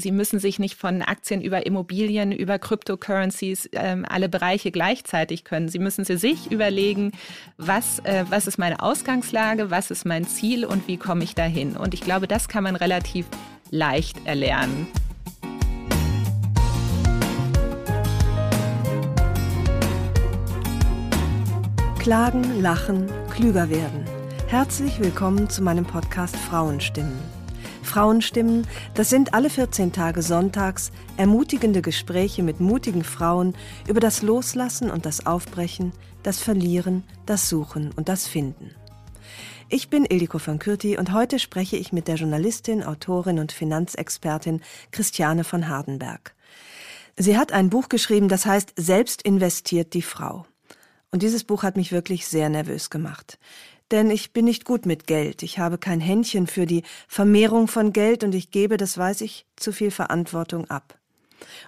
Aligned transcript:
Sie 0.00 0.12
müssen 0.12 0.38
sich 0.38 0.60
nicht 0.60 0.76
von 0.76 1.02
Aktien 1.02 1.40
über 1.40 1.66
Immobilien, 1.66 2.30
über 2.30 2.60
Cryptocurrencies, 2.60 3.68
ähm, 3.72 4.06
alle 4.08 4.28
Bereiche 4.28 4.70
gleichzeitig 4.70 5.42
können. 5.42 5.68
Sie 5.68 5.80
müssen 5.80 6.04
sich 6.04 6.52
überlegen, 6.52 7.10
was, 7.56 7.98
äh, 8.00 8.24
was 8.30 8.46
ist 8.46 8.58
meine 8.58 8.80
Ausgangslage, 8.80 9.72
was 9.72 9.90
ist 9.90 10.06
mein 10.06 10.24
Ziel 10.24 10.64
und 10.64 10.86
wie 10.86 10.98
komme 10.98 11.24
ich 11.24 11.34
dahin. 11.34 11.76
Und 11.76 11.94
ich 11.94 12.00
glaube, 12.00 12.28
das 12.28 12.46
kann 12.46 12.62
man 12.62 12.76
relativ 12.76 13.26
leicht 13.70 14.24
erlernen. 14.24 14.86
Klagen, 21.98 22.62
lachen, 22.62 23.10
klüger 23.30 23.68
werden. 23.68 24.04
Herzlich 24.46 25.00
willkommen 25.00 25.50
zu 25.50 25.60
meinem 25.62 25.84
Podcast 25.84 26.36
Frauenstimmen. 26.36 27.27
Frauenstimmen, 27.88 28.66
das 28.94 29.08
sind 29.08 29.34
alle 29.34 29.48
14 29.48 29.92
Tage 29.92 30.22
sonntags 30.22 30.92
ermutigende 31.16 31.82
Gespräche 31.82 32.42
mit 32.42 32.60
mutigen 32.60 33.02
Frauen 33.02 33.54
über 33.88 33.98
das 33.98 34.22
Loslassen 34.22 34.90
und 34.90 35.06
das 35.06 35.24
Aufbrechen, 35.26 35.92
das 36.22 36.38
Verlieren, 36.38 37.02
das 37.24 37.48
Suchen 37.48 37.90
und 37.96 38.08
das 38.08 38.26
Finden. 38.26 38.70
Ich 39.70 39.88
bin 39.88 40.04
Ildiko 40.04 40.38
von 40.38 40.58
Kürti 40.58 40.98
und 40.98 41.12
heute 41.12 41.38
spreche 41.38 41.76
ich 41.76 41.92
mit 41.92 42.08
der 42.08 42.16
Journalistin, 42.16 42.84
Autorin 42.84 43.38
und 43.38 43.52
Finanzexpertin 43.52 44.60
Christiane 44.92 45.44
von 45.44 45.68
Hardenberg. 45.68 46.34
Sie 47.16 47.36
hat 47.36 47.52
ein 47.52 47.70
Buch 47.70 47.88
geschrieben, 47.88 48.28
das 48.28 48.46
heißt 48.46 48.74
Selbst 48.76 49.22
investiert 49.22 49.94
die 49.94 50.02
Frau. 50.02 50.46
Und 51.10 51.22
dieses 51.22 51.44
Buch 51.44 51.62
hat 51.62 51.76
mich 51.76 51.90
wirklich 51.90 52.26
sehr 52.26 52.50
nervös 52.50 52.90
gemacht. 52.90 53.38
Denn 53.90 54.10
ich 54.10 54.32
bin 54.32 54.44
nicht 54.44 54.64
gut 54.64 54.84
mit 54.84 55.06
Geld. 55.06 55.42
Ich 55.42 55.58
habe 55.58 55.78
kein 55.78 56.00
Händchen 56.00 56.46
für 56.46 56.66
die 56.66 56.82
Vermehrung 57.06 57.68
von 57.68 57.92
Geld 57.92 58.22
und 58.22 58.34
ich 58.34 58.50
gebe, 58.50 58.76
das 58.76 58.98
weiß 58.98 59.22
ich, 59.22 59.46
zu 59.56 59.72
viel 59.72 59.90
Verantwortung 59.90 60.68
ab. 60.68 60.98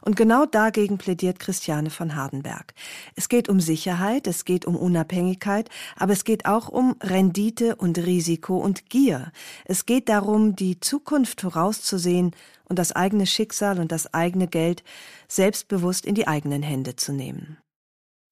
Und 0.02 0.16
genau 0.16 0.46
dagegen 0.46 0.98
plädiert 0.98 1.38
Christiane 1.38 1.90
von 1.90 2.16
Hardenberg. 2.16 2.74
Es 3.14 3.28
geht 3.28 3.48
um 3.48 3.60
Sicherheit, 3.60 4.26
es 4.26 4.44
geht 4.44 4.64
um 4.64 4.76
Unabhängigkeit, 4.76 5.68
aber 5.96 6.12
es 6.12 6.24
geht 6.24 6.46
auch 6.46 6.68
um 6.68 6.96
Rendite 7.00 7.76
und 7.76 7.98
Risiko 7.98 8.58
und 8.58 8.90
Gier. 8.90 9.32
Es 9.64 9.86
geht 9.86 10.08
darum, 10.08 10.56
die 10.56 10.80
Zukunft 10.80 11.40
vorauszusehen 11.42 12.32
und 12.64 12.78
das 12.78 12.92
eigene 12.92 13.26
Schicksal 13.26 13.78
und 13.78 13.92
das 13.92 14.12
eigene 14.12 14.48
Geld 14.48 14.82
selbstbewusst 15.28 16.04
in 16.04 16.14
die 16.14 16.28
eigenen 16.28 16.62
Hände 16.62 16.96
zu 16.96 17.12
nehmen. 17.12 17.58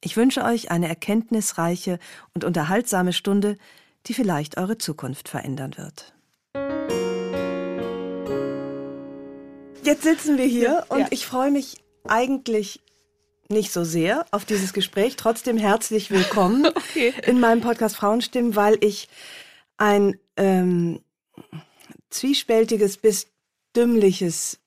Ich 0.01 0.17
wünsche 0.17 0.45
euch 0.45 0.71
eine 0.71 0.89
erkenntnisreiche 0.89 1.99
und 2.33 2.45
unterhaltsame 2.45 3.13
Stunde, 3.13 3.57
die 4.07 4.15
vielleicht 4.15 4.59
eure 4.59 4.79
Zukunft 4.79 5.29
verändern 5.29 5.77
wird. 5.77 6.15
Jetzt 9.83 10.03
sitzen 10.03 10.37
wir 10.39 10.45
hier 10.45 10.85
und 10.89 11.01
ja. 11.01 11.07
ich 11.11 11.27
freue 11.27 11.51
mich 11.51 11.79
eigentlich 12.07 12.81
nicht 13.49 13.73
so 13.73 13.85
sehr 13.85 14.27
auf 14.31 14.45
dieses 14.45 14.73
Gespräch. 14.73 15.17
Trotzdem 15.17 15.57
herzlich 15.57 16.11
willkommen 16.11 16.67
okay. 16.75 17.15
in 17.27 17.41
meinem 17.41 17.61
Podcast 17.61 17.97
Frauenstimmen, 17.97 18.57
weil 18.57 18.77
ich 18.83 19.09
ein 19.79 20.19
ähm, 20.37 21.01
zwiespältiges 22.11 22.99
bis 22.99 23.29
dümmliches 23.75 24.59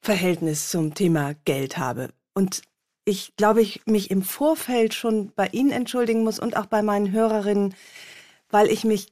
Verhältnis 0.00 0.70
zum 0.70 0.94
Thema 0.94 1.34
Geld 1.44 1.76
habe. 1.76 2.10
Und 2.32 2.62
ich 3.04 3.34
glaube, 3.36 3.62
ich 3.62 3.82
mich 3.86 4.10
im 4.10 4.22
Vorfeld 4.22 4.94
schon 4.94 5.32
bei 5.34 5.48
Ihnen 5.52 5.70
entschuldigen 5.70 6.24
muss 6.24 6.38
und 6.38 6.56
auch 6.56 6.66
bei 6.66 6.82
meinen 6.82 7.12
Hörerinnen, 7.12 7.74
weil 8.50 8.68
ich 8.68 8.84
mich 8.84 9.08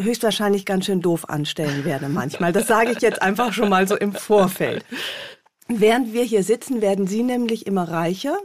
höchstwahrscheinlich 0.00 0.64
ganz 0.64 0.86
schön 0.86 1.00
doof 1.00 1.28
anstellen 1.28 1.84
werde 1.84 2.08
manchmal. 2.08 2.52
Das 2.52 2.68
sage 2.68 2.92
ich 2.92 3.00
jetzt 3.00 3.20
einfach 3.20 3.52
schon 3.52 3.68
mal 3.68 3.88
so 3.88 3.96
im 3.96 4.12
Vorfeld. 4.12 4.84
Während 5.66 6.12
wir 6.12 6.22
hier 6.22 6.44
sitzen, 6.44 6.80
werden 6.80 7.06
Sie 7.06 7.22
nämlich 7.22 7.66
immer 7.66 7.90
reicher 7.90 8.38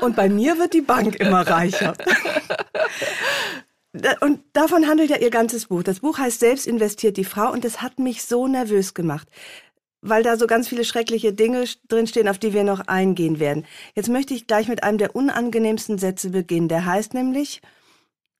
und 0.00 0.16
bei 0.16 0.28
mir 0.28 0.58
wird 0.58 0.72
die 0.74 0.80
Bank 0.80 1.16
immer 1.16 1.46
reicher. 1.46 1.94
Und 4.20 4.40
davon 4.52 4.86
handelt 4.86 5.10
ja 5.10 5.18
Ihr 5.18 5.30
ganzes 5.30 5.66
Buch. 5.66 5.82
Das 5.82 6.00
Buch 6.00 6.18
heißt 6.18 6.40
Selbst 6.40 6.66
investiert 6.66 7.16
die 7.16 7.24
Frau 7.24 7.52
und 7.52 7.64
es 7.64 7.82
hat 7.82 7.98
mich 7.98 8.24
so 8.24 8.46
nervös 8.46 8.94
gemacht 8.94 9.28
weil 10.02 10.22
da 10.22 10.36
so 10.36 10.46
ganz 10.46 10.68
viele 10.68 10.84
schreckliche 10.84 11.32
Dinge 11.32 11.64
drinstehen, 11.88 12.28
auf 12.28 12.38
die 12.38 12.52
wir 12.52 12.64
noch 12.64 12.80
eingehen 12.86 13.38
werden. 13.38 13.66
Jetzt 13.94 14.08
möchte 14.08 14.34
ich 14.34 14.46
gleich 14.46 14.68
mit 14.68 14.82
einem 14.82 14.98
der 14.98 15.14
unangenehmsten 15.14 15.98
Sätze 15.98 16.30
beginnen. 16.30 16.68
Der 16.68 16.86
heißt 16.86 17.14
nämlich, 17.14 17.60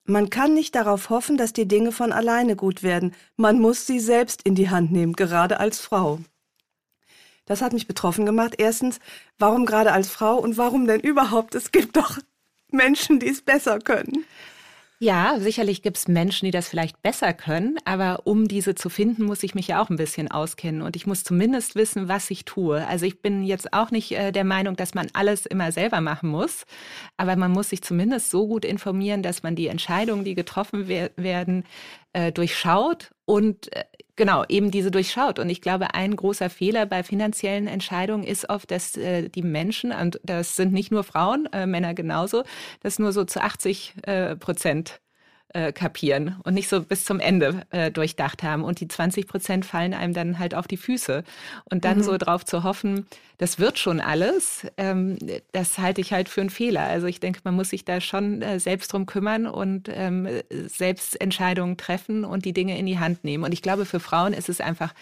man 0.04 0.30
kann 0.30 0.54
nicht 0.54 0.74
darauf 0.74 1.10
hoffen, 1.10 1.36
dass 1.36 1.52
die 1.52 1.68
Dinge 1.68 1.92
von 1.92 2.12
alleine 2.12 2.56
gut 2.56 2.82
werden. 2.82 3.14
Man 3.36 3.60
muss 3.60 3.86
sie 3.86 4.00
selbst 4.00 4.42
in 4.42 4.54
die 4.54 4.70
Hand 4.70 4.90
nehmen, 4.90 5.12
gerade 5.12 5.60
als 5.60 5.78
Frau. 5.78 6.18
Das 7.44 7.62
hat 7.62 7.72
mich 7.72 7.86
betroffen 7.86 8.26
gemacht. 8.26 8.54
Erstens, 8.58 8.98
warum 9.38 9.66
gerade 9.66 9.92
als 9.92 10.08
Frau 10.08 10.36
und 10.38 10.56
warum 10.56 10.86
denn 10.86 11.00
überhaupt? 11.00 11.54
Es 11.54 11.72
gibt 11.72 11.96
doch 11.96 12.18
Menschen, 12.70 13.18
die 13.18 13.28
es 13.28 13.42
besser 13.42 13.78
können. 13.78 14.24
Ja, 15.02 15.38
sicherlich 15.40 15.80
gibt 15.80 15.96
es 15.96 16.08
Menschen, 16.08 16.44
die 16.44 16.50
das 16.50 16.68
vielleicht 16.68 17.00
besser 17.00 17.32
können, 17.32 17.78
aber 17.86 18.26
um 18.26 18.48
diese 18.48 18.74
zu 18.74 18.90
finden, 18.90 19.22
muss 19.24 19.42
ich 19.42 19.54
mich 19.54 19.66
ja 19.66 19.80
auch 19.82 19.88
ein 19.88 19.96
bisschen 19.96 20.30
auskennen 20.30 20.82
und 20.82 20.94
ich 20.94 21.06
muss 21.06 21.24
zumindest 21.24 21.74
wissen, 21.74 22.06
was 22.08 22.30
ich 22.30 22.44
tue. 22.44 22.86
Also 22.86 23.06
ich 23.06 23.22
bin 23.22 23.42
jetzt 23.42 23.72
auch 23.72 23.90
nicht 23.90 24.12
äh, 24.12 24.30
der 24.30 24.44
Meinung, 24.44 24.76
dass 24.76 24.92
man 24.92 25.08
alles 25.14 25.46
immer 25.46 25.72
selber 25.72 26.02
machen 26.02 26.28
muss, 26.28 26.66
aber 27.16 27.34
man 27.36 27.50
muss 27.50 27.70
sich 27.70 27.80
zumindest 27.80 28.28
so 28.28 28.46
gut 28.46 28.62
informieren, 28.66 29.22
dass 29.22 29.42
man 29.42 29.56
die 29.56 29.68
Entscheidungen, 29.68 30.22
die 30.22 30.34
getroffen 30.34 30.86
wer 30.86 31.10
werden, 31.16 31.64
äh, 32.12 32.30
durchschaut 32.30 33.10
und 33.24 33.74
äh, 33.74 33.84
genau 34.20 34.44
eben 34.50 34.70
diese 34.70 34.90
durchschaut. 34.90 35.38
Und 35.38 35.48
ich 35.48 35.62
glaube, 35.62 35.94
ein 35.94 36.14
großer 36.14 36.50
Fehler 36.50 36.84
bei 36.84 37.02
finanziellen 37.02 37.66
Entscheidungen 37.66 38.22
ist 38.22 38.50
oft, 38.50 38.70
dass 38.70 38.94
äh, 38.98 39.30
die 39.30 39.40
Menschen, 39.42 39.92
und 39.92 40.20
das 40.22 40.56
sind 40.56 40.74
nicht 40.74 40.92
nur 40.92 41.04
Frauen, 41.04 41.48
äh, 41.54 41.66
Männer 41.66 41.94
genauso, 41.94 42.44
dass 42.82 42.98
nur 42.98 43.12
so 43.12 43.24
zu 43.24 43.40
80 43.40 43.94
äh, 44.02 44.36
Prozent 44.36 45.00
äh, 45.52 45.72
kapieren 45.72 46.36
und 46.44 46.54
nicht 46.54 46.68
so 46.68 46.82
bis 46.82 47.04
zum 47.04 47.20
Ende 47.20 47.62
äh, 47.70 47.90
durchdacht 47.90 48.42
haben. 48.42 48.62
Und 48.62 48.80
die 48.80 48.88
20 48.88 49.26
Prozent 49.26 49.66
fallen 49.66 49.94
einem 49.94 50.14
dann 50.14 50.38
halt 50.38 50.54
auf 50.54 50.66
die 50.66 50.76
Füße. 50.76 51.24
Und 51.64 51.84
dann 51.84 51.98
mhm. 51.98 52.02
so 52.02 52.16
drauf 52.16 52.44
zu 52.44 52.62
hoffen, 52.62 53.06
das 53.38 53.58
wird 53.58 53.78
schon 53.78 54.00
alles, 54.00 54.66
ähm, 54.76 55.18
das 55.52 55.78
halte 55.78 56.00
ich 56.00 56.12
halt 56.12 56.28
für 56.28 56.40
einen 56.40 56.50
Fehler. 56.50 56.82
Also 56.82 57.06
ich 57.06 57.20
denke, 57.20 57.40
man 57.44 57.54
muss 57.54 57.70
sich 57.70 57.84
da 57.84 58.00
schon 58.00 58.42
äh, 58.42 58.60
selbst 58.60 58.92
drum 58.92 59.06
kümmern 59.06 59.46
und 59.46 59.88
ähm, 59.92 60.28
selbst 60.66 61.20
Entscheidungen 61.20 61.76
treffen 61.76 62.24
und 62.24 62.44
die 62.44 62.52
Dinge 62.52 62.78
in 62.78 62.86
die 62.86 62.98
Hand 62.98 63.24
nehmen. 63.24 63.44
Und 63.44 63.52
ich 63.52 63.62
glaube, 63.62 63.86
für 63.86 64.00
Frauen 64.00 64.32
ist 64.32 64.48
es 64.48 64.60
einfach 64.60 64.92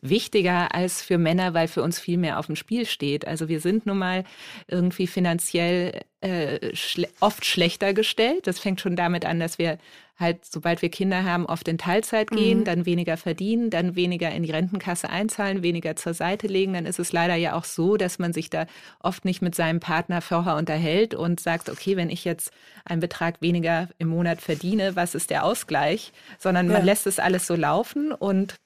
wichtiger 0.00 0.74
als 0.74 1.02
für 1.02 1.18
Männer, 1.18 1.54
weil 1.54 1.68
für 1.68 1.82
uns 1.82 1.98
viel 1.98 2.18
mehr 2.18 2.38
auf 2.38 2.46
dem 2.46 2.56
Spiel 2.56 2.86
steht. 2.86 3.26
Also 3.26 3.48
wir 3.48 3.60
sind 3.60 3.86
nun 3.86 3.98
mal 3.98 4.24
irgendwie 4.68 5.06
finanziell 5.06 6.00
äh, 6.20 6.74
schle 6.74 7.08
oft 7.20 7.44
schlechter 7.44 7.94
gestellt. 7.94 8.46
Das 8.46 8.58
fängt 8.58 8.80
schon 8.80 8.96
damit 8.96 9.24
an, 9.24 9.40
dass 9.40 9.58
wir 9.58 9.78
halt, 10.18 10.44
sobald 10.44 10.82
wir 10.82 10.88
Kinder 10.88 11.24
haben, 11.24 11.46
oft 11.46 11.68
in 11.68 11.78
Teilzeit 11.78 12.30
gehen, 12.30 12.60
mhm. 12.60 12.64
dann 12.64 12.86
weniger 12.86 13.16
verdienen, 13.16 13.70
dann 13.70 13.94
weniger 13.94 14.30
in 14.30 14.42
die 14.42 14.50
Rentenkasse 14.50 15.08
einzahlen, 15.10 15.62
weniger 15.62 15.94
zur 15.94 16.14
Seite 16.14 16.48
legen. 16.48 16.74
Dann 16.74 16.86
ist 16.86 16.98
es 16.98 17.12
leider 17.12 17.36
ja 17.36 17.54
auch 17.54 17.64
so, 17.64 17.96
dass 17.96 18.18
man 18.18 18.32
sich 18.32 18.50
da 18.50 18.66
oft 19.00 19.24
nicht 19.24 19.42
mit 19.42 19.54
seinem 19.54 19.78
Partner 19.78 20.20
vorher 20.20 20.56
unterhält 20.56 21.14
und 21.14 21.38
sagt, 21.38 21.70
okay, 21.70 21.96
wenn 21.96 22.10
ich 22.10 22.24
jetzt 22.24 22.52
einen 22.84 23.00
Betrag 23.00 23.40
weniger 23.40 23.88
im 23.98 24.08
Monat 24.08 24.40
verdiene, 24.40 24.96
was 24.96 25.14
ist 25.14 25.30
der 25.30 25.44
Ausgleich? 25.44 26.12
Sondern 26.38 26.66
ja. 26.66 26.72
man 26.72 26.84
lässt 26.84 27.06
es 27.06 27.20
alles 27.20 27.46
so 27.46 27.54
laufen 27.54 28.10
und 28.10 28.56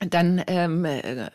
dann 0.00 0.42
ähm, 0.46 0.84
äh, 0.84 1.28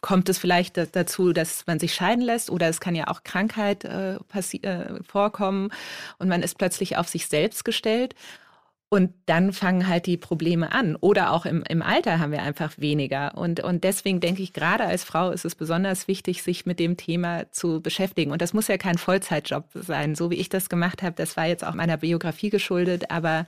kommt 0.00 0.28
es 0.28 0.38
vielleicht 0.38 0.76
dazu, 0.96 1.32
dass 1.32 1.66
man 1.66 1.78
sich 1.78 1.94
scheiden 1.94 2.24
lässt 2.24 2.50
oder 2.50 2.68
es 2.68 2.80
kann 2.80 2.94
ja 2.94 3.08
auch 3.08 3.22
Krankheit 3.22 3.84
äh, 3.84 4.16
äh, 4.16 5.02
vorkommen 5.06 5.70
und 6.18 6.28
man 6.28 6.42
ist 6.42 6.58
plötzlich 6.58 6.96
auf 6.96 7.08
sich 7.08 7.26
selbst 7.26 7.64
gestellt. 7.64 8.14
Und 8.92 9.12
dann 9.26 9.52
fangen 9.52 9.86
halt 9.86 10.06
die 10.06 10.16
Probleme 10.16 10.72
an. 10.72 10.96
Oder 10.96 11.32
auch 11.32 11.46
im, 11.46 11.62
im 11.68 11.80
Alter 11.80 12.18
haben 12.18 12.32
wir 12.32 12.42
einfach 12.42 12.72
weniger. 12.76 13.38
Und, 13.38 13.60
und 13.60 13.84
deswegen 13.84 14.18
denke 14.18 14.42
ich, 14.42 14.52
gerade 14.52 14.84
als 14.84 15.04
Frau 15.04 15.30
ist 15.30 15.44
es 15.44 15.54
besonders 15.54 16.08
wichtig, 16.08 16.42
sich 16.42 16.66
mit 16.66 16.80
dem 16.80 16.96
Thema 16.96 17.48
zu 17.52 17.80
beschäftigen. 17.80 18.32
Und 18.32 18.42
das 18.42 18.52
muss 18.52 18.66
ja 18.66 18.78
kein 18.78 18.98
Vollzeitjob 18.98 19.66
sein. 19.74 20.16
So 20.16 20.32
wie 20.32 20.40
ich 20.40 20.48
das 20.48 20.68
gemacht 20.68 21.04
habe, 21.04 21.14
das 21.14 21.36
war 21.36 21.46
jetzt 21.46 21.64
auch 21.64 21.74
meiner 21.74 21.98
Biografie 21.98 22.50
geschuldet. 22.50 23.12
Aber 23.12 23.46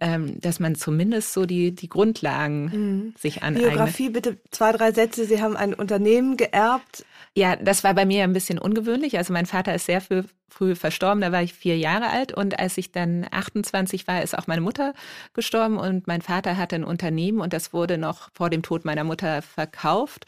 ähm, 0.00 0.40
dass 0.40 0.60
man 0.60 0.74
zumindest 0.74 1.32
so 1.32 1.46
die, 1.46 1.74
die 1.74 1.88
Grundlagen 1.88 2.64
mhm. 2.64 3.14
sich 3.18 3.42
aneignet. 3.42 3.72
Biografie, 3.72 4.10
bitte 4.10 4.38
zwei, 4.50 4.72
drei 4.72 4.92
Sätze. 4.92 5.24
Sie 5.24 5.40
haben 5.40 5.56
ein 5.56 5.74
Unternehmen 5.74 6.36
geerbt. 6.36 7.04
Ja, 7.36 7.54
das 7.54 7.84
war 7.84 7.92
bei 7.92 8.06
mir 8.06 8.24
ein 8.24 8.32
bisschen 8.32 8.58
ungewöhnlich. 8.58 9.18
Also 9.18 9.34
mein 9.34 9.44
Vater 9.44 9.74
ist 9.74 9.84
sehr 9.84 10.00
früh, 10.00 10.22
früh 10.48 10.74
verstorben, 10.74 11.20
da 11.20 11.32
war 11.32 11.42
ich 11.42 11.52
vier 11.52 11.76
Jahre 11.76 12.08
alt 12.08 12.32
und 12.32 12.58
als 12.58 12.78
ich 12.78 12.92
dann 12.92 13.26
28 13.30 14.08
war, 14.08 14.22
ist 14.22 14.38
auch 14.38 14.46
meine 14.46 14.62
Mutter 14.62 14.94
gestorben 15.34 15.76
und 15.76 16.06
mein 16.06 16.22
Vater 16.22 16.56
hatte 16.56 16.76
ein 16.76 16.84
Unternehmen 16.84 17.42
und 17.42 17.52
das 17.52 17.74
wurde 17.74 17.98
noch 17.98 18.30
vor 18.32 18.48
dem 18.48 18.62
Tod 18.62 18.86
meiner 18.86 19.04
Mutter 19.04 19.42
verkauft 19.42 20.24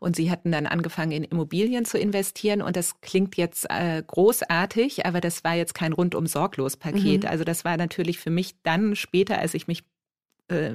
und 0.00 0.16
sie 0.16 0.30
hatten 0.30 0.52
dann 0.52 0.66
angefangen 0.66 1.12
in 1.12 1.24
Immobilien 1.24 1.86
zu 1.86 1.96
investieren 1.98 2.60
und 2.60 2.76
das 2.76 3.00
klingt 3.00 3.38
jetzt 3.38 3.64
äh, 3.70 4.02
großartig, 4.06 5.06
aber 5.06 5.22
das 5.22 5.44
war 5.44 5.54
jetzt 5.54 5.74
kein 5.74 5.94
rundum 5.94 6.26
sorglos 6.26 6.76
Paket. 6.76 7.22
Mhm. 7.22 7.30
Also 7.30 7.44
das 7.44 7.64
war 7.64 7.78
natürlich 7.78 8.18
für 8.18 8.30
mich 8.30 8.56
dann 8.64 8.96
später, 8.96 9.38
als 9.38 9.54
ich 9.54 9.66
mich 9.66 9.84
äh, 10.50 10.74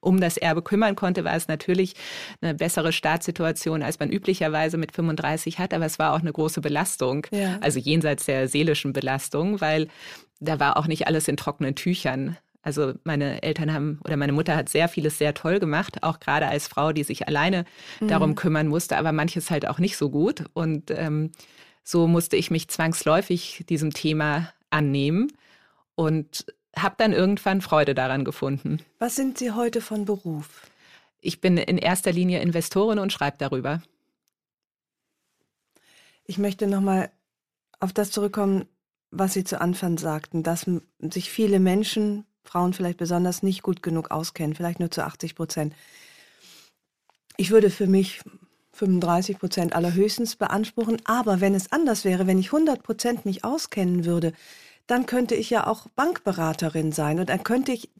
um 0.00 0.20
das 0.20 0.36
Erbe 0.36 0.62
kümmern 0.62 0.96
konnte, 0.96 1.24
war 1.24 1.34
es 1.34 1.48
natürlich 1.48 1.94
eine 2.40 2.54
bessere 2.54 2.92
Startsituation, 2.92 3.82
als 3.82 3.98
man 3.98 4.10
üblicherweise 4.10 4.76
mit 4.76 4.92
35 4.92 5.58
hat. 5.58 5.74
Aber 5.74 5.86
es 5.86 5.98
war 5.98 6.12
auch 6.14 6.20
eine 6.20 6.32
große 6.32 6.60
Belastung, 6.60 7.26
ja. 7.30 7.58
also 7.60 7.78
jenseits 7.78 8.26
der 8.26 8.48
seelischen 8.48 8.92
Belastung, 8.92 9.60
weil 9.60 9.88
da 10.40 10.60
war 10.60 10.76
auch 10.76 10.86
nicht 10.86 11.06
alles 11.06 11.28
in 11.28 11.36
trockenen 11.36 11.74
Tüchern. 11.74 12.36
Also 12.62 12.94
meine 13.04 13.42
Eltern 13.42 13.72
haben 13.72 14.00
oder 14.04 14.16
meine 14.16 14.32
Mutter 14.32 14.56
hat 14.56 14.70
sehr 14.70 14.88
vieles 14.88 15.18
sehr 15.18 15.34
toll 15.34 15.60
gemacht, 15.60 16.02
auch 16.02 16.18
gerade 16.18 16.46
als 16.46 16.66
Frau, 16.66 16.92
die 16.92 17.04
sich 17.04 17.28
alleine 17.28 17.66
mhm. 18.00 18.08
darum 18.08 18.34
kümmern 18.34 18.68
musste, 18.68 18.96
aber 18.96 19.12
manches 19.12 19.50
halt 19.50 19.68
auch 19.68 19.78
nicht 19.78 19.98
so 19.98 20.08
gut. 20.08 20.44
Und 20.54 20.90
ähm, 20.90 21.32
so 21.82 22.06
musste 22.06 22.36
ich 22.36 22.50
mich 22.50 22.68
zwangsläufig 22.68 23.64
diesem 23.68 23.92
Thema 23.92 24.50
annehmen. 24.70 25.30
Und 25.94 26.46
habe 26.78 26.94
dann 26.98 27.12
irgendwann 27.12 27.60
Freude 27.60 27.94
daran 27.94 28.24
gefunden. 28.24 28.80
Was 28.98 29.16
sind 29.16 29.38
Sie 29.38 29.52
heute 29.52 29.80
von 29.80 30.04
Beruf? 30.04 30.70
Ich 31.20 31.40
bin 31.40 31.56
in 31.56 31.78
erster 31.78 32.12
Linie 32.12 32.40
Investorin 32.40 32.98
und 32.98 33.12
schreibe 33.12 33.38
darüber. 33.38 33.82
Ich 36.26 36.38
möchte 36.38 36.66
nochmal 36.66 37.10
auf 37.80 37.92
das 37.92 38.10
zurückkommen, 38.10 38.66
was 39.10 39.34
Sie 39.34 39.44
zu 39.44 39.60
Anfang 39.60 39.98
sagten, 39.98 40.42
dass 40.42 40.66
sich 40.98 41.30
viele 41.30 41.60
Menschen, 41.60 42.26
Frauen 42.42 42.72
vielleicht 42.72 42.98
besonders, 42.98 43.42
nicht 43.42 43.62
gut 43.62 43.82
genug 43.82 44.10
auskennen, 44.10 44.54
vielleicht 44.54 44.80
nur 44.80 44.90
zu 44.90 45.04
80 45.04 45.34
Prozent. 45.34 45.74
Ich 47.36 47.50
würde 47.50 47.70
für 47.70 47.86
mich 47.86 48.20
35 48.72 49.38
Prozent 49.38 49.74
allerhöchstens 49.74 50.36
beanspruchen, 50.36 51.00
aber 51.04 51.40
wenn 51.40 51.54
es 51.54 51.72
anders 51.72 52.04
wäre, 52.04 52.26
wenn 52.26 52.38
ich 52.38 52.46
100 52.46 52.82
Prozent 52.82 53.24
mich 53.24 53.44
auskennen 53.44 54.04
würde, 54.04 54.32
dann 54.86 55.06
könnte 55.06 55.34
ich 55.34 55.50
ja 55.50 55.66
auch 55.66 55.86
Bankberaterin 55.88 56.92
sein. 56.92 57.18
Und 57.18 57.30
dann 57.30 57.42
könnte 57.42 57.72
ich, 57.72 57.90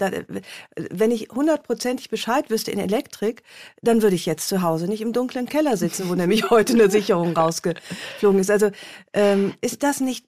wenn 0.77 1.11
ich 1.11 1.29
hundertprozentig 1.35 2.11
Bescheid 2.11 2.51
wüsste 2.51 2.71
in 2.71 2.79
Elektrik, 2.79 3.43
dann 3.83 4.03
würde 4.03 4.17
ich 4.17 4.27
jetzt 4.27 4.49
zu 4.49 4.63
Hause 4.63 4.87
nicht 4.87 5.01
im 5.01 5.13
dunklen 5.13 5.47
Keller 5.47 5.77
sitzen, 5.77 6.09
wo 6.09 6.15
nämlich 6.15 6.51
heute 6.51 6.75
eine 6.75 6.91
Sicherung 6.91 7.35
rausgeflogen 7.35 8.39
ist. 8.39 8.51
Also 8.51 8.71
ähm, 9.13 9.55
ist 9.61 9.83
das 9.83 10.01
nicht 10.01 10.27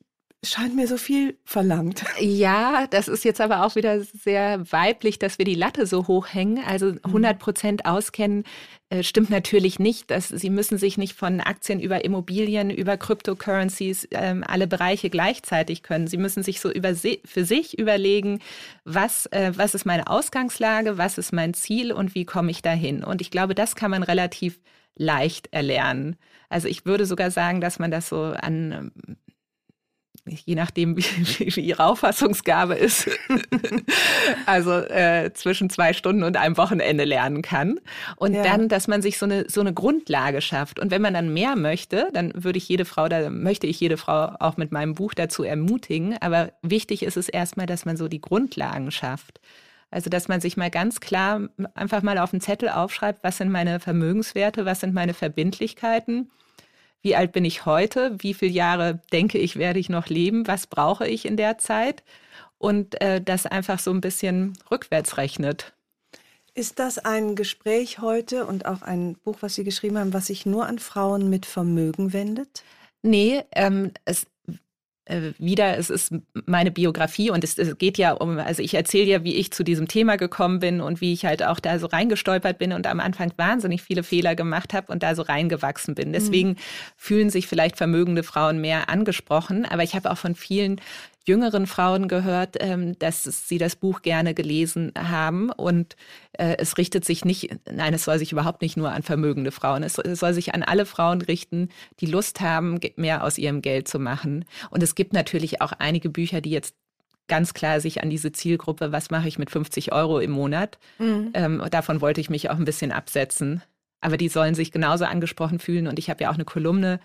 scheint 0.51 0.75
mir 0.75 0.87
so 0.87 0.97
viel 0.97 1.37
verlangt. 1.45 2.05
Ja, 2.21 2.87
das 2.89 3.09
ist 3.09 3.25
jetzt 3.25 3.41
aber 3.41 3.65
auch 3.65 3.77
wieder 3.77 4.01
sehr 4.01 4.71
weiblich, 4.73 5.19
dass 5.19 5.39
wir 5.39 5.45
die 5.45 5.55
Latte 5.55 5.87
so 5.87 6.07
hoch 6.07 6.29
hängen. 6.33 6.63
Also 6.67 6.95
100 7.03 7.37
mhm. 7.37 7.39
Prozent 7.39 7.87
auskennen 7.87 8.45
äh, 8.89 9.03
stimmt 9.03 9.31
natürlich 9.31 9.79
nicht. 9.79 10.11
Dass, 10.11 10.29
Sie 10.29 10.51
müssen 10.51 10.79
sich 10.79 10.97
nicht 10.99 11.15
von 11.15 11.41
Aktien 11.41 11.81
über 11.81 12.05
Immobilien, 12.05 12.71
über 12.71 12.97
Cryptocurrencies, 12.97 14.09
ähm, 14.13 14.45
alle 14.47 14.67
Bereiche 14.67 15.11
gleichzeitig 15.11 15.83
können. 15.83 16.07
Sie 16.07 16.19
müssen 16.19 16.43
sich 16.43 16.61
so 16.61 16.71
über, 16.71 16.95
für 16.95 17.45
sich 17.45 17.79
überlegen, 17.79 18.41
was, 18.85 19.27
äh, 19.27 19.53
was 19.57 19.75
ist 19.75 19.87
meine 19.87 20.07
Ausgangslage, 20.07 20.99
was 20.99 21.19
ist 21.19 21.33
mein 21.33 21.55
Ziel 21.55 21.93
und 21.93 22.15
wie 22.15 22.25
komme 22.25 22.51
ich 22.51 22.63
dahin. 22.63 23.03
Und 23.03 23.21
ich 23.21 23.31
glaube, 23.31 23.55
das 23.55 23.75
kann 23.75 23.91
man 23.91 24.03
relativ 24.03 24.61
leicht 24.97 25.53
erlernen. 25.53 26.17
Also 26.49 26.69
ich 26.69 26.87
würde 26.87 27.07
sogar 27.07 27.31
sagen, 27.31 27.61
dass 27.61 27.79
man 27.79 27.91
das 27.91 28.09
so 28.09 28.23
an 28.23 28.93
je 30.27 30.55
nachdem, 30.55 30.97
wie, 30.97 31.57
wie 31.57 31.61
ihre 31.61 31.85
Auffassungsgabe 31.85 32.75
ist, 32.75 33.09
also 34.47 34.73
äh, 34.73 35.33
zwischen 35.35 35.71
zwei 35.71 35.93
Stunden 35.93 36.23
und 36.23 36.37
einem 36.37 36.57
Wochenende 36.57 37.05
lernen 37.05 37.43
kann. 37.43 37.81
Und 38.17 38.35
ja. 38.35 38.43
dann, 38.43 38.69
dass 38.69 38.89
man 38.89 39.03
sich 39.03 39.19
so 39.19 39.27
eine, 39.27 39.49
so 39.49 39.61
eine 39.61 39.73
Grundlage 39.73 40.41
schafft. 40.41 40.79
Und 40.79 40.91
wenn 40.91 41.03
man 41.03 41.15
dann 41.15 41.33
mehr 41.33 41.57
möchte, 41.57 42.09
dann 42.13 42.33
würde 42.35 42.59
ich 42.59 42.69
jede 42.69 42.85
Frau, 42.85 43.09
da 43.09 43.31
möchte 43.31 43.67
ich 43.67 43.81
jede 43.81 43.97
Frau 43.97 44.35
auch 44.41 44.57
mit 44.57 44.73
meinem 44.73 44.95
Buch 44.95 45.15
dazu 45.15 45.43
ermutigen. 45.43 46.17
Aber 46.21 46.53
wichtig 46.63 47.03
ist 47.03 47.17
es 47.17 47.29
erstmal, 47.29 47.67
dass 47.67 47.85
man 47.85 47.97
so 47.97 48.09
die 48.09 48.21
Grundlagen 48.21 48.91
schafft. 48.91 49.41
Also, 49.91 50.11
dass 50.11 50.27
man 50.27 50.41
sich 50.41 50.57
mal 50.57 50.71
ganz 50.71 50.99
klar 50.99 51.49
einfach 51.75 52.03
mal 52.03 52.19
auf 52.19 52.33
den 52.33 52.41
Zettel 52.41 52.69
aufschreibt, 52.69 53.23
was 53.23 53.37
sind 53.37 53.51
meine 53.51 53.79
Vermögenswerte, 53.79 54.65
was 54.65 54.81
sind 54.81 54.93
meine 54.93 55.15
Verbindlichkeiten 55.15 56.29
wie 57.03 57.17
alt 57.17 57.33
bin 57.33 57.45
ich 57.45 57.67
heute, 57.67 58.17
wie 58.19 58.35
viele 58.35 58.53
Jahre 58.53 59.01
denke 59.13 59.39
ich, 59.39 59.57
werde 59.57 59.79
ich 59.79 59.89
noch 59.89 60.09
leben, 60.09 60.47
was 60.47 60.67
brauche 60.67 61.07
ich 61.07 61.25
in 61.25 61.37
der 61.37 61.59
Zeit 61.59 62.03
und 62.59 63.01
äh, 63.01 63.21
das 63.21 63.47
einfach 63.47 63.79
so 63.79 63.91
ein 63.91 64.01
bisschen 64.01 64.55
rückwärts 64.71 65.17
rechnet. 65.17 65.75
Ist 66.55 66.79
das 66.79 66.99
ein 66.99 67.37
Gespräch 67.37 67.99
heute 67.99 68.47
und 68.47 68.65
auch 68.65 68.81
ein 68.81 69.17
Buch, 69.23 69.37
was 69.41 69.55
Sie 69.57 69.65
geschrieben 69.65 69.99
haben, 69.99 70.15
was 70.15 70.29
sich 70.29 70.47
nur 70.47 70.67
an 70.67 70.79
Frauen 70.79 71.29
mit 71.29 71.45
Vermögen 71.45 72.15
wendet? 72.15 72.65
Nee, 73.03 73.45
ähm, 73.53 73.93
es 74.07 74.27
wieder, 75.39 75.79
es 75.79 75.89
ist 75.89 76.13
meine 76.47 76.73
Biografie 76.73 77.31
und 77.31 77.45
es, 77.45 77.57
es, 77.59 77.79
geht 77.79 77.97
ja 77.97 78.13
um, 78.13 78.39
also 78.39 78.61
ich 78.61 78.75
erzähle 78.75 79.05
ja, 79.05 79.25
wie 79.25 79.37
ich 79.37 79.53
zu 79.53 79.63
diesem 79.63 79.87
Thema 79.87 80.17
gekommen 80.17 80.59
bin 80.59 80.81
und 80.81 81.01
wie 81.01 81.13
ich 81.13 81.25
halt 81.25 81.45
auch 81.45 81.61
da 81.61 81.79
so 81.79 81.87
reingestolpert 81.87 82.59
bin 82.59 82.73
und 82.73 82.89
am 82.89 82.99
Anfang 82.99 83.33
wahnsinnig 83.37 83.83
viele 83.83 84.03
Fehler 84.03 84.35
gemacht 84.35 84.75
habe 84.75 84.91
und 84.91 85.05
da 85.05 85.15
so 85.15 85.23
reingewachsen 85.23 85.95
bin. 85.95 86.13
Deswegen 86.13 86.51
mhm. 86.51 86.57
fühlen 86.97 87.31
sich 87.31 87.47
vielleicht 87.47 87.77
vermögende 87.77 88.25
Frauen 88.25 88.61
mehr 88.61 88.89
angesprochen, 88.89 89.65
aber 89.65 89.85
ich 89.85 89.95
habe 89.95 90.11
auch 90.11 90.19
von 90.19 90.35
vielen 90.35 90.81
jüngeren 91.27 91.67
Frauen 91.67 92.09
gehört, 92.09 92.57
ähm, 92.61 92.99
dass 92.99 93.25
sie 93.25 93.59
das 93.59 93.77
Buch 93.77 94.03
gerne 94.03 94.35
gelesen 94.35 94.93
haben. 94.97 95.51
Und 95.51 95.97
äh, 96.33 96.57
es 96.59 96.79
richtet 96.79 97.05
sich 97.05 97.25
nicht, 97.25 97.51
nein, 97.71 97.95
es 97.95 98.05
soll 98.05 98.19
sich 98.19 98.33
überhaupt 98.33 98.63
nicht 98.63 98.77
nur 98.77 98.93
an 98.93 99.03
vermögende 99.03 99.51
Frauen. 99.51 99.83
Es 99.83 99.95
soll 99.95 100.33
sich 100.33 100.55
an 100.55 100.63
alle 100.63 100.87
Frauen 100.87 101.21
richten, 101.23 101.69
die 102.01 102.07
Lust 102.07 102.41
haben, 102.41 102.79
mehr 102.97 103.25
aus 103.25 103.39
ihrem 103.39 103.63
Geld 103.63 103.89
zu 103.89 103.99
machen. 103.99 104.45
Und 104.71 104.83
es 104.83 104.95
gibt 104.95 105.13
natürlich 105.13 105.61
auch 105.61 105.73
einige 105.73 106.11
Bücher, 106.11 106.41
die 106.41 106.51
jetzt 106.51 106.75
ganz 107.29 107.55
klar 107.55 107.81
sich 107.81 108.03
an 108.03 108.11
diese 108.11 108.33
Zielgruppe, 108.33 108.93
was 108.93 109.11
mache 109.11 109.27
ich 109.27 109.39
mit 109.39 109.51
50 109.51 109.93
Euro 109.93 110.21
im 110.21 110.31
Monat? 110.31 110.79
Mhm. 110.99 111.31
Ähm, 111.35 111.63
davon 111.71 112.01
wollte 112.01 112.21
ich 112.21 112.31
mich 112.31 112.51
auch 112.51 112.57
ein 112.57 112.65
bisschen 112.65 112.93
absetzen. 112.93 113.63
Aber 114.01 114.17
die 114.17 114.29
sollen 114.29 114.55
sich 114.55 114.71
genauso 114.71 115.05
angesprochen 115.05 115.59
fühlen. 115.59 115.89
Und 115.89 115.99
ich 115.99 116.09
habe 116.09 116.23
ja 116.23 116.31
auch 116.31 116.35
eine 116.35 116.45
Kolumne 116.45 117.01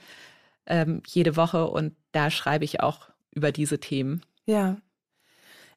ähm, 0.68 1.02
jede 1.08 1.36
Woche 1.36 1.66
und 1.66 1.96
da 2.12 2.30
schreibe 2.30 2.66
ich 2.66 2.82
auch 2.82 3.11
über 3.32 3.52
diese 3.52 3.80
Themen. 3.80 4.22
Ja. 4.46 4.78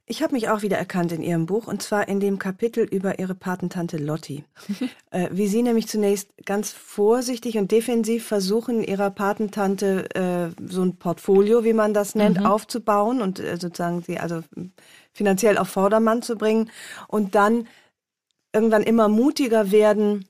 Ich 0.06 0.22
habe 0.22 0.34
mich 0.34 0.50
auch 0.50 0.60
wieder 0.60 0.76
erkannt 0.76 1.12
in 1.12 1.22
Ihrem 1.22 1.46
Buch 1.46 1.66
und 1.66 1.80
zwar 1.80 2.08
in 2.08 2.20
dem 2.20 2.38
Kapitel 2.38 2.84
über 2.84 3.18
Ihre 3.18 3.34
Patentante 3.34 3.96
Lotti. 3.96 4.44
äh, 5.10 5.30
wie 5.32 5.46
Sie 5.46 5.62
nämlich 5.62 5.88
zunächst 5.88 6.30
ganz 6.44 6.72
vorsichtig 6.72 7.56
und 7.56 7.72
defensiv 7.72 8.26
versuchen, 8.26 8.84
Ihrer 8.84 9.10
Patentante 9.10 10.14
äh, 10.14 10.62
so 10.68 10.82
ein 10.82 10.98
Portfolio, 10.98 11.64
wie 11.64 11.72
man 11.72 11.94
das 11.94 12.14
nennt, 12.14 12.40
mhm. 12.40 12.46
aufzubauen 12.46 13.22
und 13.22 13.40
äh, 13.40 13.56
sozusagen 13.56 14.02
sie 14.02 14.18
also 14.18 14.42
finanziell 15.12 15.56
auf 15.56 15.68
Vordermann 15.68 16.20
zu 16.20 16.36
bringen 16.36 16.70
und 17.08 17.34
dann 17.34 17.66
irgendwann 18.52 18.82
immer 18.82 19.08
mutiger 19.08 19.70
werden 19.70 20.26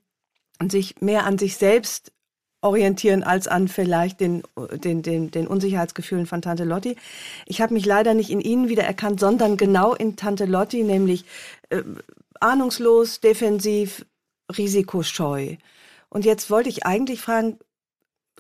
und 0.60 0.70
sich 0.70 1.00
mehr 1.00 1.26
an 1.26 1.36
sich 1.36 1.56
selbst 1.56 2.12
orientieren 2.64 3.22
als 3.22 3.46
an 3.46 3.68
vielleicht 3.68 4.20
den, 4.20 4.42
den, 4.72 5.02
den, 5.02 5.30
den 5.30 5.46
Unsicherheitsgefühlen 5.46 6.26
von 6.26 6.42
Tante 6.42 6.64
Lotti. 6.64 6.96
Ich 7.46 7.60
habe 7.60 7.74
mich 7.74 7.84
leider 7.84 8.14
nicht 8.14 8.30
in 8.30 8.40
Ihnen 8.40 8.68
wiedererkannt, 8.68 9.20
sondern 9.20 9.56
genau 9.56 9.94
in 9.94 10.16
Tante 10.16 10.46
Lotti, 10.46 10.82
nämlich 10.82 11.24
äh, 11.68 11.82
ahnungslos, 12.40 13.20
defensiv, 13.20 14.06
risikoscheu. 14.56 15.56
Und 16.08 16.24
jetzt 16.24 16.50
wollte 16.50 16.70
ich 16.70 16.86
eigentlich 16.86 17.20
fragen, 17.20 17.58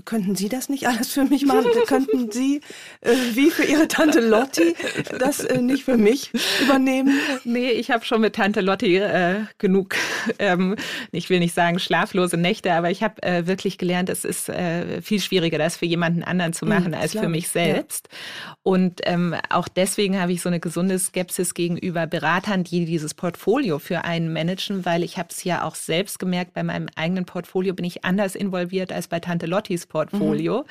Könnten 0.04 0.34
Sie 0.34 0.48
das 0.48 0.68
nicht 0.68 0.88
alles 0.88 1.12
für 1.12 1.24
mich 1.24 1.46
machen? 1.46 1.70
Könnten 1.86 2.30
Sie, 2.32 2.60
äh, 3.00 3.14
wie 3.34 3.50
für 3.50 3.62
Ihre 3.62 3.86
Tante 3.86 4.20
Lotti, 4.20 4.74
das 5.18 5.40
äh, 5.40 5.62
nicht 5.62 5.84
für 5.84 5.96
mich 5.96 6.32
übernehmen? 6.60 7.16
Nee, 7.44 7.70
ich 7.70 7.92
habe 7.92 8.04
schon 8.04 8.20
mit 8.20 8.34
Tante 8.34 8.60
Lotti 8.60 8.98
äh, 8.98 9.44
genug, 9.58 9.94
ähm, 10.40 10.74
ich 11.12 11.30
will 11.30 11.38
nicht 11.38 11.54
sagen 11.54 11.78
schlaflose 11.78 12.36
Nächte, 12.36 12.72
aber 12.72 12.90
ich 12.90 13.04
habe 13.04 13.22
äh, 13.22 13.46
wirklich 13.46 13.78
gelernt, 13.78 14.10
es 14.10 14.24
ist 14.24 14.48
äh, 14.48 15.00
viel 15.00 15.20
schwieriger, 15.20 15.58
das 15.58 15.76
für 15.76 15.86
jemanden 15.86 16.24
anderen 16.24 16.52
zu 16.54 16.66
machen 16.66 16.88
mhm, 16.88 16.94
als 16.94 17.12
klar. 17.12 17.24
für 17.24 17.30
mich 17.30 17.48
selbst. 17.48 18.08
Ja. 18.10 18.56
Und 18.64 19.00
ähm, 19.04 19.36
auch 19.48 19.68
deswegen 19.68 20.20
habe 20.20 20.32
ich 20.32 20.42
so 20.42 20.48
eine 20.48 20.58
gesunde 20.58 20.98
Skepsis 20.98 21.54
gegenüber 21.54 22.08
Beratern, 22.08 22.64
die 22.64 22.84
dieses 22.84 23.14
Portfolio 23.14 23.78
für 23.78 24.04
einen 24.04 24.32
managen, 24.32 24.84
weil 24.84 25.04
ich 25.04 25.18
habe 25.18 25.28
es 25.30 25.44
ja 25.44 25.62
auch 25.62 25.76
selbst 25.76 26.18
gemerkt, 26.18 26.52
bei 26.52 26.64
meinem 26.64 26.88
eigenen 26.96 27.26
Portfolio 27.26 27.74
bin 27.74 27.84
ich 27.84 28.04
anders 28.04 28.34
involviert 28.34 28.90
als 28.90 29.06
bei 29.06 29.20
Tante 29.20 29.46
Lottis 29.46 29.83
Multis-Portfolio. 29.84 30.58
Mhm. 30.58 30.64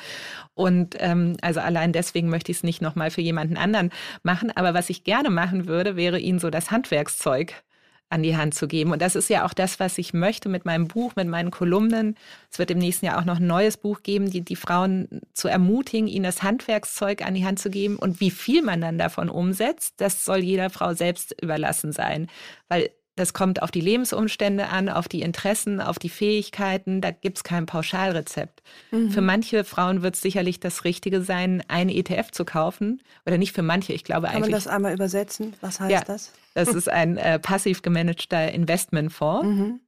Und 0.55 0.95
ähm, 0.99 1.37
also 1.41 1.59
allein 1.59 1.93
deswegen 1.93 2.29
möchte 2.29 2.51
ich 2.51 2.57
es 2.57 2.63
nicht 2.63 2.81
nochmal 2.81 3.11
für 3.11 3.21
jemanden 3.21 3.57
anderen 3.57 3.91
machen. 4.23 4.51
Aber 4.55 4.73
was 4.73 4.89
ich 4.89 5.03
gerne 5.03 5.29
machen 5.29 5.67
würde, 5.67 5.95
wäre 5.95 6.19
Ihnen 6.19 6.39
so 6.39 6.49
das 6.49 6.71
Handwerkszeug 6.71 7.63
an 8.09 8.21
die 8.21 8.37
Hand 8.37 8.53
zu 8.53 8.67
geben. 8.67 8.91
Und 8.91 9.01
das 9.01 9.15
ist 9.15 9.29
ja 9.29 9.43
auch 9.43 9.55
das, 9.55 9.79
was 9.79 9.97
ich 9.97 10.13
möchte 10.13 10.47
mit 10.47 10.65
meinem 10.65 10.87
Buch, 10.87 11.13
mit 11.15 11.27
meinen 11.27 11.49
Kolumnen. 11.49 12.15
Es 12.51 12.59
wird 12.59 12.69
im 12.69 12.77
nächsten 12.77 13.07
Jahr 13.07 13.17
auch 13.17 13.25
noch 13.25 13.39
ein 13.39 13.47
neues 13.47 13.75
Buch 13.75 14.03
geben, 14.03 14.29
die, 14.29 14.41
die 14.41 14.55
Frauen 14.55 15.21
zu 15.33 15.47
ermutigen, 15.47 16.07
ihnen 16.07 16.23
das 16.23 16.43
Handwerkszeug 16.43 17.25
an 17.25 17.33
die 17.33 17.43
Hand 17.43 17.57
zu 17.57 17.71
geben. 17.71 17.95
Und 17.95 18.19
wie 18.19 18.29
viel 18.29 18.61
man 18.61 18.81
dann 18.81 18.99
davon 18.99 19.29
umsetzt, 19.29 19.95
das 19.97 20.25
soll 20.25 20.39
jeder 20.39 20.69
Frau 20.69 20.93
selbst 20.93 21.41
überlassen 21.41 21.91
sein. 21.91 22.27
Weil 22.67 22.91
das 23.15 23.33
kommt 23.33 23.61
auf 23.61 23.69
die 23.69 23.81
Lebensumstände 23.81 24.69
an, 24.69 24.89
auf 24.89 25.07
die 25.07 25.21
Interessen, 25.21 25.79
auf 25.79 25.99
die 25.99 26.09
Fähigkeiten. 26.09 26.99
Da 26.99 27.11
gibt 27.11 27.37
es 27.37 27.43
kein 27.43 27.65
Pauschalrezept. 27.65 28.63
Mhm. 28.91 29.11
Für 29.11 29.21
manche 29.21 29.63
Frauen 29.63 30.01
wird 30.01 30.15
es 30.15 30.21
sicherlich 30.21 30.59
das 30.59 30.83
Richtige 30.83 31.21
sein, 31.21 31.63
einen 31.67 31.89
ETF 31.89 32.31
zu 32.31 32.43
kaufen. 32.43 33.01
Oder 33.25 33.37
nicht 33.37 33.53
für 33.53 33.61
manche, 33.61 33.93
ich 33.93 34.03
glaube 34.03 34.27
Kann 34.27 34.37
eigentlich. 34.37 34.43
Kann 34.43 34.51
man 34.51 34.57
das 34.63 34.67
einmal 34.67 34.93
übersetzen? 34.93 35.53
Was 35.61 35.79
heißt 35.79 35.91
ja, 35.91 36.01
das? 36.03 36.31
Das 36.55 36.69
ist 36.69 36.89
ein 36.89 37.17
äh, 37.17 37.39
passiv 37.39 37.81
gemanagter 37.81 38.51
Investmentfonds. 38.51 39.47
Mhm 39.47 39.79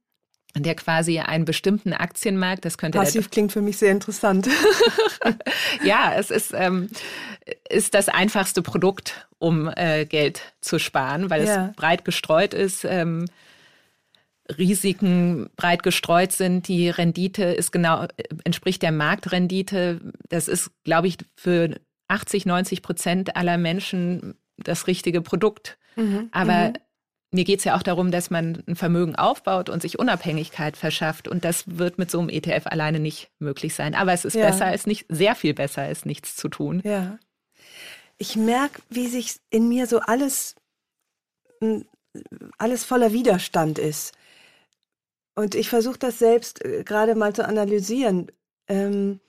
der 0.62 0.74
quasi 0.74 1.18
einen 1.18 1.44
bestimmten 1.44 1.92
Aktienmarkt, 1.92 2.64
das 2.64 2.78
könnte 2.78 2.98
passiv 2.98 3.30
klingt 3.30 3.52
für 3.52 3.62
mich 3.62 3.76
sehr 3.78 3.92
interessant. 3.92 4.48
ja, 5.84 6.14
es 6.16 6.30
ist 6.30 6.52
ähm, 6.54 6.88
ist 7.68 7.94
das 7.94 8.08
einfachste 8.08 8.62
Produkt, 8.62 9.28
um 9.38 9.70
äh, 9.76 10.04
Geld 10.04 10.54
zu 10.60 10.78
sparen, 10.78 11.30
weil 11.30 11.44
ja. 11.44 11.68
es 11.68 11.76
breit 11.76 12.04
gestreut 12.04 12.54
ist. 12.54 12.84
Ähm, 12.84 13.26
Risiken 14.58 15.50
breit 15.56 15.82
gestreut 15.82 16.32
sind. 16.32 16.68
Die 16.68 16.88
Rendite 16.88 17.44
ist 17.44 17.72
genau, 17.72 18.06
entspricht 18.44 18.82
der 18.82 18.92
Marktrendite. 18.92 20.00
Das 20.28 20.48
ist, 20.48 20.70
glaube 20.84 21.08
ich, 21.08 21.18
für 21.34 21.80
80, 22.08 22.46
90 22.46 22.82
Prozent 22.82 23.36
aller 23.36 23.58
Menschen 23.58 24.34
das 24.56 24.86
richtige 24.86 25.20
Produkt. 25.20 25.78
Mhm. 25.96 26.28
Aber 26.32 26.68
mhm. 26.68 26.74
Mir 27.32 27.44
geht 27.44 27.58
es 27.58 27.64
ja 27.64 27.76
auch 27.76 27.82
darum, 27.82 28.10
dass 28.10 28.30
man 28.30 28.62
ein 28.66 28.76
Vermögen 28.76 29.16
aufbaut 29.16 29.68
und 29.68 29.82
sich 29.82 29.98
Unabhängigkeit 29.98 30.76
verschafft. 30.76 31.28
Und 31.28 31.44
das 31.44 31.64
wird 31.66 31.98
mit 31.98 32.10
so 32.10 32.20
einem 32.20 32.28
ETF 32.28 32.66
alleine 32.66 33.00
nicht 33.00 33.30
möglich 33.38 33.74
sein. 33.74 33.94
Aber 33.94 34.12
es 34.12 34.24
ist 34.24 34.34
ja. 34.34 34.46
besser 34.46 34.66
als 34.66 34.86
nicht, 34.86 35.06
sehr 35.08 35.34
viel 35.34 35.52
besser 35.52 35.82
als 35.82 36.04
nichts 36.04 36.36
zu 36.36 36.48
tun. 36.48 36.80
Ja 36.84 37.18
ich 38.18 38.36
merke, 38.36 38.80
wie 38.88 39.08
sich 39.08 39.40
in 39.50 39.68
mir 39.68 39.86
so 39.86 40.00
alles, 40.00 40.54
alles 42.58 42.84
voller 42.84 43.12
Widerstand 43.12 43.78
ist. 43.78 44.14
Und 45.34 45.54
ich 45.54 45.68
versuche 45.68 45.98
das 45.98 46.18
selbst 46.18 46.64
äh, 46.64 46.82
gerade 46.82 47.14
mal 47.14 47.34
zu 47.34 47.46
analysieren. 47.46 48.32
Ähm, 48.68 49.20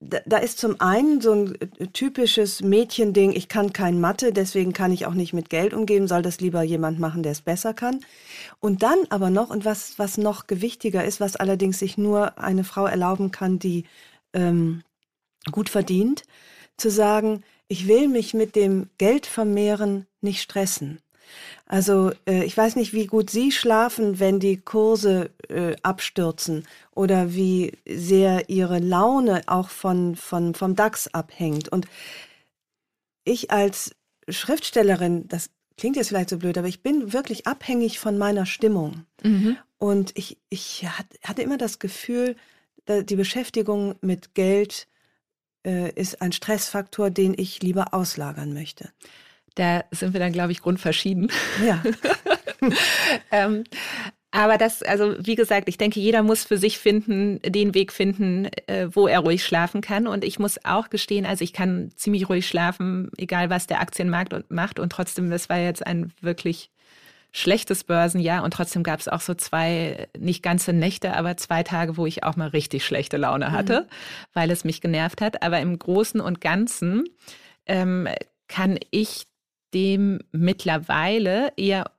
da, 0.00 0.18
da, 0.26 0.38
ist 0.38 0.58
zum 0.58 0.80
einen 0.80 1.20
so 1.20 1.32
ein 1.32 1.54
äh, 1.60 1.86
typisches 1.88 2.62
Mädchending, 2.62 3.32
ich 3.32 3.48
kann 3.48 3.72
kein 3.72 4.00
Mathe, 4.00 4.32
deswegen 4.32 4.72
kann 4.72 4.92
ich 4.92 5.06
auch 5.06 5.14
nicht 5.14 5.32
mit 5.32 5.50
Geld 5.50 5.74
umgehen, 5.74 6.08
soll 6.08 6.22
das 6.22 6.40
lieber 6.40 6.62
jemand 6.62 6.98
machen, 6.98 7.22
der 7.22 7.32
es 7.32 7.40
besser 7.40 7.74
kann. 7.74 8.00
Und 8.60 8.82
dann 8.82 8.98
aber 9.10 9.30
noch, 9.30 9.50
und 9.50 9.64
was, 9.64 9.98
was 9.98 10.18
noch 10.18 10.46
gewichtiger 10.46 11.04
ist, 11.04 11.20
was 11.20 11.36
allerdings 11.36 11.78
sich 11.78 11.98
nur 11.98 12.38
eine 12.38 12.64
Frau 12.64 12.86
erlauben 12.86 13.30
kann, 13.30 13.58
die 13.58 13.84
ähm, 14.32 14.82
gut 15.50 15.68
verdient, 15.68 16.24
zu 16.76 16.90
sagen, 16.90 17.42
ich 17.68 17.86
will 17.86 18.08
mich 18.08 18.34
mit 18.34 18.56
dem 18.56 18.88
Geldvermehren 18.98 20.06
nicht 20.20 20.42
stressen. 20.42 21.00
Also 21.66 22.12
äh, 22.26 22.44
ich 22.44 22.56
weiß 22.56 22.76
nicht, 22.76 22.92
wie 22.92 23.06
gut 23.06 23.30
Sie 23.30 23.52
schlafen, 23.52 24.18
wenn 24.18 24.40
die 24.40 24.58
Kurse 24.58 25.30
äh, 25.48 25.76
abstürzen 25.82 26.66
oder 26.94 27.34
wie 27.34 27.72
sehr 27.86 28.48
Ihre 28.48 28.78
Laune 28.78 29.42
auch 29.46 29.68
von, 29.68 30.16
von, 30.16 30.54
vom 30.54 30.74
DAX 30.74 31.08
abhängt. 31.08 31.68
Und 31.68 31.86
ich 33.24 33.50
als 33.50 33.94
Schriftstellerin, 34.28 35.28
das 35.28 35.50
klingt 35.76 35.96
jetzt 35.96 36.08
vielleicht 36.08 36.30
so 36.30 36.38
blöd, 36.38 36.58
aber 36.58 36.68
ich 36.68 36.82
bin 36.82 37.12
wirklich 37.12 37.46
abhängig 37.46 37.98
von 37.98 38.18
meiner 38.18 38.46
Stimmung. 38.46 39.04
Mhm. 39.22 39.56
Und 39.78 40.12
ich, 40.16 40.38
ich 40.50 40.86
hatte 41.22 41.42
immer 41.42 41.58
das 41.58 41.78
Gefühl, 41.78 42.36
die 42.88 43.16
Beschäftigung 43.16 43.94
mit 44.00 44.34
Geld 44.34 44.88
äh, 45.64 45.92
ist 45.92 46.22
ein 46.22 46.32
Stressfaktor, 46.32 47.10
den 47.10 47.34
ich 47.36 47.62
lieber 47.62 47.94
auslagern 47.94 48.52
möchte. 48.54 48.90
Da 49.58 49.82
sind 49.90 50.12
wir 50.12 50.20
dann, 50.20 50.32
glaube 50.32 50.52
ich, 50.52 50.62
grundverschieden. 50.62 51.32
Ja. 51.66 51.82
ähm, 53.32 53.64
aber 54.30 54.56
das, 54.56 54.82
also 54.84 55.16
wie 55.18 55.34
gesagt, 55.34 55.68
ich 55.68 55.78
denke, 55.78 55.98
jeder 55.98 56.22
muss 56.22 56.44
für 56.44 56.58
sich 56.58 56.78
finden, 56.78 57.40
den 57.42 57.74
Weg 57.74 57.92
finden, 57.92 58.46
äh, 58.68 58.88
wo 58.92 59.08
er 59.08 59.18
ruhig 59.18 59.44
schlafen 59.44 59.80
kann. 59.80 60.06
Und 60.06 60.24
ich 60.24 60.38
muss 60.38 60.64
auch 60.64 60.90
gestehen, 60.90 61.26
also 61.26 61.42
ich 61.42 61.52
kann 61.52 61.90
ziemlich 61.96 62.28
ruhig 62.28 62.46
schlafen, 62.46 63.10
egal 63.16 63.50
was 63.50 63.66
der 63.66 63.80
Aktienmarkt 63.80 64.48
macht. 64.48 64.78
Und 64.78 64.92
trotzdem, 64.92 65.28
das 65.28 65.48
war 65.48 65.58
jetzt 65.58 65.84
ein 65.84 66.12
wirklich 66.20 66.70
schlechtes 67.32 67.82
Börsenjahr 67.82 68.44
und 68.44 68.52
trotzdem 68.52 68.82
gab 68.84 69.00
es 69.00 69.08
auch 69.08 69.20
so 69.20 69.34
zwei, 69.34 70.08
nicht 70.16 70.42
ganze 70.42 70.72
Nächte, 70.72 71.14
aber 71.14 71.36
zwei 71.36 71.62
Tage, 71.64 71.96
wo 71.96 72.06
ich 72.06 72.22
auch 72.22 72.36
mal 72.36 72.48
richtig 72.48 72.86
schlechte 72.86 73.16
Laune 73.16 73.50
hatte, 73.50 73.82
mhm. 73.82 73.94
weil 74.34 74.50
es 74.52 74.64
mich 74.64 74.80
genervt 74.80 75.20
hat. 75.20 75.42
Aber 75.42 75.58
im 75.58 75.76
Großen 75.78 76.20
und 76.20 76.40
Ganzen 76.40 77.04
ähm, 77.66 78.06
kann 78.46 78.78
ich 78.90 79.26
dem 79.74 80.20
mittlerweile 80.32 81.52
eher 81.56 81.90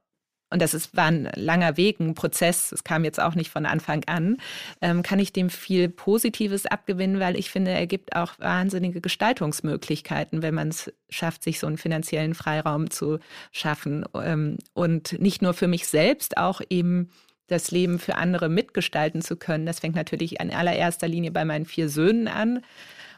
und 0.51 0.61
das 0.61 0.73
ist, 0.73 0.95
war 0.95 1.05
ein 1.05 1.29
langer 1.35 1.77
Weg, 1.77 1.99
ein 1.99 2.15
Prozess, 2.15 2.71
es 2.71 2.83
kam 2.83 3.03
jetzt 3.03 3.19
auch 3.19 3.35
nicht 3.35 3.51
von 3.51 3.65
Anfang 3.65 4.03
an, 4.05 4.37
ähm, 4.81 5.03
kann 5.03 5.19
ich 5.19 5.31
dem 5.31 5.49
viel 5.49 5.89
Positives 5.89 6.65
abgewinnen, 6.65 7.19
weil 7.19 7.37
ich 7.37 7.51
finde, 7.51 7.71
er 7.71 7.85
gibt 7.85 8.15
auch 8.15 8.33
wahnsinnige 8.39 8.99
Gestaltungsmöglichkeiten, 8.99 10.41
wenn 10.41 10.55
man 10.55 10.69
es 10.69 10.91
schafft, 11.09 11.43
sich 11.43 11.59
so 11.59 11.67
einen 11.67 11.77
finanziellen 11.77 12.33
Freiraum 12.33 12.89
zu 12.89 13.19
schaffen. 13.51 14.05
Ähm, 14.15 14.57
und 14.73 15.19
nicht 15.19 15.41
nur 15.41 15.53
für 15.53 15.67
mich 15.67 15.87
selbst, 15.87 16.37
auch 16.37 16.61
eben 16.69 17.11
das 17.47 17.71
Leben 17.71 17.99
für 17.99 18.15
andere 18.15 18.49
mitgestalten 18.49 19.21
zu 19.21 19.35
können. 19.35 19.65
Das 19.65 19.79
fängt 19.79 19.95
natürlich 19.95 20.39
in 20.39 20.51
allererster 20.51 21.07
Linie 21.07 21.31
bei 21.31 21.45
meinen 21.45 21.65
vier 21.65 21.89
Söhnen 21.89 22.27
an 22.27 22.61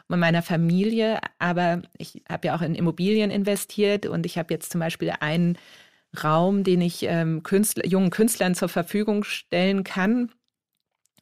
und 0.08 0.20
meiner 0.20 0.42
Familie. 0.42 1.20
Aber 1.38 1.82
ich 1.98 2.22
habe 2.28 2.48
ja 2.48 2.56
auch 2.56 2.62
in 2.62 2.74
Immobilien 2.74 3.30
investiert 3.30 4.06
und 4.06 4.26
ich 4.26 4.38
habe 4.38 4.52
jetzt 4.52 4.72
zum 4.72 4.80
Beispiel 4.80 5.12
einen 5.20 5.58
Raum, 6.22 6.64
den 6.64 6.80
ich 6.80 7.04
ähm, 7.04 7.42
Künstler, 7.42 7.86
jungen 7.86 8.10
Künstlern 8.10 8.54
zur 8.54 8.68
Verfügung 8.68 9.24
stellen 9.24 9.84
kann. 9.84 10.30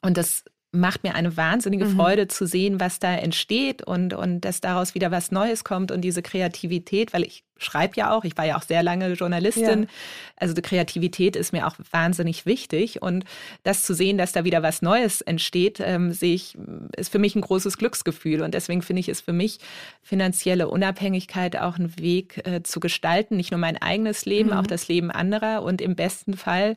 Und 0.02 0.16
das 0.16 0.44
macht 0.72 1.02
mir 1.02 1.16
eine 1.16 1.36
wahnsinnige 1.36 1.84
mhm. 1.84 1.96
Freude 1.96 2.28
zu 2.28 2.46
sehen, 2.46 2.78
was 2.78 3.00
da 3.00 3.12
entsteht 3.12 3.82
und, 3.82 4.14
und 4.14 4.42
dass 4.42 4.60
daraus 4.60 4.94
wieder 4.94 5.10
was 5.10 5.32
Neues 5.32 5.64
kommt 5.64 5.90
und 5.90 6.00
diese 6.02 6.22
Kreativität, 6.22 7.12
weil 7.12 7.24
ich 7.24 7.42
schreibe 7.56 7.94
ja 7.96 8.12
auch, 8.12 8.24
ich 8.24 8.36
war 8.38 8.46
ja 8.46 8.56
auch 8.56 8.62
sehr 8.62 8.82
lange 8.84 9.12
Journalistin, 9.14 9.82
ja. 9.82 9.88
also 10.36 10.54
die 10.54 10.62
Kreativität 10.62 11.34
ist 11.34 11.52
mir 11.52 11.66
auch 11.66 11.74
wahnsinnig 11.90 12.46
wichtig 12.46 13.02
und 13.02 13.24
das 13.64 13.82
zu 13.82 13.94
sehen, 13.94 14.16
dass 14.16 14.30
da 14.30 14.44
wieder 14.44 14.62
was 14.62 14.80
Neues 14.80 15.22
entsteht, 15.22 15.80
ähm, 15.80 16.12
sehe 16.12 16.34
ich, 16.34 16.56
ist 16.96 17.10
für 17.10 17.18
mich 17.18 17.34
ein 17.34 17.42
großes 17.42 17.76
Glücksgefühl 17.76 18.40
und 18.40 18.54
deswegen 18.54 18.82
finde 18.82 19.00
ich 19.00 19.08
es 19.08 19.20
für 19.20 19.32
mich 19.32 19.58
finanzielle 20.02 20.68
Unabhängigkeit 20.68 21.56
auch 21.56 21.78
ein 21.78 21.98
Weg 21.98 22.46
äh, 22.46 22.62
zu 22.62 22.78
gestalten, 22.78 23.36
nicht 23.36 23.50
nur 23.50 23.60
mein 23.60 23.76
eigenes 23.76 24.24
Leben, 24.24 24.50
mhm. 24.50 24.56
auch 24.56 24.66
das 24.66 24.86
Leben 24.86 25.10
anderer 25.10 25.62
und 25.62 25.82
im 25.82 25.96
besten 25.96 26.34
Fall 26.34 26.76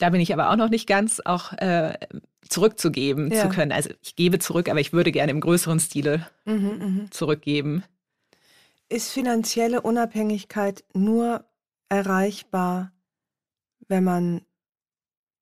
da 0.00 0.08
bin 0.08 0.20
ich 0.20 0.32
aber 0.32 0.50
auch 0.50 0.56
noch 0.56 0.70
nicht 0.70 0.86
ganz, 0.86 1.20
auch 1.22 1.52
äh, 1.52 1.92
zurückzugeben 2.48 3.30
ja. 3.30 3.42
zu 3.42 3.48
können. 3.48 3.72
Also 3.72 3.90
ich 4.02 4.16
gebe 4.16 4.38
zurück, 4.38 4.68
aber 4.68 4.80
ich 4.80 4.92
würde 4.92 5.12
gerne 5.12 5.32
im 5.32 5.40
größeren 5.40 5.80
Stile 5.80 6.26
mhm, 6.44 6.54
mhm, 6.54 7.10
zurückgeben. 7.10 7.84
Ist 8.88 9.10
finanzielle 9.10 9.82
Unabhängigkeit 9.82 10.84
nur 10.92 11.44
erreichbar, 11.88 12.92
wenn 13.88 14.04
man 14.04 14.40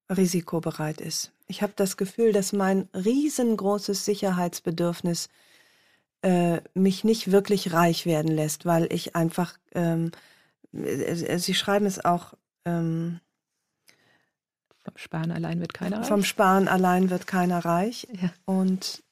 risikobereit 0.09 1.01
ist? 1.01 1.31
Ich 1.47 1.63
habe 1.63 1.73
das 1.75 1.97
Gefühl, 1.97 2.31
dass 2.31 2.53
mein 2.53 2.89
riesengroßes 2.93 4.05
Sicherheitsbedürfnis 4.05 5.29
äh, 6.21 6.61
mich 6.73 7.03
nicht 7.03 7.31
wirklich 7.31 7.73
reich 7.73 8.05
werden 8.05 8.31
lässt, 8.31 8.65
weil 8.65 8.91
ich 8.93 9.15
einfach, 9.15 9.57
ähm, 9.73 10.11
äh, 10.73 11.37
Sie 11.39 11.55
schreiben 11.55 11.87
es 11.87 12.03
auch, 12.03 12.33
ähm, 12.65 13.19
vom 14.89 14.97
Sparen 14.97 15.31
allein 15.31 15.59
wird 15.59 15.73
keiner 15.73 15.97
reich. 15.99 16.07
Vom 16.07 16.23
Sparen 16.23 16.67
allein 16.67 17.09
wird 17.09 17.27
keiner 17.27 17.63
reich. 17.63 18.07
Ja. 18.21 18.31
Und 18.45 19.03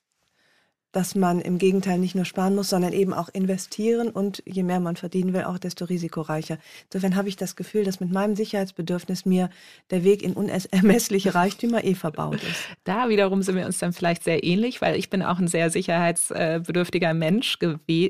dass 0.97 1.13
man 1.13 1.41
im 1.41 1.59
Gegenteil 1.59 1.99
nicht 1.99 2.15
nur 2.15 2.25
sparen 2.25 2.55
muss, 2.55 2.71
sondern 2.71 2.91
eben 2.91 3.13
auch 3.13 3.29
investieren 3.29 4.09
und 4.09 4.41
je 4.47 4.63
mehr 4.63 4.79
man 4.79 4.95
verdienen 4.95 5.31
will, 5.31 5.43
auch 5.43 5.59
desto 5.59 5.85
risikoreicher. 5.85 6.57
Insofern 6.85 7.15
habe 7.15 7.29
ich 7.29 7.35
das 7.35 7.55
Gefühl, 7.55 7.83
dass 7.83 7.99
mit 7.99 8.11
meinem 8.11 8.35
Sicherheitsbedürfnis 8.35 9.23
mir 9.23 9.51
der 9.91 10.03
Weg 10.03 10.23
in 10.23 10.33
unermessliche 10.33 11.35
Reichtümer 11.35 11.83
eh 11.83 11.93
verbaut 11.93 12.41
ist. 12.41 12.63
Da 12.83 13.09
wiederum 13.09 13.43
sind 13.43 13.57
wir 13.57 13.67
uns 13.67 13.77
dann 13.77 13.93
vielleicht 13.93 14.23
sehr 14.23 14.43
ähnlich, 14.43 14.81
weil 14.81 14.95
ich 14.95 15.11
bin 15.11 15.21
auch 15.21 15.37
ein 15.37 15.47
sehr 15.47 15.69
sicherheitsbedürftiger 15.69 17.13
Mensch 17.13 17.59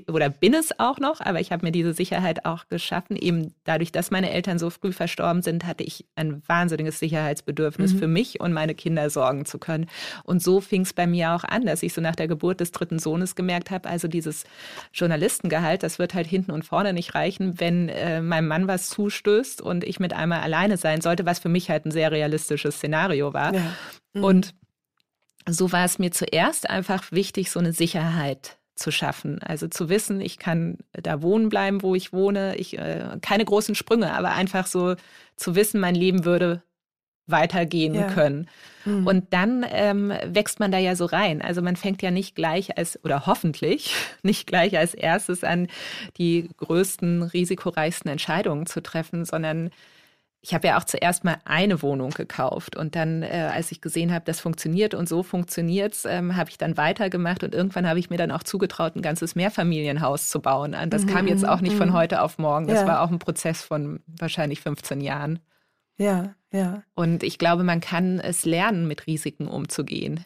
oder 0.07 0.29
bin 0.29 0.53
es 0.53 0.79
auch 0.79 0.99
noch, 0.99 1.19
aber 1.19 1.41
ich 1.41 1.51
habe 1.51 1.65
mir 1.65 1.73
diese 1.73 1.91
Sicherheit 1.91 2.45
auch 2.45 2.69
geschaffen. 2.69 3.17
Eben 3.17 3.53
dadurch, 3.65 3.91
dass 3.91 4.11
meine 4.11 4.31
Eltern 4.31 4.59
so 4.59 4.69
früh 4.69 4.93
verstorben 4.93 5.41
sind, 5.41 5.65
hatte 5.65 5.83
ich 5.83 6.05
ein 6.15 6.41
wahnsinniges 6.47 6.99
Sicherheitsbedürfnis 6.99 7.95
mhm. 7.95 7.99
für 7.99 8.07
mich 8.07 8.39
und 8.39 8.53
meine 8.53 8.75
Kinder 8.75 9.09
sorgen 9.09 9.43
zu 9.43 9.57
können. 9.57 9.87
Und 10.23 10.41
so 10.41 10.61
fing 10.61 10.83
es 10.83 10.93
bei 10.93 11.05
mir 11.05 11.33
auch 11.33 11.43
an, 11.43 11.65
dass 11.65 11.83
ich 11.83 11.93
so 11.93 11.99
nach 11.99 12.15
der 12.15 12.29
Geburt 12.29 12.61
des 12.61 12.76
dritten 12.77 12.99
Sohnes 12.99 13.35
gemerkt 13.35 13.71
habe, 13.71 13.89
also 13.89 14.07
dieses 14.07 14.43
Journalistengehalt, 14.93 15.83
das 15.83 15.99
wird 15.99 16.13
halt 16.13 16.27
hinten 16.27 16.51
und 16.51 16.63
vorne 16.63 16.93
nicht 16.93 17.15
reichen, 17.15 17.59
wenn 17.59 17.89
äh, 17.89 18.21
meinem 18.21 18.47
Mann 18.47 18.67
was 18.67 18.89
zustößt 18.89 19.61
und 19.61 19.83
ich 19.83 19.99
mit 19.99 20.13
einmal 20.13 20.41
alleine 20.41 20.77
sein 20.77 21.01
sollte, 21.01 21.25
was 21.25 21.39
für 21.39 21.49
mich 21.49 21.69
halt 21.69 21.85
ein 21.85 21.91
sehr 21.91 22.11
realistisches 22.11 22.77
Szenario 22.77 23.33
war. 23.33 23.53
Ja. 23.53 23.61
Mhm. 24.13 24.23
Und 24.23 24.55
so 25.47 25.71
war 25.71 25.85
es 25.85 25.99
mir 25.99 26.11
zuerst 26.11 26.69
einfach 26.69 27.11
wichtig, 27.11 27.51
so 27.51 27.59
eine 27.59 27.73
Sicherheit 27.73 28.57
zu 28.75 28.91
schaffen. 28.91 29.39
Also 29.41 29.67
zu 29.67 29.89
wissen, 29.89 30.21
ich 30.21 30.37
kann 30.37 30.77
da 30.91 31.21
wohnen 31.21 31.49
bleiben, 31.49 31.81
wo 31.81 31.95
ich 31.95 32.13
wohne. 32.13 32.55
Ich, 32.57 32.77
äh, 32.77 33.17
keine 33.21 33.45
großen 33.45 33.75
Sprünge, 33.75 34.13
aber 34.13 34.31
einfach 34.31 34.67
so 34.67 34.95
zu 35.35 35.55
wissen, 35.55 35.79
mein 35.79 35.95
Leben 35.95 36.25
würde 36.25 36.63
weitergehen 37.27 37.93
ja. 37.93 38.07
können. 38.07 38.49
Mhm. 38.85 39.05
Und 39.05 39.33
dann 39.33 39.65
ähm, 39.69 40.13
wächst 40.25 40.59
man 40.59 40.71
da 40.71 40.77
ja 40.77 40.95
so 40.95 41.05
rein. 41.05 41.41
Also 41.41 41.61
man 41.61 41.75
fängt 41.75 42.01
ja 42.01 42.09
nicht 42.11 42.35
gleich 42.35 42.77
als, 42.77 43.03
oder 43.03 43.25
hoffentlich 43.25 43.93
nicht 44.23 44.47
gleich 44.47 44.77
als 44.77 44.93
erstes 44.93 45.43
an, 45.43 45.67
die 46.17 46.49
größten, 46.57 47.23
risikoreichsten 47.23 48.09
Entscheidungen 48.09 48.65
zu 48.65 48.81
treffen, 48.81 49.25
sondern 49.25 49.69
ich 50.39 50.53
habe 50.53 50.67
ja 50.67 50.77
auch 50.77 50.83
zuerst 50.85 51.25
mal 51.25 51.37
eine 51.45 51.81
Wohnung 51.81 52.11
gekauft 52.11 52.77
und 52.77 52.95
dann, 52.95 53.23
äh, 53.23 53.49
als 53.53 53.71
ich 53.71 53.81
gesehen 53.81 54.13
habe, 54.13 54.23
das 54.23 54.39
funktioniert 54.39 54.93
und 54.93 55.09
so 55.09 55.23
funktioniert 55.23 55.93
es, 55.93 56.05
ähm, 56.05 56.37
habe 56.37 56.49
ich 56.49 56.57
dann 56.57 56.77
weitergemacht 56.77 57.43
und 57.43 57.53
irgendwann 57.53 57.87
habe 57.87 57.99
ich 57.99 58.09
mir 58.09 58.17
dann 58.17 58.31
auch 58.31 58.43
zugetraut, 58.43 58.95
ein 58.95 59.01
ganzes 59.01 59.35
Mehrfamilienhaus 59.35 60.29
zu 60.29 60.39
bauen. 60.39 60.75
Das 60.89 61.03
mhm. 61.03 61.07
kam 61.07 61.27
jetzt 61.27 61.45
auch 61.45 61.59
nicht 61.59 61.75
von 61.75 61.89
mhm. 61.89 61.93
heute 61.93 62.21
auf 62.21 62.37
morgen. 62.37 62.67
Das 62.67 62.81
ja. 62.81 62.87
war 62.87 63.01
auch 63.01 63.11
ein 63.11 63.19
Prozess 63.19 63.63
von 63.63 63.99
wahrscheinlich 64.07 64.61
15 64.61 65.01
Jahren. 65.01 65.39
Ja, 65.97 66.35
ja. 66.51 66.83
Und 66.95 67.23
ich 67.23 67.37
glaube, 67.37 67.63
man 67.63 67.81
kann 67.81 68.19
es 68.19 68.45
lernen, 68.45 68.87
mit 68.87 69.07
Risiken 69.07 69.47
umzugehen. 69.47 70.25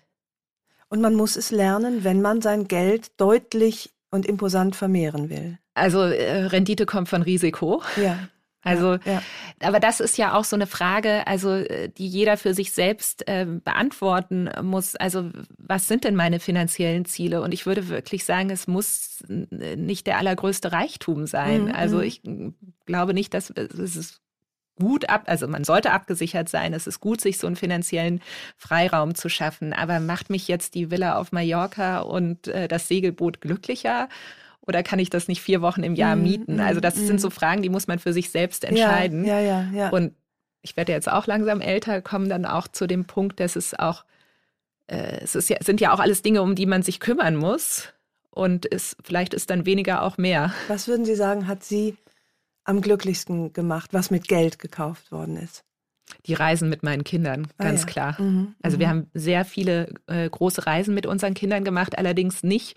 Und 0.89 1.01
man 1.01 1.15
muss 1.15 1.37
es 1.37 1.51
lernen, 1.51 2.03
wenn 2.03 2.21
man 2.21 2.41
sein 2.41 2.67
Geld 2.67 3.19
deutlich 3.19 3.91
und 4.11 4.25
imposant 4.25 4.75
vermehren 4.75 5.29
will. 5.29 5.57
Also 5.73 6.01
äh, 6.01 6.45
Rendite 6.47 6.85
kommt 6.85 7.07
von 7.09 7.21
Risiko. 7.21 7.81
Ja. 7.95 8.19
Also, 8.63 8.93
ja, 8.93 9.13
ja. 9.13 9.21
aber 9.61 9.79
das 9.79 9.99
ist 9.99 10.19
ja 10.19 10.35
auch 10.35 10.43
so 10.43 10.55
eine 10.55 10.67
Frage, 10.67 11.25
also 11.25 11.63
die 11.97 12.07
jeder 12.07 12.37
für 12.37 12.53
sich 12.53 12.73
selbst 12.73 13.27
äh, 13.27 13.45
beantworten 13.45 14.51
muss. 14.61 14.95
Also, 14.95 15.31
was 15.57 15.87
sind 15.87 16.03
denn 16.03 16.15
meine 16.15 16.39
finanziellen 16.39 17.05
Ziele? 17.05 17.41
Und 17.41 17.55
ich 17.55 17.65
würde 17.65 17.89
wirklich 17.89 18.23
sagen, 18.23 18.51
es 18.51 18.67
muss 18.67 19.23
nicht 19.27 20.05
der 20.05 20.19
allergrößte 20.19 20.71
Reichtum 20.71 21.25
sein. 21.25 21.65
Mhm. 21.65 21.71
Also, 21.71 22.01
ich 22.01 22.21
glaube 22.85 23.15
nicht, 23.15 23.33
dass 23.33 23.49
es 23.49 23.95
ist 23.95 24.21
gut 24.79 25.09
ab, 25.09 25.23
also 25.25 25.47
man 25.47 25.63
sollte 25.63 25.91
abgesichert 25.91 26.49
sein. 26.49 26.73
Es 26.73 26.87
ist 26.87 26.99
gut, 26.99 27.21
sich 27.21 27.37
so 27.37 27.47
einen 27.47 27.55
finanziellen 27.55 28.21
Freiraum 28.57 29.15
zu 29.15 29.29
schaffen. 29.29 29.73
Aber 29.73 29.99
macht 29.99 30.29
mich 30.29 30.47
jetzt 30.47 30.75
die 30.75 30.91
Villa 30.91 31.17
auf 31.17 31.31
Mallorca 31.31 31.99
und 31.99 32.47
äh, 32.47 32.67
das 32.67 32.87
Segelboot 32.87 33.41
glücklicher? 33.41 34.09
Oder 34.61 34.83
kann 34.83 34.99
ich 34.99 35.09
das 35.09 35.27
nicht 35.27 35.41
vier 35.41 35.61
Wochen 35.61 35.83
im 35.83 35.95
Jahr 35.95 36.15
mm, 36.15 36.21
mieten? 36.21 36.59
Also 36.59 36.79
das 36.79 36.95
mm. 36.95 37.07
sind 37.07 37.21
so 37.21 37.29
Fragen, 37.29 37.61
die 37.61 37.69
muss 37.69 37.87
man 37.87 37.99
für 37.99 38.13
sich 38.13 38.29
selbst 38.29 38.63
entscheiden. 38.63 39.25
Ja, 39.25 39.39
ja, 39.39 39.61
ja, 39.61 39.71
ja. 39.73 39.89
Und 39.89 40.13
ich 40.61 40.77
werde 40.77 40.91
jetzt 40.91 41.11
auch 41.11 41.27
langsam 41.27 41.61
älter, 41.61 42.01
komme 42.01 42.27
dann 42.27 42.45
auch 42.45 42.67
zu 42.67 42.87
dem 42.87 43.05
Punkt, 43.05 43.39
dass 43.39 43.55
es 43.55 43.77
auch, 43.77 44.05
äh, 44.87 45.19
es 45.21 45.35
ist 45.35 45.49
ja, 45.49 45.57
sind 45.61 45.81
ja 45.81 45.93
auch 45.93 45.99
alles 45.99 46.21
Dinge, 46.21 46.41
um 46.41 46.55
die 46.55 46.67
man 46.67 46.83
sich 46.83 46.99
kümmern 46.99 47.35
muss. 47.35 47.89
Und 48.29 48.71
es, 48.71 48.95
vielleicht 49.03 49.33
ist 49.33 49.49
dann 49.49 49.65
weniger 49.65 50.03
auch 50.03 50.17
mehr. 50.17 50.53
Was 50.67 50.87
würden 50.87 51.05
Sie 51.05 51.15
sagen, 51.15 51.47
hat 51.47 51.63
Sie 51.63 51.97
am 52.71 52.81
glücklichsten 52.81 53.53
gemacht, 53.53 53.93
was 53.93 54.09
mit 54.09 54.27
Geld 54.27 54.57
gekauft 54.59 55.11
worden 55.11 55.37
ist? 55.37 55.63
Die 56.25 56.33
Reisen 56.33 56.69
mit 56.69 56.83
meinen 56.83 57.03
Kindern, 57.03 57.47
ah 57.57 57.63
ganz 57.65 57.83
ah, 57.83 57.85
ja. 57.85 57.91
klar. 57.91 58.21
Mhm, 58.21 58.55
also 58.61 58.79
wir 58.79 58.87
mhm. 58.87 58.91
haben 58.91 59.11
sehr 59.13 59.45
viele 59.45 59.93
äh, 60.07 60.29
große 60.29 60.65
Reisen 60.65 60.93
mit 60.93 61.05
unseren 61.05 61.33
Kindern 61.33 61.63
gemacht, 61.63 61.97
allerdings 61.97 62.43
nicht 62.43 62.75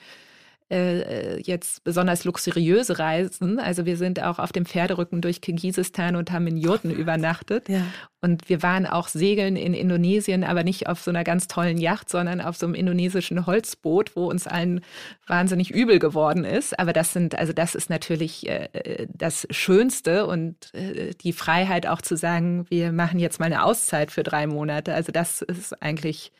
äh, 0.71 1.41
jetzt 1.43 1.85
besonders 1.85 2.25
luxuriöse 2.25 2.99
Reisen. 2.99 3.59
Also 3.59 3.85
wir 3.85 3.97
sind 3.97 4.23
auch 4.23 4.39
auf 4.39 4.51
dem 4.51 4.65
Pferderücken 4.65 5.21
durch 5.21 5.41
Kirgisistan 5.41 6.17
und 6.17 6.33
haben 6.33 6.47
in 6.47 6.57
Jurten 6.57 6.91
übernachtet. 6.95 7.69
Ja. 7.69 7.83
Und 8.23 8.49
wir 8.49 8.63
waren 8.63 8.87
auch 8.87 9.09
segeln 9.09 9.57
in 9.57 9.75
Indonesien, 9.75 10.43
aber 10.43 10.65
nicht 10.65 10.89
auf 10.89 11.01
so 11.01 11.11
einer 11.11 11.25
ganz 11.25 11.49
tollen 11.49 11.77
Yacht, 11.77 12.09
sondern 12.09 12.41
auf 12.41 12.57
so 12.57 12.65
einem 12.65 12.75
indonesischen 12.75 13.45
Holzboot, 13.45 14.17
wo 14.17 14.31
uns 14.31 14.47
allen 14.47 14.81
wahnsinnig 15.27 15.71
übel 15.71 15.99
geworden 15.99 16.45
ist. 16.45 16.79
Aber 16.79 16.95
das 16.95 17.13
sind, 17.13 17.39
also 17.39 17.53
das 17.53 17.75
ist 17.75 17.91
natürlich 17.91 18.49
äh, 18.49 19.07
das 19.13 19.47
Schönste 19.51 20.27
und 20.27 20.73
äh, 20.75 21.13
die 21.15 21.35
Freiheit 21.35 21.87
auch 21.87 22.01
zu 22.01 22.17
sagen, 22.17 22.65
wir 22.71 22.93
machen 22.93 23.19
jetzt 23.19 23.39
mal 23.39 23.47
eine 23.47 23.65
Auszeit 23.65 24.11
für 24.11 24.23
drei 24.23 24.47
Monate. 24.47 24.95
Also 24.95 25.13
das 25.13 25.43
ist 25.43 25.83
eigentlich, 25.83 26.33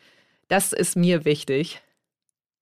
das 0.47 0.73
ist 0.73 0.95
mir 0.95 1.25
wichtig. 1.25 1.81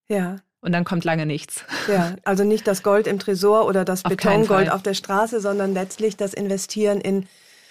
Ja 0.10 0.36
und 0.64 0.72
dann 0.72 0.86
kommt 0.86 1.04
lange 1.04 1.26
nichts. 1.26 1.66
Ja, 1.88 2.16
also 2.24 2.44
nicht 2.44 2.68
das 2.68 2.84
Gold 2.84 3.06
im 3.06 3.20
Tresor 3.20 3.68
oder 3.68 3.84
das 3.86 4.04
Betongold 4.04 4.72
auf 4.72 4.82
der 4.82 4.94
Straße, 4.94 5.42
sondern 5.42 5.74
letztlich 5.74 6.16
das 6.16 6.34
Investieren 6.34 7.02
in 7.02 7.28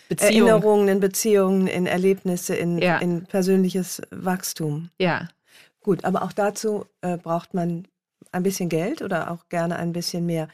Beziehung. 0.08 0.30
Erinnerungen, 0.30 0.88
in 0.88 1.00
Beziehungen, 1.00 1.66
in 1.66 1.86
Erlebnisse, 1.86 2.54
in, 2.54 2.78
ja. 2.78 2.98
in 2.98 3.24
persönliches 3.24 4.02
Wachstum. 4.10 4.90
Ja. 4.98 5.28
Gut, 5.80 6.04
aber 6.04 6.22
auch 6.22 6.32
dazu 6.32 6.84
äh, 7.00 7.16
braucht 7.16 7.54
man 7.54 7.88
ein 8.30 8.42
bisschen 8.42 8.68
Geld 8.68 9.00
oder 9.00 9.30
auch 9.30 9.48
gerne 9.48 9.76
ein 9.76 9.92
bisschen 9.92 10.26
mehr. 10.26 10.48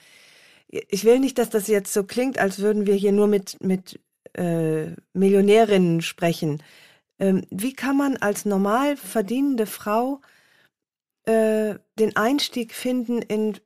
Ich 0.68 1.05
will 1.05 1.18
nicht, 1.18 1.38
dass 1.38 1.51
das 1.51 1.66
jetzt 1.66 1.92
so 1.92 2.05
klingt, 2.05 2.38
als 2.38 2.61
würden 2.61 2.87
wir 2.87 2.94
hier 2.94 3.12
nur 3.12 3.27
mit, 3.27 3.62
mit 3.62 3.98
äh, 4.35 4.87
Millionärinnen 5.12 6.03
sprechen. 6.03 6.62
Ähm, 7.18 7.42
wie 7.51 7.72
kann 7.72 7.96
man 7.96 8.16
als 8.16 8.44
normal 8.44 8.96
verdienende 8.96 9.66
Frau 9.66 10.20
äh, 11.27 11.74
den 11.98 12.16
Einstieg 12.16 12.74
finden 12.74 13.22
in, 13.22 13.58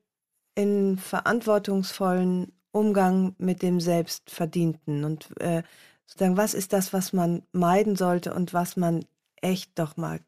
in 0.55 0.99
verantwortungsvollen 0.99 2.53
Umgang 2.73 3.35
mit 3.38 3.62
dem 3.62 3.81
Selbstverdienten 3.81 5.05
und 5.05 5.29
äh, 5.40 5.62
sozusagen, 6.07 6.37
was 6.37 6.55
ist 6.55 6.73
das, 6.73 6.92
was 6.92 7.12
man 7.12 7.42
meiden 7.53 7.97
sollte 7.97 8.35
und 8.35 8.55
was 8.55 8.77
man 8.77 9.05
echt 9.37 9.79
doch 9.79 9.97
mal 9.97 10.21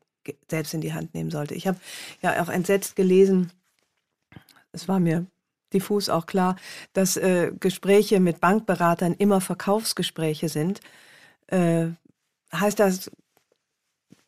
selbst 0.51 0.75
in 0.75 0.81
die 0.81 0.95
Hand 0.95 1.15
nehmen 1.15 1.31
sollte. 1.31 1.55
Ich 1.55 1.67
habe 1.67 1.79
ja 2.23 2.43
auch 2.43 2.49
entsetzt 2.49 2.97
gelesen, 2.97 3.53
es 4.73 4.89
war 4.89 5.01
mir 5.01 5.27
diffus 5.73 6.09
auch 6.09 6.27
klar, 6.27 6.57
dass 6.93 7.17
äh, 7.17 7.53
Gespräche 7.59 8.21
mit 8.21 8.41
Bankberatern 8.41 9.15
immer 9.15 9.41
Verkaufsgespräche 9.41 10.49
sind. 10.49 10.81
Äh, 11.49 11.89
heißt 12.53 12.79
das, 12.79 13.11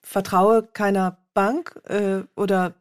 vertraue 0.03 0.63
keiner 0.63 1.19
Bank 1.35 1.81
äh, 1.85 2.23
oder 2.35 2.75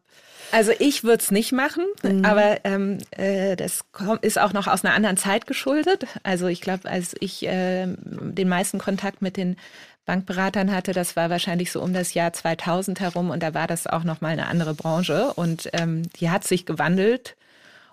also 0.55 0.71
ich 0.79 1.03
würde 1.03 1.21
es 1.21 1.31
nicht 1.31 1.51
machen, 1.51 1.85
mhm. 2.01 2.23
aber 2.23 2.63
ähm, 2.63 2.99
äh, 3.11 3.57
das 3.57 3.81
ist 4.21 4.39
auch 4.39 4.53
noch 4.53 4.67
aus 4.67 4.85
einer 4.85 4.93
anderen 4.93 5.17
Zeit 5.17 5.47
geschuldet. 5.47 6.07
Also 6.23 6.47
ich 6.47 6.61
glaube, 6.61 6.89
als 6.89 7.13
ich 7.19 7.45
äh, 7.45 7.87
den 7.87 8.47
meisten 8.47 8.79
Kontakt 8.79 9.21
mit 9.21 9.35
den 9.35 9.57
Bankberatern 10.05 10.73
hatte, 10.73 10.93
das 10.93 11.17
war 11.17 11.29
wahrscheinlich 11.29 11.73
so 11.73 11.81
um 11.81 11.93
das 11.93 12.13
Jahr 12.13 12.31
2000 12.31 13.01
herum 13.01 13.31
und 13.31 13.43
da 13.43 13.53
war 13.53 13.67
das 13.67 13.85
auch 13.85 14.05
noch 14.05 14.21
mal 14.21 14.29
eine 14.29 14.47
andere 14.47 14.75
Branche 14.75 15.33
und 15.33 15.69
ähm, 15.73 16.03
die 16.13 16.29
hat 16.29 16.45
sich 16.45 16.65
gewandelt 16.65 17.35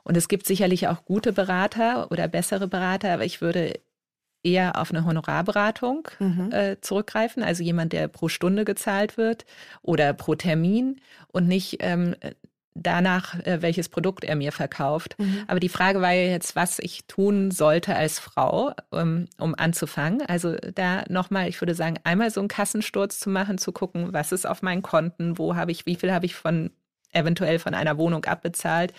und 0.05 0.17
es 0.17 0.29
gibt 0.29 0.47
sicherlich 0.47 0.87
auch 0.87 1.05
gute 1.05 1.33
Berater 1.33 2.13
oder 2.13 2.29
bessere 2.29 2.69
Berater, 2.69 3.13
aber 3.13 3.25
ich 3.25 3.41
würde 3.41 3.75
eher 4.45 4.81
auf 4.81 4.91
eine 4.91 5.05
Honorarberatung 5.05 6.09
mhm. 6.19 6.51
äh, 6.53 6.81
zurückgreifen, 6.81 7.43
also 7.43 7.63
jemand, 7.63 7.93
der 7.93 8.09
pro 8.09 8.29
Stunde 8.29 8.65
gezahlt 8.65 9.17
wird 9.17 9.47
oder 9.83 10.13
pro 10.13 10.35
Termin 10.35 11.01
und 11.29 11.47
nicht 11.47 11.79
ähm, 11.81 12.15
danach, 12.75 13.39
äh, 13.41 13.61
welches 13.61 13.89
Produkt 13.89 14.25
er 14.25 14.37
mir 14.37 14.53
verkauft. 14.53 15.17
Mhm. 15.19 15.45
Aber 15.47 15.61
die 15.61 15.69
Frage 15.69 16.01
war 16.01 16.13
ja 16.13 16.31
jetzt, 16.31 16.57
was 16.57 16.79
ich 16.79 17.07
tun 17.07 17.51
sollte 17.51 17.95
als 17.95 18.19
Frau, 18.19 18.73
um, 18.91 19.27
um 19.39 19.55
anzufangen. 19.55 20.23
Also 20.23 20.57
da 20.75 21.05
nochmal, 21.09 21.49
ich 21.49 21.61
würde 21.61 21.75
sagen, 21.75 21.99
einmal 22.05 22.31
so 22.31 22.41
einen 22.41 22.49
Kassensturz 22.49 23.21
zu 23.21 23.31
machen, 23.31 23.59
zu 23.59 23.73
gucken, 23.73 24.13
was 24.13 24.33
ist 24.33 24.47
auf 24.47 24.63
meinen 24.63 24.83
Konten, 24.83 25.39
wo 25.39 25.55
habe 25.55 25.73
ich, 25.73 25.87
wie 25.87 25.97
viel 25.97 26.13
habe 26.13 26.27
ich 26.27 26.35
von 26.35 26.71
eventuell 27.13 27.59
von 27.59 27.75
einer 27.75 27.99
Wohnung 27.99 28.25
abbezahlt, 28.25 28.93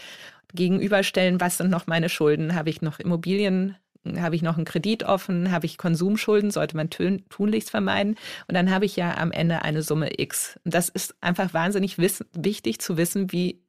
gegenüberstellen, 0.54 1.42
was 1.42 1.58
sind 1.58 1.72
noch 1.72 1.88
meine 1.88 2.10
Schulden, 2.10 2.54
habe 2.54 2.70
ich 2.70 2.82
noch 2.82 3.00
Immobilien 3.00 3.76
habe 4.18 4.36
ich 4.36 4.42
noch 4.42 4.58
einen 4.58 4.66
Kredit 4.66 5.04
offen, 5.04 5.52
habe 5.52 5.66
ich 5.66 5.78
Konsumschulden, 5.78 6.52
sollte 6.52 6.76
man 6.76 6.90
tunlichst 6.90 7.70
vermeiden. 7.70 8.16
Und 8.48 8.56
dann 8.56 8.72
habe 8.72 8.86
ich 8.86 8.96
ja 8.96 9.18
am 9.18 9.32
Ende 9.32 9.62
eine 9.62 9.82
Summe 9.82 10.20
X. 10.20 10.60
Und 10.66 10.74
das 10.74 10.90
ist 10.90 11.16
einfach 11.22 11.54
wahnsinnig 11.54 11.98
wichtig 11.98 12.80
zu 12.80 12.98
wissen, 12.98 13.32
wie 13.32 13.64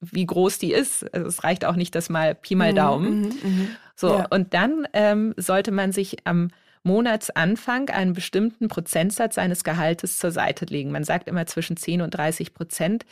wie 0.00 0.26
groß 0.26 0.58
die 0.58 0.72
ist. 0.72 1.12
Also 1.12 1.26
es 1.26 1.42
reicht 1.42 1.64
auch 1.64 1.74
nicht 1.74 1.94
das 1.94 2.08
mal 2.08 2.34
Pi 2.34 2.54
mal 2.54 2.70
mhm, 2.70 2.76
Daumen. 2.76 3.20
Mhm, 3.20 3.26
mh, 3.26 3.68
so, 3.96 4.18
ja. 4.18 4.26
und 4.30 4.54
dann 4.54 4.86
ähm, 4.92 5.34
sollte 5.36 5.72
man 5.72 5.90
sich 5.90 6.18
am 6.24 6.50
Monatsanfang 6.84 7.90
einen 7.90 8.12
bestimmten 8.12 8.68
Prozentsatz 8.68 9.34
seines 9.34 9.64
Gehaltes 9.64 10.18
zur 10.18 10.30
Seite 10.30 10.64
legen. 10.66 10.92
Man 10.92 11.04
sagt 11.04 11.28
immer 11.28 11.46
zwischen 11.46 11.76
10 11.76 12.02
und 12.02 12.10
30 12.10 12.54
Prozent. 12.54 13.04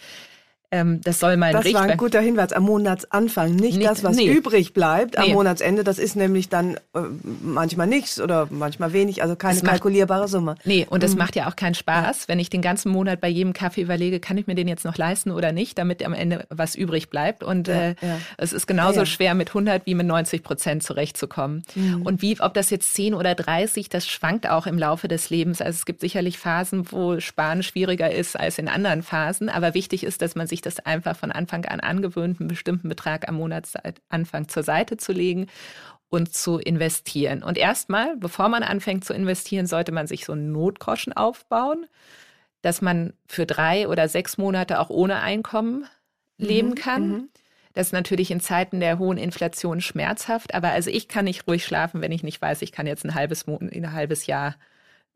Ähm, 0.72 1.00
das 1.02 1.20
soll 1.20 1.37
mal 1.37 1.55
ein 1.55 1.62
Das 1.62 1.72
war 1.72 1.83
ein 1.83 1.96
guter 1.96 2.20
Hinweis 2.20 2.52
am 2.52 2.64
Monatsanfang, 2.64 3.55
nicht, 3.55 3.79
nicht 3.79 3.88
das, 3.88 4.02
was 4.02 4.16
nee. 4.16 4.26
übrig 4.26 4.72
bleibt 4.72 5.16
am 5.16 5.29
nee. 5.29 5.35
Monatsende. 5.35 5.85
Das 5.85 5.98
ist 5.98 6.16
nämlich 6.16 6.48
dann 6.48 6.74
äh, 6.94 7.00
manchmal 7.42 7.87
nichts 7.87 8.20
oder 8.20 8.48
manchmal 8.50 8.92
wenig, 8.92 9.22
also 9.22 9.37
keine 9.37 9.61
macht, 9.61 9.66
kalkulierbare 9.66 10.29
Summe. 10.29 10.57
Nee, 10.64 10.87
und 10.88 11.05
es 11.05 11.12
mhm. 11.12 11.18
macht 11.18 11.37
ja 11.37 11.48
auch 11.48 11.57
keinen 11.57 11.74
Spaß, 11.74 12.29
wenn 12.29 12.38
ich 12.38 12.50
den 12.50 12.62
ganzen 12.62 12.90
Monat 12.90 13.20
bei 13.20 13.29
jedem 13.29 13.52
Kaffee 13.52 13.83
überlege, 13.83 14.20
kann 14.20 14.38
ich 14.38 14.46
mir 14.46 14.55
den 14.55 14.68
jetzt 14.68 14.85
noch 14.85 14.96
leisten 14.96 15.31
oder 15.31 15.52
nicht, 15.52 15.79
damit 15.79 16.05
am 16.05 16.12
Ende 16.12 16.46
was 16.50 16.74
übrig 16.74 17.11
bleibt. 17.11 17.42
Und 17.42 17.68
ja, 17.68 17.74
äh, 17.74 17.94
ja. 18.02 18.18
es 18.37 18.52
ist 18.52 18.66
genauso 18.66 19.05
schwer 19.05 19.35
mit 19.35 19.48
100 19.48 19.87
wie 19.87 19.94
mit 19.94 20.07
90 20.07 20.42
Prozent 20.42 20.83
zurechtzukommen. 20.83 21.62
Mhm. 21.74 22.02
Und 22.02 22.22
wie, 22.22 22.40
ob 22.40 22.55
das 22.55 22.70
jetzt 22.70 22.94
10 22.94 23.14
oder 23.14 23.35
30, 23.35 23.88
das 23.88 24.07
schwankt 24.07 24.48
auch 24.48 24.66
im 24.66 24.79
Laufe 24.79 25.09
des 25.09 25.31
Lebens. 25.31 25.61
Also 25.61 25.76
es 25.76 25.87
gibt 25.87 26.00
sicherlich 26.00 26.38
Phasen, 26.38 26.90
wo 26.90 27.20
Sparen 27.20 27.62
schwieriger 27.62 28.11
ist 28.11 28.38
als 28.38 28.59
in 28.59 28.68
anderen 28.68 29.02
Phasen. 29.02 29.48
Aber 29.48 29.74
wichtig 29.74 30.05
ist, 30.05 30.22
dass 30.22 30.35
man 30.35 30.46
sich 30.46 30.61
das 30.66 30.81
einfach 30.81 31.16
von 31.16 31.33
Anfang 31.33 31.64
an 31.64 31.81
angewöhnt, 31.81 32.40
einen 32.40 32.48
bestimmten 32.48 32.88
Betrag 32.88 33.29
am 33.29 33.37
Monatsanfang 33.37 34.48
zur 34.48 34.62
Seite 34.62 34.96
zu 34.96 35.12
legen 35.12 35.46
und 36.09 36.35
zu 36.35 36.59
investieren. 36.59 37.42
Und 37.42 37.59
erstmal, 37.59 38.16
bevor 38.16 38.48
man 38.48 38.62
anfängt 38.62 39.05
zu 39.05 39.14
investieren, 39.14 39.66
sollte 39.66 39.92
man 39.92 40.07
sich 40.07 40.24
so 40.24 40.33
einen 40.33 40.52
Notgroschen 40.52 41.12
aufbauen, 41.12 41.87
dass 42.62 42.83
man 42.83 43.12
für 43.26 43.46
drei 43.46 43.88
oder 43.88 44.09
sechs 44.09 44.38
Monate 44.38 44.81
auch 44.81 44.90
ohne 44.90 45.20
Einkommen 45.20 45.87
leben 46.38 46.70
mhm, 46.70 46.74
kann. 46.74 47.09
Mhm. 47.09 47.29
Das 47.74 47.88
ist 47.88 47.92
natürlich 47.92 48.31
in 48.31 48.40
Zeiten 48.40 48.81
der 48.81 48.98
hohen 48.98 49.18
Inflation 49.18 49.81
schmerzhaft, 49.81 50.55
aber 50.55 50.70
also 50.70 50.90
ich 50.90 51.09
kann 51.09 51.26
nicht 51.26 51.46
ruhig 51.46 51.64
schlafen, 51.64 52.00
wenn 52.00 52.12
ich 52.12 52.22
nicht 52.22 52.40
weiß, 52.40 52.62
ich 52.62 52.72
kann 52.72 52.87
jetzt 52.87 53.05
ein 53.05 53.14
halbes, 53.14 53.46
ein 53.46 53.92
halbes 53.92 54.26
Jahr 54.26 54.57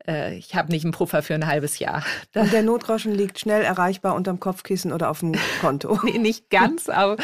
äh, 0.07 0.35
ich 0.35 0.55
habe 0.55 0.71
nicht 0.71 0.83
einen 0.83 0.93
Puffer 0.93 1.21
für 1.21 1.33
ein 1.33 1.47
halbes 1.47 1.79
Jahr. 1.79 2.03
Und 2.35 2.51
der 2.51 2.63
Notroschen 2.63 3.13
liegt 3.13 3.39
schnell 3.39 3.63
erreichbar 3.63 4.15
unterm 4.15 4.39
Kopfkissen 4.39 4.91
oder 4.91 5.09
auf 5.09 5.19
dem 5.19 5.33
Konto? 5.59 5.99
nee, 6.03 6.17
nicht 6.17 6.49
ganz, 6.49 6.89
aber 6.89 7.17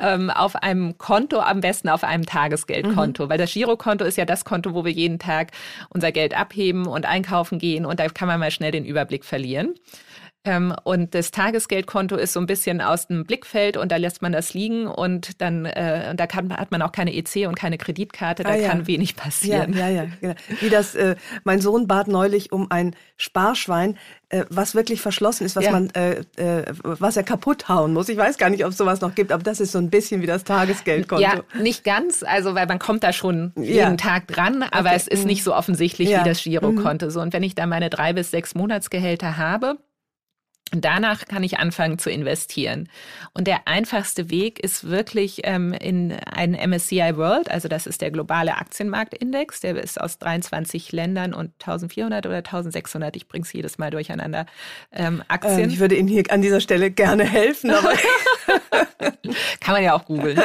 ähm, 0.00 0.30
auf 0.30 0.56
einem 0.56 0.98
Konto, 0.98 1.40
am 1.40 1.60
besten 1.60 1.88
auf 1.88 2.04
einem 2.04 2.26
Tagesgeldkonto, 2.26 3.24
mhm. 3.24 3.28
weil 3.28 3.38
das 3.38 3.52
Girokonto 3.52 4.04
ist 4.04 4.16
ja 4.16 4.24
das 4.24 4.44
Konto, 4.44 4.74
wo 4.74 4.84
wir 4.84 4.92
jeden 4.92 5.18
Tag 5.18 5.52
unser 5.90 6.12
Geld 6.12 6.36
abheben 6.36 6.86
und 6.86 7.06
einkaufen 7.06 7.58
gehen 7.58 7.86
und 7.86 8.00
da 8.00 8.08
kann 8.08 8.28
man 8.28 8.40
mal 8.40 8.50
schnell 8.50 8.72
den 8.72 8.84
Überblick 8.84 9.24
verlieren. 9.24 9.74
Ähm, 10.44 10.74
und 10.82 11.14
das 11.14 11.30
Tagesgeldkonto 11.30 12.16
ist 12.16 12.32
so 12.32 12.40
ein 12.40 12.46
bisschen 12.46 12.80
aus 12.80 13.06
dem 13.06 13.24
Blickfeld 13.24 13.76
und 13.76 13.92
da 13.92 13.96
lässt 13.96 14.22
man 14.22 14.32
das 14.32 14.54
liegen 14.54 14.88
und 14.88 15.40
dann 15.40 15.66
äh, 15.66 16.16
da 16.16 16.26
kann, 16.26 16.52
hat 16.56 16.72
man 16.72 16.82
auch 16.82 16.90
keine 16.90 17.14
EC 17.14 17.46
und 17.46 17.54
keine 17.54 17.78
Kreditkarte, 17.78 18.42
da 18.42 18.50
ah, 18.50 18.56
ja. 18.56 18.68
kann 18.68 18.88
wenig 18.88 19.14
passieren. 19.14 19.72
Ja, 19.72 19.88
ja, 19.88 20.02
ja. 20.02 20.06
Genau. 20.20 20.34
Wie 20.60 20.68
das, 20.68 20.96
äh, 20.96 21.14
mein 21.44 21.60
Sohn 21.60 21.86
bat 21.86 22.08
neulich 22.08 22.50
um 22.50 22.72
ein 22.72 22.96
Sparschwein, 23.16 23.96
äh, 24.30 24.44
was 24.50 24.74
wirklich 24.74 25.00
verschlossen 25.00 25.44
ist, 25.44 25.54
was 25.54 25.66
ja. 25.66 25.70
man, 25.70 25.90
äh, 25.90 26.24
äh, 26.36 26.64
was 26.82 27.16
er 27.16 27.22
kaputt 27.22 27.68
hauen 27.68 27.92
muss. 27.92 28.08
Ich 28.08 28.18
weiß 28.18 28.36
gar 28.36 28.50
nicht, 28.50 28.64
ob 28.64 28.72
es 28.72 28.78
sowas 28.78 29.00
noch 29.00 29.14
gibt, 29.14 29.30
aber 29.30 29.44
das 29.44 29.60
ist 29.60 29.70
so 29.70 29.78
ein 29.78 29.90
bisschen 29.90 30.22
wie 30.22 30.26
das 30.26 30.42
Tagesgeldkonto. 30.42 31.22
Ja, 31.22 31.42
nicht 31.60 31.84
ganz, 31.84 32.24
also 32.24 32.56
weil 32.56 32.66
man 32.66 32.80
kommt 32.80 33.04
da 33.04 33.12
schon 33.12 33.52
jeden 33.54 33.96
Tag 33.96 34.26
dran, 34.26 34.64
aber 34.64 34.88
okay. 34.88 34.96
es 34.96 35.06
ist 35.06 35.24
nicht 35.24 35.44
so 35.44 35.54
offensichtlich 35.54 36.08
wie 36.08 36.24
das 36.24 36.42
Girokonto. 36.42 37.06
Mhm. 37.06 37.10
So 37.10 37.20
und 37.20 37.32
wenn 37.32 37.44
ich 37.44 37.54
da 37.54 37.66
meine 37.66 37.90
drei 37.90 38.12
bis 38.12 38.32
sechs 38.32 38.56
Monatsgehälter 38.56 39.36
habe 39.36 39.78
und 40.72 40.84
danach 40.84 41.26
kann 41.26 41.42
ich 41.42 41.58
anfangen 41.58 41.98
zu 41.98 42.10
investieren. 42.10 42.88
Und 43.34 43.46
der 43.46 43.68
einfachste 43.68 44.30
Weg 44.30 44.58
ist 44.60 44.88
wirklich 44.88 45.42
ähm, 45.44 45.72
in 45.72 46.12
einen 46.12 46.54
MSCI 46.54 47.16
World, 47.16 47.50
also 47.50 47.68
das 47.68 47.86
ist 47.86 48.00
der 48.00 48.10
globale 48.10 48.56
Aktienmarktindex, 48.56 49.60
der 49.60 49.76
ist 49.76 50.00
aus 50.00 50.18
23 50.18 50.92
Ländern 50.92 51.34
und 51.34 51.52
1400 51.60 52.26
oder 52.26 52.36
1600, 52.36 53.16
ich 53.16 53.28
bringe 53.28 53.44
es 53.44 53.52
jedes 53.52 53.78
Mal 53.78 53.90
durcheinander, 53.90 54.46
ähm, 54.92 55.22
Aktien. 55.28 55.60
Ähm, 55.60 55.70
ich 55.70 55.78
würde 55.78 55.94
Ihnen 55.96 56.08
hier 56.08 56.24
an 56.30 56.42
dieser 56.42 56.60
Stelle 56.60 56.90
gerne 56.90 57.24
helfen, 57.24 57.70
aber 57.70 57.92
kann 59.60 59.74
man 59.74 59.82
ja 59.82 59.94
auch 59.94 60.04
googeln. 60.04 60.40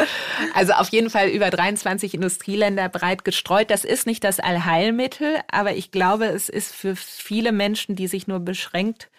Also 0.53 0.73
auf 0.73 0.89
jeden 0.89 1.09
Fall 1.09 1.29
über 1.29 1.49
23 1.49 2.13
Industrieländer 2.13 2.89
breit 2.89 3.23
gestreut. 3.23 3.69
Das 3.71 3.85
ist 3.85 4.05
nicht 4.05 4.23
das 4.23 4.39
Allheilmittel, 4.39 5.37
aber 5.51 5.75
ich 5.75 5.91
glaube, 5.91 6.25
es 6.25 6.49
ist 6.49 6.73
für 6.73 6.95
viele 6.95 7.51
Menschen, 7.51 7.95
die 7.95 8.07
sich 8.07 8.27
nur 8.27 8.39
beschränkt 8.39 9.09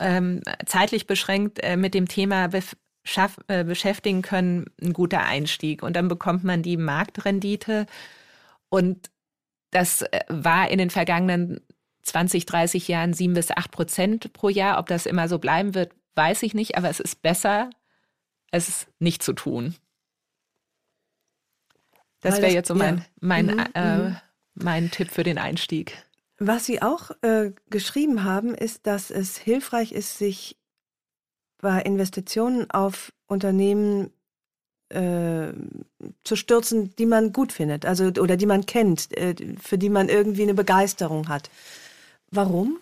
ähm, 0.00 0.40
zeitlich 0.66 1.06
beschränkt 1.06 1.60
äh, 1.62 1.76
mit 1.76 1.94
dem 1.94 2.08
Thema 2.08 2.48
beschaff, 2.48 3.38
äh, 3.48 3.64
beschäftigen 3.64 4.22
können, 4.22 4.66
ein 4.82 4.92
guter 4.92 5.24
Einstieg. 5.24 5.82
Und 5.82 5.94
dann 5.94 6.08
bekommt 6.08 6.44
man 6.44 6.62
die 6.62 6.76
Marktrendite. 6.76 7.86
Und 8.68 9.10
das 9.70 10.02
äh, 10.02 10.20
war 10.28 10.70
in 10.70 10.78
den 10.78 10.90
vergangenen 10.90 11.60
20, 12.02 12.46
30 12.46 12.88
Jahren 12.88 13.12
sieben 13.12 13.34
bis 13.34 13.50
acht 13.50 13.70
Prozent 13.70 14.32
pro 14.32 14.48
Jahr. 14.48 14.78
Ob 14.78 14.86
das 14.86 15.06
immer 15.06 15.28
so 15.28 15.38
bleiben 15.38 15.74
wird, 15.74 15.92
weiß 16.14 16.42
ich 16.42 16.54
nicht. 16.54 16.76
Aber 16.76 16.88
es 16.88 16.98
ist 16.98 17.22
besser, 17.22 17.70
es 18.50 18.86
nicht 18.98 19.22
zu 19.22 19.32
tun. 19.32 19.76
Das 22.20 22.42
wäre 22.42 22.52
jetzt 22.52 22.68
so 22.68 22.74
mein, 22.74 22.98
ja. 22.98 23.04
mein, 23.20 23.46
mhm, 23.46 23.66
äh, 23.74 23.96
mhm. 23.96 24.16
mein 24.54 24.90
Tipp 24.90 25.10
für 25.10 25.22
den 25.22 25.38
Einstieg. 25.38 26.04
Was 26.42 26.64
Sie 26.64 26.80
auch 26.80 27.10
äh, 27.20 27.52
geschrieben 27.68 28.24
haben, 28.24 28.54
ist, 28.54 28.86
dass 28.86 29.10
es 29.10 29.36
hilfreich 29.36 29.92
ist, 29.92 30.16
sich 30.16 30.56
bei 31.60 31.82
Investitionen 31.82 32.70
auf 32.70 33.12
Unternehmen 33.26 34.10
äh, 34.88 35.52
zu 36.24 36.36
stürzen, 36.36 36.96
die 36.96 37.04
man 37.04 37.34
gut 37.34 37.52
findet, 37.52 37.84
also 37.84 38.06
oder 38.06 38.38
die 38.38 38.46
man 38.46 38.64
kennt, 38.64 39.14
äh, 39.18 39.34
für 39.60 39.76
die 39.76 39.90
man 39.90 40.08
irgendwie 40.08 40.42
eine 40.42 40.54
Begeisterung 40.54 41.28
hat. 41.28 41.50
Warum? 42.30 42.78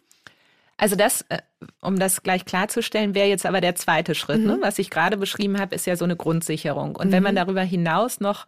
Also 0.76 0.94
das, 0.94 1.22
äh, 1.28 1.38
um 1.82 1.98
das 1.98 2.22
gleich 2.22 2.44
klarzustellen, 2.44 3.16
wäre 3.16 3.26
jetzt 3.26 3.44
aber 3.44 3.60
der 3.60 3.74
zweite 3.74 4.14
Schritt. 4.14 4.38
Ne? 4.38 4.54
Mhm. 4.54 4.60
Ne? 4.60 4.66
Was 4.66 4.78
ich 4.78 4.88
gerade 4.88 5.16
beschrieben 5.16 5.58
habe, 5.58 5.74
ist 5.74 5.84
ja 5.84 5.96
so 5.96 6.04
eine 6.04 6.14
Grundsicherung. 6.14 6.94
Und 6.94 7.08
mhm. 7.08 7.12
wenn 7.12 7.22
man 7.24 7.34
mhm. 7.34 7.38
darüber 7.38 7.62
hinaus 7.62 8.20
noch 8.20 8.46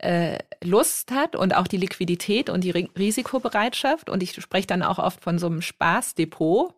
äh, 0.00 0.38
Lust 0.62 1.10
hat 1.12 1.36
und 1.36 1.54
auch 1.54 1.66
die 1.66 1.76
Liquidität 1.76 2.48
und 2.50 2.64
die 2.64 2.70
Risikobereitschaft. 2.70 4.08
Und 4.08 4.22
ich 4.22 4.34
spreche 4.40 4.66
dann 4.66 4.82
auch 4.82 4.98
oft 4.98 5.22
von 5.22 5.38
so 5.38 5.46
einem 5.46 5.62
Spaßdepot. 5.62 6.74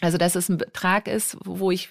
Also, 0.00 0.18
dass 0.18 0.34
es 0.34 0.48
ein 0.48 0.58
Betrag 0.58 1.08
ist, 1.08 1.36
wo 1.44 1.70
ich 1.70 1.90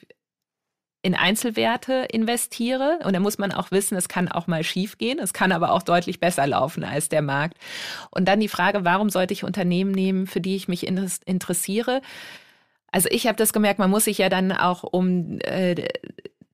in 1.01 1.15
Einzelwerte 1.15 2.07
investiere. 2.11 2.99
Und 3.05 3.13
da 3.13 3.21
muss 3.21 3.37
man 3.37 3.53
auch 3.53 3.71
wissen, 3.71 3.95
es 3.95 4.09
kann 4.09 4.27
auch 4.27 4.47
mal 4.47 4.63
schief 4.63 4.97
gehen. 4.97 5.19
Es 5.19 5.31
kann 5.31 5.53
aber 5.53 5.71
auch 5.71 5.83
deutlich 5.83 6.19
besser 6.19 6.45
laufen 6.45 6.83
als 6.83 7.07
der 7.07 7.21
Markt. 7.21 7.57
Und 8.11 8.25
dann 8.27 8.41
die 8.41 8.49
Frage, 8.49 8.83
warum 8.83 9.09
sollte 9.09 9.33
ich 9.33 9.45
Unternehmen 9.45 9.91
nehmen, 9.91 10.27
für 10.27 10.41
die 10.41 10.57
ich 10.57 10.67
mich 10.67 10.85
interessiere? 10.85 12.01
Also 12.91 13.07
ich 13.11 13.27
habe 13.27 13.37
das 13.37 13.53
gemerkt, 13.53 13.79
man 13.79 13.89
muss 13.89 14.05
sich 14.05 14.17
ja 14.17 14.27
dann 14.27 14.51
auch 14.51 14.83
um 14.83 15.39
äh, 15.41 15.87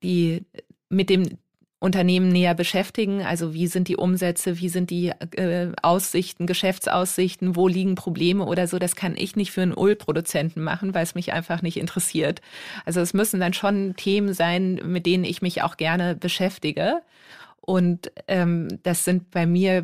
die 0.03 0.45
mit 0.89 1.09
dem 1.09 1.39
Unternehmen 1.85 2.29
näher 2.29 2.55
beschäftigen. 2.55 3.21
Also 3.21 3.53
wie 3.53 3.67
sind 3.67 3.87
die 3.87 3.95
Umsätze, 3.95 4.59
wie 4.59 4.69
sind 4.69 4.89
die 4.89 5.09
äh, 5.09 5.71
Aussichten, 5.83 6.47
Geschäftsaussichten, 6.47 7.55
wo 7.55 7.67
liegen 7.67 7.93
Probleme 7.93 8.43
oder 8.45 8.67
so. 8.67 8.79
Das 8.79 8.95
kann 8.95 9.15
ich 9.15 9.35
nicht 9.35 9.51
für 9.51 9.61
einen 9.61 9.77
Ölproduzenten 9.77 10.63
machen, 10.63 10.95
weil 10.95 11.03
es 11.03 11.13
mich 11.13 11.31
einfach 11.31 11.61
nicht 11.61 11.77
interessiert. 11.77 12.41
Also 12.85 13.01
es 13.01 13.13
müssen 13.13 13.39
dann 13.39 13.53
schon 13.53 13.95
Themen 13.95 14.33
sein, 14.33 14.81
mit 14.83 15.05
denen 15.05 15.23
ich 15.25 15.43
mich 15.43 15.61
auch 15.61 15.77
gerne 15.77 16.15
beschäftige. 16.15 17.01
Und 17.61 18.11
ähm, 18.27 18.79
das 18.81 19.05
sind 19.05 19.29
bei 19.29 19.45
mir 19.45 19.83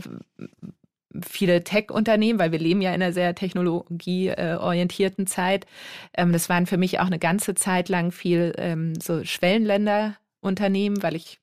viele 1.23 1.63
Tech-Unternehmen, 1.63 2.39
weil 2.39 2.51
wir 2.51 2.59
leben 2.59 2.81
ja 2.81 2.95
in 2.95 3.03
einer 3.03 3.13
sehr 3.13 3.35
technologieorientierten 3.35 5.27
Zeit. 5.27 5.67
Ähm, 6.15 6.33
das 6.33 6.49
waren 6.49 6.65
für 6.65 6.77
mich 6.77 6.99
auch 6.99 7.05
eine 7.05 7.19
ganze 7.19 7.53
Zeit 7.53 7.89
lang 7.89 8.11
viel 8.11 8.53
ähm, 8.57 8.95
so 8.99 9.23
Schwellenländer-Unternehmen, 9.23 11.03
weil 11.03 11.15
ich 11.15 11.40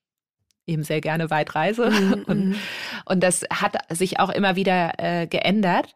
eben 0.68 0.85
sehr 0.85 1.00
gerne 1.00 1.31
weit 1.31 1.54
reise. 1.54 1.90
Mhm, 1.90 2.12
und, 2.26 2.46
mhm. 2.46 2.54
und 3.07 3.22
das 3.22 3.44
hat 3.50 3.76
sich 3.90 4.20
auch 4.20 4.31
immer 4.31 4.57
wieder 4.57 4.92
äh, 4.98 5.26
geändert. 5.26 5.94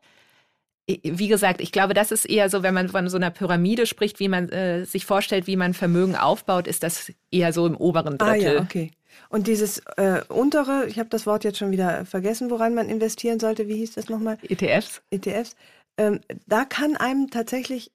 Wie 0.88 1.28
gesagt, 1.28 1.60
ich 1.60 1.70
glaube, 1.70 1.94
das 1.94 2.10
ist 2.10 2.24
eher 2.24 2.50
so, 2.50 2.62
wenn 2.64 2.74
man 2.74 2.88
von 2.88 3.08
so 3.08 3.16
einer 3.16 3.30
Pyramide 3.30 3.86
spricht, 3.86 4.18
wie 4.18 4.28
man 4.28 4.48
äh, 4.48 4.84
sich 4.84 5.06
vorstellt, 5.06 5.46
wie 5.46 5.56
man 5.56 5.74
Vermögen 5.74 6.16
aufbaut, 6.16 6.66
ist 6.66 6.82
das 6.82 7.12
eher 7.30 7.52
so 7.52 7.66
im 7.66 7.76
oberen 7.76 8.18
Drittel. 8.18 8.48
Ah, 8.48 8.54
ja, 8.54 8.60
okay. 8.60 8.90
Und 9.28 9.46
dieses 9.46 9.78
äh, 9.96 10.22
untere, 10.28 10.86
ich 10.88 10.98
habe 10.98 11.08
das 11.08 11.26
Wort 11.26 11.44
jetzt 11.44 11.58
schon 11.58 11.70
wieder 11.70 12.04
vergessen, 12.04 12.50
woran 12.50 12.74
man 12.74 12.88
investieren 12.88 13.38
sollte. 13.38 13.68
Wie 13.68 13.76
hieß 13.76 13.92
das 13.92 14.08
nochmal? 14.08 14.38
ETFs. 14.42 15.02
ETFs. 15.10 15.56
Ähm, 15.96 16.20
da 16.46 16.64
kann 16.64 16.96
einem 16.96 17.30
tatsächlich 17.30 17.92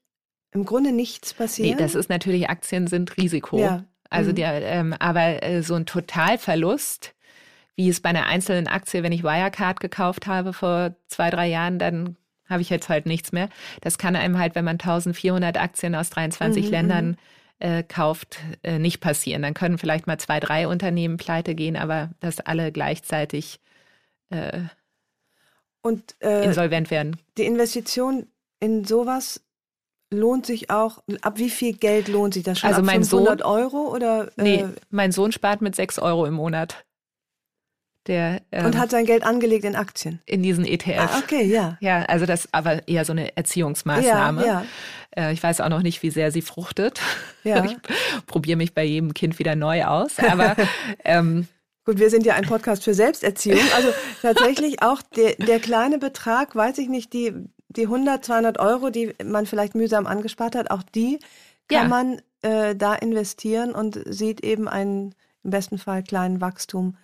im 0.52 0.66
Grunde 0.66 0.92
nichts 0.92 1.34
passieren. 1.34 1.78
Nee, 1.78 1.84
das 1.84 1.96
ist 1.96 2.10
natürlich, 2.10 2.50
Aktien 2.50 2.88
sind 2.88 3.18
Risiko. 3.18 3.60
Ja, 3.60 3.84
also 4.10 4.32
mhm. 4.32 4.36
der, 4.36 4.62
ähm, 4.64 4.94
aber 5.00 5.44
äh, 5.44 5.62
so 5.62 5.76
ein 5.76 5.86
Totalverlust, 5.86 7.14
wie 7.76 7.90
es 7.90 8.02
bei 8.02 8.10
einer 8.10 8.26
einzelnen 8.26 8.68
Aktie, 8.68 9.04
wenn 9.04 9.12
ich 9.12 9.24
Wirecard 9.24 9.80
gekauft 9.80 10.28
habe 10.28 10.54
vor 10.54 10.96
zwei, 11.08 11.30
drei 11.30 11.48
Jahren, 11.48 11.80
dann 11.80 12.18
habe 12.50 12.62
ich 12.62 12.70
jetzt 12.70 12.90
halt 12.90 13.06
nichts 13.06 13.32
mehr. 13.32 13.50
Das 13.82 13.98
kann 13.98 14.16
einem 14.16 14.40
halt, 14.40 14.56
wenn 14.56 14.66
man 14.66 14.76
1400 14.76 15.58
Aktien 15.58 15.96
aus 15.96 16.10
23 16.10 16.66
mhm, 16.66 16.72
Ländern 16.72 17.08
mhm. 17.08 17.16
äh, 17.60 17.84
kauft, 17.84 18.40
äh, 18.64 18.80
nicht 18.80 19.00
passieren. 19.00 19.42
Dann 19.42 19.54
können 19.54 19.78
vielleicht 19.78 20.08
mal 20.08 20.18
zwei, 20.18 20.40
drei 20.40 20.68
Unternehmen 20.68 21.18
pleite 21.18 21.56
gehen, 21.56 21.76
aber 21.76 22.12
dass 22.20 22.40
alle 22.40 22.72
gleichzeitig 22.72 23.60
äh, 24.30 24.62
Und, 25.82 26.16
äh, 26.20 26.46
insolvent 26.46 26.90
werden. 26.90 27.18
Die 27.38 27.46
Investition 27.46 28.28
in 28.60 28.86
sowas 28.86 29.42
lohnt 30.14 30.46
sich 30.46 30.70
auch. 30.70 31.04
Ab 31.22 31.38
wie 31.38 31.50
viel 31.50 31.74
Geld 31.74 32.08
lohnt 32.08 32.34
sich 32.34 32.44
das 32.44 32.60
schon? 32.60 32.70
Also 32.70 32.80
Ab 32.82 32.86
mein 32.86 33.04
500 33.04 33.40
Sohn- 33.42 33.48
Euro 33.48 33.94
oder? 33.94 34.28
äh, 34.38 34.42
Nee, 34.44 34.66
mein 34.90 35.12
Sohn 35.12 35.32
spart 35.32 35.62
mit 35.62 35.76
sechs 35.76 36.00
Euro 36.00 36.26
im 36.26 36.34
Monat. 36.36 36.84
Der 38.08 38.42
ähm, 38.54 38.68
Und 38.68 38.78
hat 38.80 38.90
sein 38.90 39.06
Geld 39.06 39.24
angelegt 39.24 39.66
in 39.66 39.76
Aktien. 39.76 40.22
in 40.26 40.42
diesen 40.42 40.64
ETF. 40.66 41.10
Ah, 41.14 41.20
okay, 41.20 41.44
ja. 41.44 41.78
Ja, 41.82 42.04
also 42.04 42.26
das 42.26 42.46
ist 42.46 42.54
aber 42.54 42.88
eher 42.88 43.04
so 43.04 43.12
eine 43.12 43.36
Erziehungsmaßnahme. 43.36 44.46
Ja, 44.46 44.64
Äh, 45.16 45.34
Ich 45.34 45.44
weiß 45.44 45.60
auch 45.60 45.68
noch 45.68 45.82
nicht, 45.82 46.02
wie 46.04 46.10
sehr 46.10 46.32
sie 46.32 46.42
fruchtet. 46.42 47.02
Ja. 47.44 47.64
Ich 47.66 47.76
probiere 48.26 48.56
mich 48.58 48.74
bei 48.74 48.86
jedem 48.86 49.14
Kind 49.14 49.40
wieder 49.40 49.56
neu 49.58 49.84
aus. 49.84 50.20
Aber 50.20 50.56
ähm, 51.04 51.48
Gut, 51.84 52.00
wir 52.00 52.10
sind 52.10 52.26
ja 52.26 52.36
ein 52.36 52.46
Podcast 52.46 52.84
für 52.86 52.94
Selbsterziehung. 52.94 53.60
Also 53.76 53.90
tatsächlich 54.22 54.82
auch 54.82 55.02
der, 55.02 55.36
der 55.36 55.60
kleine 55.60 55.98
Betrag, 55.98 56.56
weiß 56.56 56.78
ich 56.78 56.88
nicht, 56.90 57.12
die, 57.14 57.34
die 57.70 57.84
100, 57.84 58.24
200 58.26 58.60
Euro, 58.60 58.90
die 58.90 59.14
man 59.24 59.46
vielleicht 59.46 59.76
mühsam 59.76 60.08
angespart 60.08 60.56
hat, 60.56 60.72
auch 60.72 60.84
die 60.84 61.20
kann 61.68 61.84
Ja. 61.84 61.88
man 61.90 62.22
äh, 62.44 62.76
da 62.76 62.94
investieren 62.96 63.72
und 63.74 64.00
sieht 64.06 64.42
eben 64.44 64.68
einen 64.68 65.16
im 65.44 65.50
besten 65.52 65.78
Fall 65.78 66.04
kleinen 66.04 66.40
Wachstum, 66.40 66.98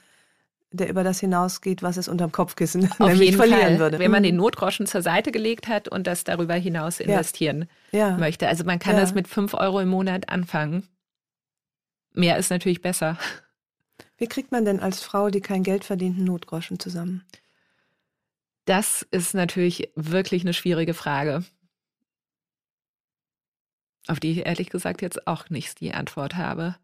der 0.71 0.89
über 0.89 1.04
das 1.04 1.19
hinausgeht, 1.19 1.84
was 1.84 1.97
es 1.97 2.08
unterm 2.08 2.32
Kopfkissen 2.32 2.89
auf 2.99 3.08
nämlich 3.10 3.30
jeden 3.30 3.38
verlieren 3.38 3.62
Fall, 3.62 3.80
würde. 3.80 3.99
wenn 3.99 4.12
man 4.12 4.21
Mhm. 4.21 4.28
den 4.28 4.36
Notgroschen 4.38 4.86
zur 4.88 5.02
Seite 5.02 5.32
gelegt 5.32 5.67
hat 5.67 5.88
und 5.88 6.08
das 6.08 6.23
darüber 6.23 6.54
hinaus 6.56 6.99
investieren 6.99 7.67
ja. 7.91 8.17
möchte. 8.17 8.47
Also 8.47 8.63
man 8.63 8.80
kann 8.80 8.95
Ja. 8.95 9.02
das 9.02 9.13
mit 9.13 9.28
fünf 9.28 9.54
Euro 9.54 9.80
im 9.82 9.89
Monat 9.89 10.30
anfangen. 10.30 10.88
Mehr 12.13 12.38
ist 12.38 12.49
natürlich 12.52 12.82
besser. 12.82 13.17
Wie 14.17 14.28
kriegt 14.28 14.52
man 14.52 14.65
denn 14.65 14.80
als 14.80 15.02
Frau, 15.02 15.30
die 15.30 15.41
kein 15.41 15.63
Geld 15.63 15.84
verdient, 15.84 16.17
einen 16.17 16.26
Notgroschen 16.26 16.80
zusammen? 16.80 17.23
Das 18.65 19.06
ist 19.12 19.34
natürlich 19.34 19.91
wirklich 19.95 20.43
eine 20.43 20.54
schwierige 20.54 20.93
Frage, 20.93 21.43
auf 24.08 24.19
die 24.19 24.32
ich 24.32 24.45
ehrlich 24.45 24.69
gesagt 24.69 25.02
jetzt 25.02 25.28
auch 25.28 25.49
nicht 25.49 25.80
die 25.80 25.93
Antwort 25.93 26.36
habe. 26.36 26.78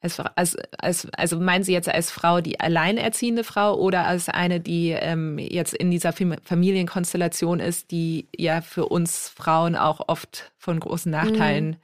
Als, 0.00 0.20
als, 0.20 0.56
als, 0.78 1.08
also 1.14 1.40
meinen 1.40 1.64
Sie 1.64 1.72
jetzt 1.72 1.88
als 1.88 2.10
Frau 2.10 2.42
die 2.42 2.60
alleinerziehende 2.60 3.42
Frau 3.42 3.74
oder 3.78 4.06
als 4.06 4.28
eine, 4.28 4.60
die 4.60 4.90
ähm, 4.90 5.38
jetzt 5.38 5.72
in 5.72 5.90
dieser 5.90 6.12
Fam- 6.12 6.36
Familienkonstellation 6.44 7.58
ist, 7.58 7.90
die 7.90 8.28
ja 8.36 8.60
für 8.60 8.84
uns 8.86 9.30
Frauen 9.30 9.76
auch 9.76 10.08
oft 10.08 10.52
von 10.58 10.78
großen 10.78 11.10
Nachteilen, 11.10 11.76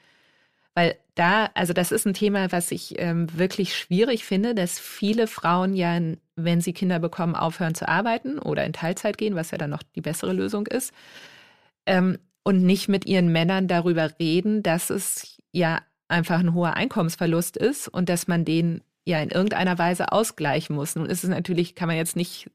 weil 0.81 0.97
da, 1.15 1.51
also 1.53 1.75
das 1.75 1.93
ist 1.93 2.07
ein 2.07 2.15
Thema, 2.15 2.51
was 2.53 2.71
ich 2.71 2.99
ähm, 2.99 3.27
wirklich 3.37 3.77
schwierig 3.77 4.25
finde, 4.25 4.55
dass 4.55 4.79
viele 4.79 5.27
Frauen 5.27 5.75
ja, 5.75 6.01
wenn 6.37 6.63
sie 6.63 6.73
Kinder 6.73 6.99
bekommen, 6.99 7.35
aufhören 7.35 7.75
zu 7.75 7.87
arbeiten 7.87 8.39
oder 8.39 8.65
in 8.65 8.73
Teilzeit 8.73 9.19
gehen, 9.19 9.35
was 9.35 9.51
ja 9.51 9.59
dann 9.59 9.69
noch 9.69 9.83
die 9.83 10.01
bessere 10.01 10.33
Lösung 10.33 10.67
ist, 10.67 10.95
ähm, 11.85 12.17
und 12.45 12.63
nicht 12.63 12.89
mit 12.89 13.05
ihren 13.05 13.31
Männern 13.31 13.69
darüber 13.69 14.11
reden, 14.19 14.63
dass 14.63 14.89
es 14.89 15.39
ja 15.53 15.83
einfach 16.09 16.39
ein 16.39 16.55
hoher 16.55 16.75
Einkommensverlust 16.75 17.59
ist 17.59 17.87
und 17.87 18.09
dass 18.09 18.27
man 18.27 18.47
den 18.47 18.81
ja 19.05 19.21
in 19.21 19.29
irgendeiner 19.29 19.77
Weise 19.77 20.13
ausgleichen 20.13 20.75
muss. 20.75 20.97
Nun 20.97 21.05
ist 21.05 21.25
es 21.25 21.29
natürlich, 21.29 21.75
kann 21.75 21.89
man 21.89 21.99
jetzt 21.99 22.17
nicht, 22.17 22.51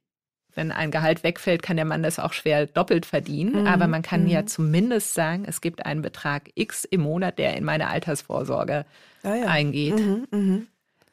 wenn 0.55 0.71
ein 0.71 0.89
Gehalt 0.91 1.23
wegfällt, 1.23 1.61
kann 1.61 1.75
der 1.75 1.85
Mann 1.85 2.01
das 2.03 2.17
auch 2.19 2.33
schwer 2.33 2.65
doppelt 2.65 3.05
verdienen. 3.05 3.61
Mhm, 3.61 3.67
Aber 3.67 3.87
man 3.87 4.01
kann 4.01 4.27
ja 4.27 4.41
mhm. 4.41 4.47
zumindest 4.47 5.13
sagen, 5.13 5.45
es 5.45 5.61
gibt 5.61 5.85
einen 5.85 6.01
Betrag 6.01 6.49
X 6.55 6.85
im 6.85 7.01
Monat, 7.01 7.37
der 7.37 7.55
in 7.55 7.63
meine 7.63 7.87
Altersvorsorge 7.89 8.85
Ja, 9.23 9.35
ja. 9.35 9.45
eingeht. 9.47 9.95
Mhm, 9.99 10.27
mhm. 10.31 10.67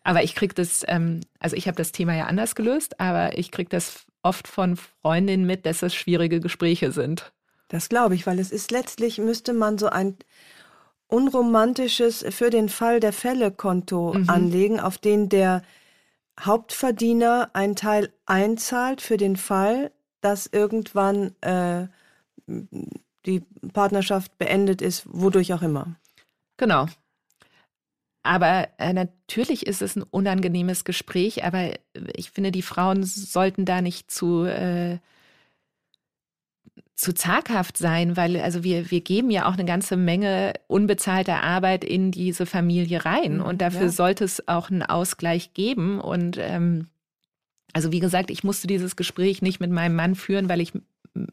Aber 0.04 0.22
ich 0.22 0.34
kriege 0.34 0.54
das, 0.54 0.84
ähm, 0.88 1.20
also 1.38 1.56
ich 1.56 1.66
habe 1.66 1.76
das 1.76 1.92
Thema 1.92 2.14
ja 2.16 2.26
anders 2.26 2.54
gelöst, 2.54 2.98
aber 3.00 3.38
ich 3.38 3.50
kriege 3.50 3.68
das 3.68 4.04
oft 4.22 4.48
von 4.48 4.76
Freundinnen 5.02 5.46
mit, 5.46 5.66
dass 5.66 5.82
es 5.82 5.94
schwierige 5.94 6.40
Gespräche 6.40 6.92
sind. 6.92 7.32
Das 7.68 7.88
glaube 7.88 8.14
ich, 8.14 8.26
weil 8.26 8.38
es 8.38 8.50
ist 8.50 8.70
letztlich, 8.70 9.18
müsste 9.18 9.52
man 9.52 9.78
so 9.78 9.88
ein 9.88 10.16
unromantisches 11.08 12.24
für 12.30 12.50
den 12.50 12.68
Fall 12.68 13.00
der 13.00 13.12
Fälle 13.12 13.50
Konto 13.50 14.14
Mhm. 14.14 14.30
anlegen, 14.30 14.80
auf 14.80 14.98
den 14.98 15.28
der 15.28 15.62
Hauptverdiener 16.40 17.50
einen 17.52 17.76
Teil 17.76 18.12
einzahlt 18.26 19.00
für 19.00 19.16
den 19.16 19.36
Fall, 19.36 19.92
dass 20.20 20.46
irgendwann 20.46 21.34
äh, 21.42 21.88
die 23.26 23.40
Partnerschaft 23.72 24.38
beendet 24.38 24.82
ist, 24.82 25.04
wodurch 25.06 25.52
auch 25.52 25.62
immer. 25.62 25.96
Genau. 26.56 26.86
Aber 28.22 28.68
äh, 28.78 28.92
natürlich 28.92 29.66
ist 29.66 29.82
es 29.82 29.96
ein 29.96 30.04
unangenehmes 30.04 30.84
Gespräch, 30.84 31.44
aber 31.44 31.72
ich 32.14 32.30
finde, 32.30 32.52
die 32.52 32.62
Frauen 32.62 33.02
sollten 33.02 33.64
da 33.64 33.82
nicht 33.82 34.10
zu, 34.10 34.44
äh, 34.44 34.98
zu 36.94 37.12
zaghaft 37.14 37.78
sein, 37.78 38.16
weil 38.16 38.38
also 38.40 38.64
wir, 38.64 38.90
wir 38.90 39.00
geben 39.00 39.30
ja 39.30 39.46
auch 39.46 39.54
eine 39.54 39.64
ganze 39.64 39.96
Menge 39.96 40.52
unbezahlter 40.66 41.42
Arbeit 41.42 41.84
in 41.84 42.10
diese 42.10 42.46
Familie 42.46 43.04
rein 43.04 43.38
Mhm, 43.38 43.42
und 43.42 43.62
dafür 43.62 43.82
ja. 43.82 43.88
sollte 43.88 44.24
es 44.24 44.46
auch 44.46 44.70
einen 44.70 44.82
Ausgleich 44.82 45.54
geben. 45.54 46.00
Und 46.00 46.36
ähm, 46.38 46.88
also 47.72 47.92
wie 47.92 48.00
gesagt, 48.00 48.30
ich 48.30 48.44
musste 48.44 48.66
dieses 48.66 48.96
Gespräch 48.96 49.42
nicht 49.42 49.58
mit 49.60 49.70
meinem 49.70 49.96
Mann 49.96 50.14
führen, 50.14 50.48
weil 50.48 50.60
ich 50.60 50.72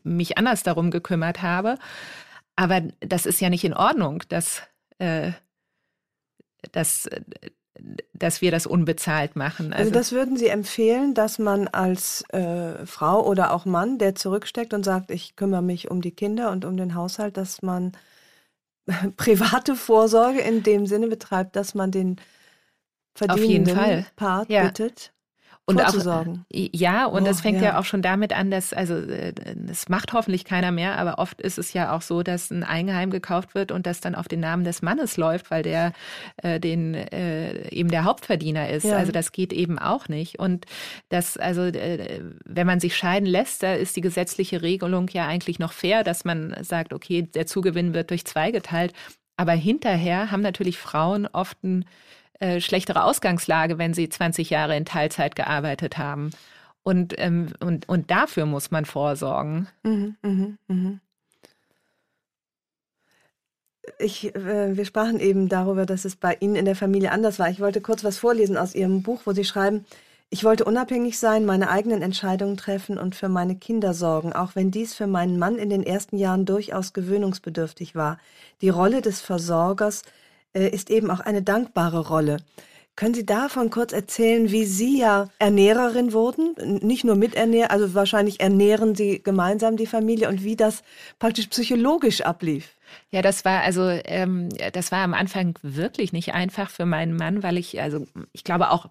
mich 0.03 0.37
anders 0.37 0.63
darum 0.63 0.91
gekümmert 0.91 1.41
habe. 1.41 1.77
Aber 2.55 2.81
das 2.99 3.25
ist 3.25 3.39
ja 3.39 3.49
nicht 3.49 3.63
in 3.63 3.73
Ordnung, 3.73 4.23
dass, 4.29 4.63
äh, 4.97 5.31
dass, 6.71 7.05
äh, 7.05 7.21
dass 8.13 8.41
wir 8.41 8.51
das 8.51 8.65
unbezahlt 8.65 9.35
machen. 9.35 9.73
Also 9.73 9.91
das 9.91 10.11
würden 10.11 10.37
Sie 10.37 10.47
empfehlen, 10.47 11.13
dass 11.13 11.39
man 11.39 11.67
als 11.67 12.23
äh, 12.29 12.85
Frau 12.85 13.25
oder 13.25 13.53
auch 13.53 13.65
Mann, 13.65 13.97
der 13.97 14.15
zurücksteckt 14.15 14.73
und 14.73 14.83
sagt, 14.83 15.11
ich 15.11 15.35
kümmere 15.35 15.61
mich 15.61 15.89
um 15.89 16.01
die 16.01 16.11
Kinder 16.11 16.51
und 16.51 16.65
um 16.65 16.77
den 16.77 16.95
Haushalt, 16.95 17.37
dass 17.37 17.61
man 17.61 17.93
private 19.17 19.75
Vorsorge 19.75 20.39
in 20.39 20.63
dem 20.63 20.85
Sinne 20.85 21.07
betreibt, 21.07 21.55
dass 21.55 21.75
man 21.75 21.91
den 21.91 22.17
verdienenden. 23.15 24.05
Part 24.15 24.49
Ja. 24.49 24.63
bittet, 24.63 25.13
und 25.69 25.81
auch, 25.81 26.25
ja, 26.49 27.05
und 27.05 27.21
Oh, 27.21 27.25
das 27.25 27.41
fängt 27.41 27.61
ja. 27.61 27.69
ja. 27.69 27.79
auch 27.79 27.85
schon 27.85 28.01
damit 28.01 28.33
an, 28.33 28.49
dass, 28.49 28.73
also 28.73 28.95
äh, 28.95 29.33
das 29.55 29.87
macht 29.87 30.13
hoffentlich 30.13 30.43
keiner 30.45 30.71
mehr, 30.71 30.97
aber 30.97 31.19
oft 31.19 31.39
ist 31.41 31.59
es 31.59 31.73
ja 31.73 31.95
auch 31.95 32.01
so, 32.01 32.23
dass 32.23 32.49
ein 32.49 32.63
Eigenheim 32.63 33.11
gekauft 33.11 33.53
wird 33.53 33.71
und 33.71 33.85
das 33.85 34.01
dann 34.01 34.15
auf 34.15 34.27
den 34.27 34.39
Namen 34.39 34.63
des 34.63 34.81
Mannes 34.81 35.17
läuft, 35.17 35.51
weil 35.51 35.63
der 35.63 35.93
äh, 36.37 36.59
den 36.59 36.95
äh, 36.95 37.69
eben 37.69 37.89
der 37.89 38.03
Hauptverdiener 38.03 38.69
ist. 38.69 38.85
Ja. 38.85 38.97
Also 38.97 39.11
das 39.11 39.31
geht 39.31 39.53
eben 39.53 39.77
auch 39.77 40.07
nicht. 40.07 40.39
Und 40.39 40.65
das, 41.09 41.37
also 41.37 41.61
äh, 41.61 42.21
wenn 42.45 42.67
man 42.67 42.79
sich 42.79 42.97
scheiden 42.97 43.27
lässt, 43.27 43.61
da 43.61 43.73
ist 43.73 43.95
die 43.95 44.01
gesetzliche 44.01 44.61
Regelung 44.61 45.07
ja 45.09 45.27
eigentlich 45.27 45.59
noch 45.59 45.73
fair, 45.73 46.03
dass 46.03 46.25
man 46.25 46.55
sagt, 46.61 46.93
okay, 46.93 47.21
der 47.21 47.45
Zugewinn 47.45 47.93
wird 47.93 48.09
durch 48.09 48.25
zwei 48.25 48.51
geteilt. 48.51 48.93
Aber 49.37 49.53
hinterher 49.53 50.31
haben 50.31 50.41
natürlich 50.41 50.77
Frauen 50.77 51.27
oft 51.27 51.63
ein 51.63 51.85
äh, 52.39 52.61
schlechtere 52.61 53.03
Ausgangslage, 53.03 53.77
wenn 53.77 53.93
sie 53.93 54.09
20 54.09 54.49
Jahre 54.49 54.75
in 54.75 54.85
Teilzeit 54.85 55.35
gearbeitet 55.35 55.97
haben. 55.97 56.31
Und, 56.83 57.13
ähm, 57.17 57.53
und, 57.59 57.87
und 57.89 58.09
dafür 58.09 58.45
muss 58.45 58.71
man 58.71 58.85
vorsorgen. 58.85 59.67
Mhm, 59.83 60.15
mhm, 60.21 60.57
mhm. 60.67 60.99
Ich, 63.97 64.33
äh, 64.35 64.77
wir 64.77 64.85
sprachen 64.85 65.19
eben 65.19 65.49
darüber, 65.49 65.85
dass 65.85 66.05
es 66.05 66.15
bei 66.15 66.37
Ihnen 66.39 66.55
in 66.55 66.65
der 66.65 66.75
Familie 66.75 67.11
anders 67.11 67.39
war. 67.39 67.49
Ich 67.49 67.59
wollte 67.59 67.81
kurz 67.81 68.03
was 68.03 68.17
vorlesen 68.17 68.57
aus 68.57 68.75
Ihrem 68.75 69.03
Buch, 69.03 69.21
wo 69.25 69.33
Sie 69.33 69.43
schreiben, 69.43 69.85
ich 70.31 70.43
wollte 70.43 70.63
unabhängig 70.63 71.17
sein, 71.17 71.43
meine 71.43 71.71
eigenen 71.71 72.03
Entscheidungen 72.03 72.55
treffen 72.55 72.99
und 72.99 73.15
für 73.15 73.29
meine 73.29 73.55
Kinder 73.55 73.95
sorgen, 73.95 74.31
auch 74.31 74.55
wenn 74.55 74.69
dies 74.69 74.93
für 74.93 75.07
meinen 75.07 75.39
Mann 75.39 75.57
in 75.57 75.71
den 75.71 75.81
ersten 75.81 76.19
Jahren 76.19 76.45
durchaus 76.45 76.93
gewöhnungsbedürftig 76.93 77.95
war. 77.95 78.19
Die 78.61 78.69
Rolle 78.69 79.01
des 79.01 79.21
Versorgers 79.21 80.03
ist 80.53 80.89
eben 80.89 81.11
auch 81.11 81.19
eine 81.19 81.41
dankbare 81.41 82.07
Rolle. 82.07 82.37
Können 82.99 83.13
Sie 83.13 83.25
davon 83.25 83.69
kurz 83.69 83.93
erzählen, 83.93 84.51
wie 84.51 84.65
Sie 84.65 84.99
ja 84.99 85.29
Ernährerin 85.39 86.11
wurden? 86.11 86.53
Nicht 86.85 87.05
nur 87.05 87.15
miternähren, 87.15 87.71
also 87.71 87.93
wahrscheinlich 87.93 88.41
ernähren 88.41 88.93
Sie 88.93 89.23
gemeinsam 89.23 89.77
die 89.77 89.85
Familie 89.85 90.27
und 90.27 90.43
wie 90.43 90.57
das 90.57 90.83
praktisch 91.17 91.47
psychologisch 91.47 92.19
ablief. 92.19 92.75
Ja, 93.09 93.21
das 93.21 93.45
war 93.45 93.61
also, 93.61 93.87
ähm, 93.87 94.49
das 94.73 94.91
war 94.91 94.99
am 94.99 95.13
Anfang 95.13 95.57
wirklich 95.61 96.11
nicht 96.11 96.33
einfach 96.33 96.69
für 96.69 96.85
meinen 96.85 97.15
Mann, 97.15 97.41
weil 97.41 97.57
ich, 97.57 97.81
also 97.81 98.05
ich 98.33 98.43
glaube 98.43 98.71
auch 98.71 98.89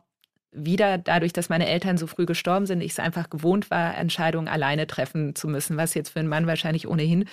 wieder 0.50 0.98
dadurch, 0.98 1.32
dass 1.32 1.48
meine 1.48 1.68
Eltern 1.68 1.98
so 1.98 2.06
früh 2.06 2.24
gestorben 2.24 2.66
sind, 2.66 2.80
ich 2.80 2.92
es 2.92 2.98
einfach 2.98 3.28
gewohnt 3.28 3.70
war, 3.70 3.96
Entscheidungen 3.96 4.48
alleine 4.48 4.86
treffen 4.86 5.34
zu 5.34 5.46
müssen, 5.46 5.76
was 5.76 5.94
jetzt 5.94 6.10
für 6.10 6.20
einen 6.20 6.28
Mann 6.28 6.46
wahrscheinlich 6.46 6.88
ohnehin 6.88 7.26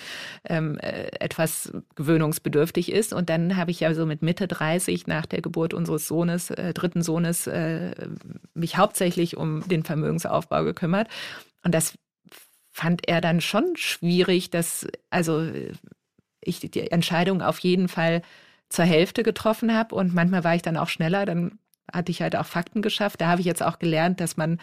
ähm, 0.44 0.78
äh, 0.78 1.08
etwas 1.18 1.72
gewöhnungsbedürftig 1.94 2.92
ist. 2.92 3.12
Und 3.12 3.30
dann 3.30 3.56
habe 3.56 3.70
ich 3.70 3.80
ja 3.80 3.94
so 3.94 4.04
mit 4.04 4.22
Mitte 4.22 4.46
30 4.46 5.06
nach 5.06 5.26
der 5.26 5.40
Geburt 5.40 5.72
unseres 5.72 6.06
Sohnes, 6.06 6.50
äh, 6.50 6.74
dritten 6.74 7.02
Sohnes, 7.02 7.46
äh, 7.46 7.92
mich 8.54 8.76
hauptsächlich 8.76 9.36
um 9.36 9.66
den 9.66 9.82
Vermögensaufbau 9.82 10.64
gekümmert. 10.64 11.08
Und 11.64 11.74
das 11.74 11.94
fand 12.70 13.08
er 13.08 13.22
dann 13.22 13.40
schon 13.40 13.76
schwierig, 13.76 14.50
dass, 14.50 14.86
also 15.08 15.50
ich 16.42 16.60
die 16.60 16.90
Entscheidung 16.90 17.40
auf 17.40 17.58
jeden 17.60 17.88
Fall 17.88 18.20
zur 18.68 18.84
Hälfte 18.84 19.22
getroffen 19.22 19.74
habe 19.74 19.94
und 19.94 20.14
manchmal 20.14 20.44
war 20.44 20.54
ich 20.54 20.62
dann 20.62 20.76
auch 20.76 20.88
schneller, 20.88 21.24
dann 21.24 21.58
hatte 21.92 22.10
ich 22.10 22.22
halt 22.22 22.36
auch 22.36 22.46
Fakten 22.46 22.82
geschafft. 22.82 23.20
Da 23.20 23.28
habe 23.28 23.40
ich 23.40 23.46
jetzt 23.46 23.62
auch 23.62 23.78
gelernt, 23.78 24.20
dass 24.20 24.36
man 24.36 24.58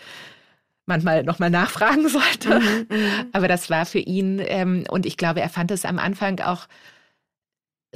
manchmal 0.86 1.24
nochmal 1.24 1.50
nachfragen 1.50 2.08
sollte. 2.10 2.60
Mhm, 2.60 2.88
mhm, 2.90 3.30
Aber 3.32 3.48
das 3.48 3.70
war 3.70 3.86
für 3.86 4.00
ihn, 4.00 4.42
ähm, 4.46 4.84
und 4.90 5.06
ich 5.06 5.18
glaube, 5.18 5.42
er 5.42 5.50
fand 5.50 5.72
es 5.72 5.86
am 5.86 6.00
Anfang 6.00 6.40
auch 6.40 6.68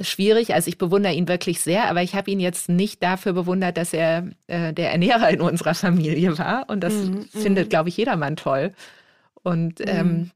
schwierig. 0.00 0.54
Also 0.54 0.68
ich 0.68 0.78
bewundere 0.78 1.12
ihn 1.12 1.28
wirklich 1.28 1.60
sehr, 1.60 1.88
aber 1.88 2.02
ich 2.02 2.14
habe 2.14 2.30
ihn 2.30 2.40
jetzt 2.40 2.68
nicht 2.68 3.02
dafür 3.02 3.32
bewundert, 3.32 3.76
dass 3.76 3.92
er 3.92 4.28
äh, 4.46 4.72
der 4.72 4.92
Ernährer 4.92 5.30
in 5.30 5.40
unserer 5.40 5.74
Familie 5.74 6.38
war. 6.38 6.68
Und 6.68 6.80
das 6.80 6.94
mhm, 6.94 7.24
findet, 7.24 7.66
mhm. 7.66 7.70
glaube 7.70 7.88
ich, 7.88 7.96
jedermann 7.96 8.36
toll. 8.36 8.72
Und 9.42 9.80
ähm, 9.80 10.30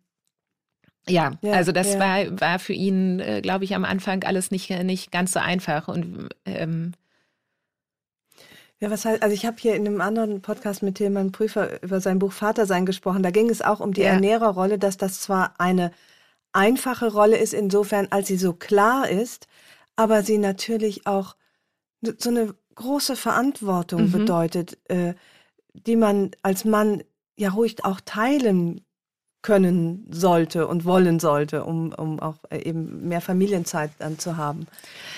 ja, 1.08 1.32
ja, 1.42 1.52
also 1.52 1.72
das 1.72 1.94
ja. 1.94 1.98
war, 1.98 2.40
war 2.40 2.58
für 2.58 2.72
ihn, 2.72 3.20
äh, 3.20 3.40
glaube 3.40 3.64
ich, 3.64 3.74
am 3.74 3.84
Anfang 3.84 4.22
alles 4.24 4.50
nicht, 4.50 4.70
nicht 4.84 5.10
ganz 5.10 5.32
so 5.32 5.40
einfach. 5.40 5.88
Und 5.88 6.28
ähm, 6.44 6.92
ja, 8.82 8.90
was 8.90 9.04
heißt, 9.04 9.22
also 9.22 9.32
ich 9.32 9.46
habe 9.46 9.58
hier 9.60 9.76
in 9.76 9.86
einem 9.86 10.00
anderen 10.00 10.42
Podcast 10.42 10.82
mit 10.82 10.96
Tilman 10.96 11.30
Prüfer 11.30 11.80
über 11.84 12.00
sein 12.00 12.18
Buch 12.18 12.32
Vatersein 12.32 12.84
gesprochen. 12.84 13.22
Da 13.22 13.30
ging 13.30 13.48
es 13.48 13.62
auch 13.62 13.78
um 13.78 13.92
die 13.92 14.00
ja. 14.00 14.08
Ernährerrolle, 14.08 14.76
dass 14.76 14.96
das 14.96 15.20
zwar 15.20 15.54
eine 15.58 15.92
einfache 16.52 17.12
Rolle 17.12 17.36
ist, 17.36 17.54
insofern, 17.54 18.08
als 18.10 18.26
sie 18.26 18.36
so 18.36 18.54
klar 18.54 19.08
ist, 19.08 19.46
aber 19.94 20.24
sie 20.24 20.36
natürlich 20.36 21.06
auch 21.06 21.36
so 22.18 22.30
eine 22.30 22.56
große 22.74 23.14
Verantwortung 23.14 24.06
mhm. 24.06 24.10
bedeutet, 24.10 24.76
äh, 24.90 25.14
die 25.74 25.94
man 25.94 26.32
als 26.42 26.64
Mann 26.64 27.04
ja 27.36 27.50
ruhig 27.50 27.84
auch 27.84 28.00
teilen 28.00 28.84
können 29.42 30.06
sollte 30.10 30.68
und 30.68 30.84
wollen 30.84 31.18
sollte, 31.18 31.64
um, 31.64 31.92
um 31.92 32.20
auch 32.20 32.36
äh, 32.50 32.58
eben 32.58 33.08
mehr 33.08 33.20
Familienzeit 33.20 33.90
dann 33.98 34.18
zu 34.18 34.36
haben. 34.36 34.66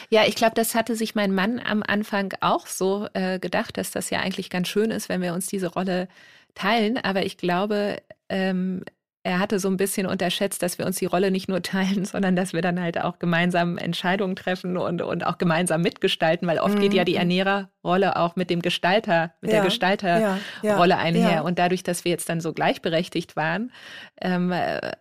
Ja, 0.08 0.24
ich 0.26 0.34
glaube, 0.34 0.54
das 0.54 0.74
hatte 0.74 0.96
sich 0.96 1.14
mein 1.14 1.34
Mann 1.34 1.60
am 1.60 1.82
Anfang 1.87 2.32
auch 2.40 2.66
so 2.66 3.06
äh, 3.12 3.38
gedacht, 3.38 3.76
dass 3.76 3.90
das 3.90 4.10
ja 4.10 4.20
eigentlich 4.20 4.50
ganz 4.50 4.68
schön 4.68 4.90
ist, 4.90 5.08
wenn 5.08 5.20
wir 5.20 5.34
uns 5.34 5.46
diese 5.46 5.68
Rolle 5.68 6.08
teilen. 6.54 6.96
Aber 6.98 7.24
ich 7.26 7.37
glaube, 7.37 7.98
ähm, 8.30 8.82
er 9.24 9.38
hatte 9.38 9.58
so 9.58 9.68
ein 9.68 9.78
bisschen 9.78 10.06
unterschätzt, 10.06 10.62
dass 10.62 10.78
wir 10.78 10.84
uns 10.84 10.98
die 10.98 11.06
Rolle 11.06 11.30
nicht 11.30 11.48
nur 11.48 11.62
teilen, 11.62 12.04
sondern 12.04 12.37
dass 12.37 12.52
wir 12.52 12.60
dann 12.60 12.80
halt 12.80 13.00
auch 13.00 13.18
gemeinsam 13.18 13.78
Entscheidungen 13.78 14.37
treffen 14.37 14.76
und, 14.76 15.00
und 15.00 15.26
auch 15.26 15.38
gemeinsam 15.38 15.80
mitgestalten, 15.80 16.46
weil 16.46 16.58
oft 16.58 16.76
mhm. 16.76 16.82
geht 16.82 16.94
ja 16.94 17.04
die 17.04 17.14
mhm. 17.14 17.20
Ernährerrolle 17.20 18.16
auch 18.16 18.37
mit 18.37 18.50
dem 18.50 18.60
Gestalter, 18.60 19.32
mit 19.40 19.50
ja, 19.50 19.56
der 19.56 19.64
Gestalterrolle 19.64 20.38
ja, 20.62 20.78
ja, 20.87 20.98
einher. 20.98 21.44
Und 21.44 21.58
dadurch, 21.58 21.82
dass 21.82 22.04
wir 22.04 22.12
jetzt 22.12 22.28
dann 22.28 22.42
so 22.42 22.52
gleichberechtigt 22.52 23.34
waren, 23.34 23.72
ähm, 24.20 24.52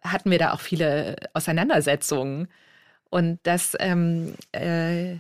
hatten 0.01 0.31
wir 0.31 0.39
da 0.39 0.53
auch 0.53 0.62
viele 0.62 1.17
Auseinandersetzungen. 1.33 2.47
Und 3.09 3.39
das 3.43 3.75
ähm, 3.79 4.36
äh, 4.53 5.17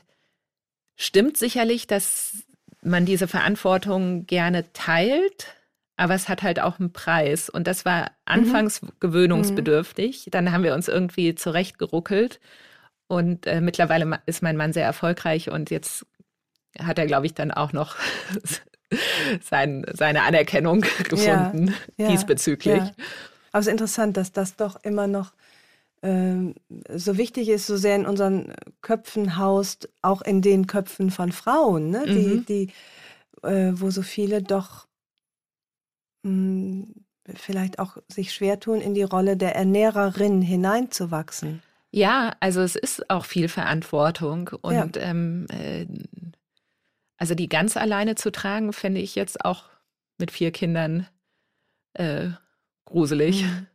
stimmt 0.95 1.35
sicherlich, 1.37 1.87
dass 1.87 2.43
man 2.81 3.05
diese 3.05 3.27
Verantwortung 3.27 4.25
gerne 4.25 4.71
teilt 4.71 5.55
aber 5.95 6.15
es 6.15 6.27
hat 6.29 6.43
halt 6.43 6.59
auch 6.59 6.79
einen 6.79 6.91
Preis. 6.91 7.49
Und 7.49 7.67
das 7.67 7.85
war 7.85 8.11
anfangs 8.25 8.81
mhm. 8.81 8.89
gewöhnungsbedürftig. 8.99 10.27
Dann 10.31 10.51
haben 10.51 10.63
wir 10.63 10.73
uns 10.73 10.87
irgendwie 10.87 11.35
zurechtgeruckelt. 11.35 12.39
Und 13.07 13.45
äh, 13.45 13.61
mittlerweile 13.61 14.19
ist 14.25 14.41
mein 14.41 14.57
Mann 14.57 14.73
sehr 14.73 14.85
erfolgreich 14.85 15.51
und 15.51 15.69
jetzt 15.69 16.05
hat 16.79 16.97
er, 16.97 17.05
glaube 17.05 17.27
ich, 17.27 17.33
dann 17.35 17.51
auch 17.51 17.73
noch 17.73 17.95
sein, 19.41 19.85
seine 19.93 20.23
Anerkennung 20.23 20.81
gefunden 21.09 21.75
ja, 21.97 22.05
ja, 22.05 22.11
diesbezüglich. 22.11 22.77
Ja. 22.77 22.91
Aber 23.51 23.59
es 23.59 23.67
ist 23.67 23.71
interessant, 23.71 24.17
dass 24.17 24.31
das 24.31 24.55
doch 24.55 24.83
immer 24.83 25.05
noch 25.05 25.33
ähm, 26.01 26.55
so 26.89 27.17
wichtig 27.17 27.49
ist, 27.49 27.67
so 27.67 27.77
sehr 27.77 27.95
in 27.95 28.05
unseren 28.05 28.53
Köpfen 28.81 29.37
haust, 29.37 29.89
auch 30.01 30.21
in 30.21 30.41
den 30.41 30.65
Köpfen 30.65 31.11
von 31.11 31.31
Frauen, 31.31 31.91
ne? 31.91 32.05
die, 32.07 32.27
mhm. 32.27 32.45
die 32.45 32.69
äh, 33.43 33.73
wo 33.73 33.91
so 33.91 34.01
viele 34.01 34.41
doch 34.41 34.87
vielleicht 37.35 37.79
auch 37.79 37.97
sich 38.07 38.33
schwer 38.33 38.59
tun, 38.59 38.81
in 38.81 38.93
die 38.93 39.03
Rolle 39.03 39.37
der 39.37 39.55
Ernährerin 39.55 40.41
hineinzuwachsen. 40.41 41.61
Ja, 41.91 42.33
also 42.39 42.61
es 42.61 42.75
ist 42.75 43.09
auch 43.09 43.25
viel 43.25 43.47
Verantwortung 43.47 44.49
und 44.61 44.95
ja. 44.95 45.01
ähm, 45.01 45.45
äh, 45.49 45.85
also 47.17 47.35
die 47.35 47.47
ganz 47.47 47.77
alleine 47.77 48.15
zu 48.15 48.31
tragen, 48.31 48.73
fände 48.73 48.99
ich 48.99 49.15
jetzt 49.15 49.45
auch 49.45 49.65
mit 50.17 50.31
vier 50.31 50.51
Kindern 50.51 51.07
äh, 51.93 52.29
gruselig. 52.85 53.43
Mhm. 53.43 53.67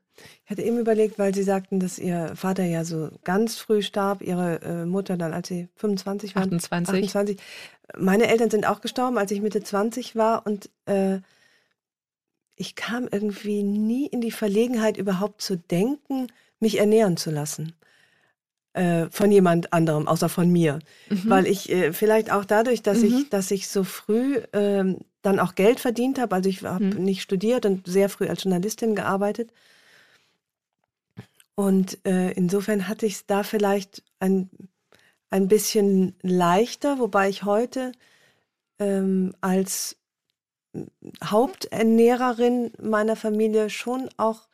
Ich 0.44 0.50
hatte 0.50 0.62
eben 0.62 0.78
überlegt, 0.78 1.18
weil 1.18 1.34
Sie 1.34 1.44
sagten, 1.44 1.78
dass 1.78 1.98
Ihr 1.98 2.32
Vater 2.34 2.64
ja 2.64 2.84
so 2.84 3.10
ganz 3.22 3.56
früh 3.56 3.82
starb, 3.82 4.22
Ihre 4.22 4.60
äh, 4.62 4.84
Mutter 4.84 5.16
dann, 5.16 5.32
als 5.32 5.48
Sie 5.48 5.68
25 5.76 6.34
waren. 6.34 6.44
28. 6.44 7.04
28. 7.04 7.38
Meine 7.96 8.26
Eltern 8.26 8.50
sind 8.50 8.66
auch 8.66 8.80
gestorben, 8.80 9.16
als 9.16 9.30
ich 9.30 9.40
Mitte 9.40 9.62
20 9.62 10.16
war 10.16 10.44
und 10.44 10.70
äh, 10.86 11.20
ich 12.58 12.74
kam 12.74 13.08
irgendwie 13.10 13.62
nie 13.62 14.06
in 14.06 14.20
die 14.20 14.30
Verlegenheit, 14.30 14.96
überhaupt 14.96 15.40
zu 15.42 15.56
denken, 15.56 16.26
mich 16.60 16.78
ernähren 16.78 17.16
zu 17.16 17.30
lassen. 17.30 17.72
Äh, 18.74 19.08
von 19.10 19.32
jemand 19.32 19.72
anderem, 19.72 20.06
außer 20.06 20.28
von 20.28 20.50
mir. 20.50 20.78
Mhm. 21.08 21.22
Weil 21.24 21.46
ich 21.46 21.70
äh, 21.70 21.92
vielleicht 21.92 22.30
auch 22.30 22.44
dadurch, 22.44 22.82
dass 22.82 22.98
mhm. 22.98 23.06
ich, 23.06 23.30
dass 23.30 23.50
ich 23.50 23.68
so 23.68 23.82
früh 23.82 24.36
äh, 24.52 24.84
dann 25.22 25.40
auch 25.40 25.54
Geld 25.54 25.80
verdient 25.80 26.18
habe, 26.18 26.36
also 26.36 26.48
ich 26.48 26.62
habe 26.62 26.84
mhm. 26.84 27.02
nicht 27.02 27.22
studiert 27.22 27.66
und 27.66 27.86
sehr 27.86 28.08
früh 28.08 28.28
als 28.28 28.44
Journalistin 28.44 28.94
gearbeitet. 28.94 29.52
Und 31.54 31.98
äh, 32.06 32.30
insofern 32.32 32.86
hatte 32.86 33.06
ich 33.06 33.14
es 33.14 33.26
da 33.26 33.42
vielleicht 33.42 34.04
ein, 34.20 34.48
ein 35.30 35.48
bisschen 35.48 36.14
leichter, 36.22 37.00
wobei 37.00 37.28
ich 37.28 37.42
heute 37.42 37.90
ähm, 38.78 39.34
als 39.40 39.97
Haupternährerin 41.24 42.72
meiner 42.80 43.16
Familie 43.16 43.70
schon 43.70 44.08
auch, 44.16 44.48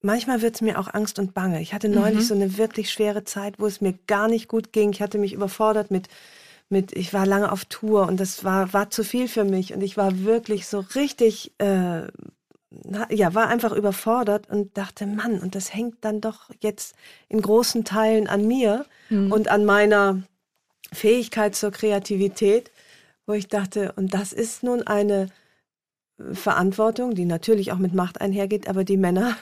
manchmal 0.00 0.42
wird 0.42 0.56
es 0.56 0.60
mir 0.60 0.78
auch 0.78 0.92
Angst 0.92 1.18
und 1.18 1.34
Bange. 1.34 1.60
Ich 1.60 1.72
hatte 1.74 1.88
neulich 1.88 2.20
mhm. 2.20 2.24
so 2.24 2.34
eine 2.34 2.56
wirklich 2.58 2.90
schwere 2.90 3.24
Zeit, 3.24 3.58
wo 3.58 3.66
es 3.66 3.80
mir 3.80 3.94
gar 4.06 4.28
nicht 4.28 4.48
gut 4.48 4.72
ging. 4.72 4.92
Ich 4.92 5.02
hatte 5.02 5.18
mich 5.18 5.32
überfordert 5.32 5.90
mit, 5.90 6.08
mit 6.68 6.92
ich 6.92 7.14
war 7.14 7.26
lange 7.26 7.50
auf 7.50 7.64
Tour 7.64 8.06
und 8.06 8.20
das 8.20 8.44
war, 8.44 8.72
war 8.72 8.90
zu 8.90 9.04
viel 9.04 9.28
für 9.28 9.44
mich 9.44 9.72
und 9.72 9.82
ich 9.82 9.96
war 9.96 10.24
wirklich 10.24 10.66
so 10.66 10.80
richtig, 10.94 11.52
äh, 11.58 12.02
ja, 13.10 13.34
war 13.34 13.48
einfach 13.48 13.72
überfordert 13.72 14.50
und 14.50 14.76
dachte, 14.76 15.06
Mann, 15.06 15.38
und 15.38 15.54
das 15.54 15.72
hängt 15.72 16.04
dann 16.04 16.20
doch 16.20 16.50
jetzt 16.60 16.96
in 17.28 17.40
großen 17.40 17.84
Teilen 17.84 18.26
an 18.26 18.46
mir 18.46 18.84
mhm. 19.10 19.30
und 19.30 19.48
an 19.48 19.64
meiner 19.64 20.22
Fähigkeit 20.92 21.54
zur 21.54 21.70
Kreativität 21.70 22.70
wo 23.26 23.32
ich 23.32 23.48
dachte, 23.48 23.92
und 23.92 24.14
das 24.14 24.32
ist 24.32 24.62
nun 24.62 24.86
eine 24.86 25.28
äh, 26.18 26.34
Verantwortung, 26.34 27.14
die 27.14 27.24
natürlich 27.24 27.72
auch 27.72 27.78
mit 27.78 27.94
Macht 27.94 28.20
einhergeht, 28.20 28.68
aber 28.68 28.84
die 28.84 28.96
Männer, 28.96 29.36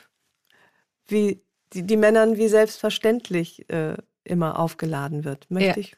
wie, 1.06 1.42
die, 1.72 1.82
die 1.82 1.96
Männern 1.96 2.36
wie 2.36 2.48
selbstverständlich 2.48 3.68
äh, 3.70 3.96
immer 4.24 4.58
aufgeladen 4.58 5.24
wird. 5.24 5.50
Möchte 5.50 5.80
ja. 5.80 5.86
ich 5.86 5.96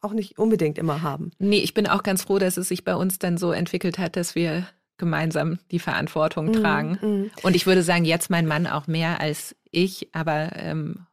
auch 0.00 0.12
nicht 0.12 0.38
unbedingt 0.38 0.78
immer 0.78 1.02
haben. 1.02 1.30
Nee, 1.38 1.60
ich 1.60 1.74
bin 1.74 1.86
auch 1.86 2.02
ganz 2.02 2.22
froh, 2.22 2.38
dass 2.38 2.56
es 2.56 2.68
sich 2.68 2.84
bei 2.84 2.96
uns 2.96 3.18
dann 3.18 3.38
so 3.38 3.52
entwickelt 3.52 3.98
hat, 3.98 4.16
dass 4.16 4.34
wir 4.34 4.66
gemeinsam 4.98 5.58
die 5.70 5.78
Verantwortung 5.78 6.46
mm, 6.46 6.52
tragen. 6.54 6.98
Mm. 7.00 7.30
Und 7.44 7.56
ich 7.56 7.66
würde 7.66 7.82
sagen, 7.82 8.04
jetzt 8.04 8.28
mein 8.28 8.46
Mann 8.46 8.66
auch 8.66 8.86
mehr 8.86 9.20
als 9.20 9.54
ich, 9.70 10.08
aber 10.12 10.50
ähm, 10.56 11.06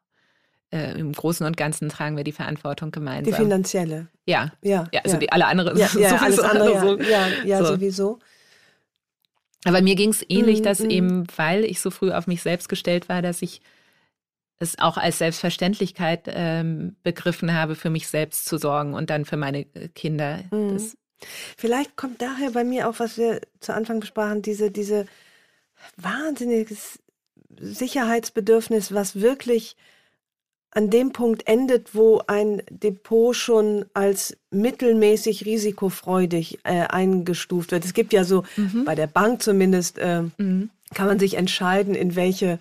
äh, 0.71 0.99
im 0.99 1.11
Großen 1.13 1.45
und 1.45 1.57
Ganzen 1.57 1.89
tragen 1.89 2.17
wir 2.17 2.23
die 2.23 2.31
Verantwortung 2.31 2.91
gemeinsam. 2.91 3.33
Die 3.33 3.41
finanzielle. 3.41 4.07
Ja. 4.25 4.51
Ja. 4.61 4.87
ja 4.91 5.01
also 5.03 5.15
ja. 5.15 5.19
die 5.19 5.31
alle 5.31 5.47
anderen 5.47 5.77
ja, 5.77 5.89
ja, 5.99 6.17
alles 6.17 6.39
andere, 6.39 6.79
so. 6.79 6.99
ja, 6.99 7.27
ja 7.45 7.59
so. 7.59 7.73
sowieso. 7.73 8.19
Aber 9.65 9.81
mir 9.81 9.95
ging 9.95 10.09
es 10.09 10.23
ähnlich, 10.29 10.61
mm, 10.61 10.63
dass 10.63 10.79
mm. 10.79 10.89
eben, 10.89 11.27
weil 11.35 11.65
ich 11.65 11.81
so 11.81 11.91
früh 11.91 12.11
auf 12.11 12.27
mich 12.27 12.41
selbst 12.41 12.69
gestellt 12.69 13.09
war, 13.09 13.21
dass 13.21 13.41
ich 13.41 13.61
es 14.59 14.77
auch 14.79 14.97
als 14.97 15.17
Selbstverständlichkeit 15.17 16.23
ähm, 16.27 16.95
begriffen 17.03 17.53
habe, 17.53 17.75
für 17.75 17.89
mich 17.89 18.07
selbst 18.07 18.45
zu 18.45 18.57
sorgen 18.57 18.93
und 18.93 19.09
dann 19.09 19.25
für 19.25 19.37
meine 19.37 19.61
äh, 19.73 19.89
Kinder. 19.89 20.43
Mm. 20.51 20.77
Vielleicht 21.57 21.97
kommt 21.97 22.21
daher 22.21 22.51
bei 22.51 22.63
mir 22.63 22.89
auch, 22.89 22.99
was 22.99 23.17
wir 23.17 23.41
zu 23.59 23.73
Anfang 23.73 23.99
besprachen, 23.99 24.41
diese, 24.41 24.71
diese 24.71 25.05
wahnsinniges 25.97 26.99
Sicherheitsbedürfnis, 27.59 28.93
was 28.93 29.19
wirklich 29.19 29.75
an 30.71 30.89
dem 30.89 31.11
Punkt 31.11 31.47
endet, 31.47 31.95
wo 31.95 32.21
ein 32.27 32.61
Depot 32.69 33.35
schon 33.35 33.85
als 33.93 34.37
mittelmäßig 34.51 35.45
risikofreudig 35.45 36.59
äh, 36.63 36.81
eingestuft 36.81 37.71
wird. 37.71 37.85
Es 37.85 37.93
gibt 37.93 38.13
ja 38.13 38.23
so, 38.23 38.43
mhm. 38.55 38.85
bei 38.85 38.95
der 38.95 39.07
Bank 39.07 39.41
zumindest, 39.41 39.97
äh, 39.97 40.23
mhm. 40.37 40.69
kann 40.93 41.07
man 41.07 41.19
sich 41.19 41.35
entscheiden, 41.35 41.95
in 41.95 42.15
welche, 42.15 42.59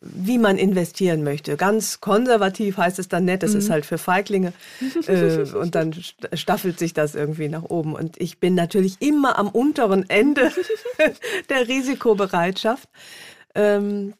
wie 0.00 0.36
man 0.36 0.58
investieren 0.58 1.24
möchte. 1.24 1.56
Ganz 1.56 2.02
konservativ 2.02 2.76
heißt 2.76 2.98
es 2.98 3.08
dann 3.08 3.24
nett, 3.24 3.42
das 3.42 3.52
mhm. 3.52 3.58
ist 3.58 3.70
halt 3.70 3.86
für 3.86 3.96
Feiglinge. 3.96 4.52
äh, 5.06 5.44
und 5.54 5.74
dann 5.74 5.94
staffelt 6.34 6.78
sich 6.78 6.92
das 6.92 7.14
irgendwie 7.14 7.48
nach 7.48 7.64
oben. 7.64 7.94
Und 7.94 8.20
ich 8.20 8.38
bin 8.38 8.54
natürlich 8.54 9.00
immer 9.00 9.38
am 9.38 9.48
unteren 9.48 10.08
Ende 10.10 10.52
der 11.48 11.66
Risikobereitschaft. 11.66 12.88
Ähm, 13.54 14.12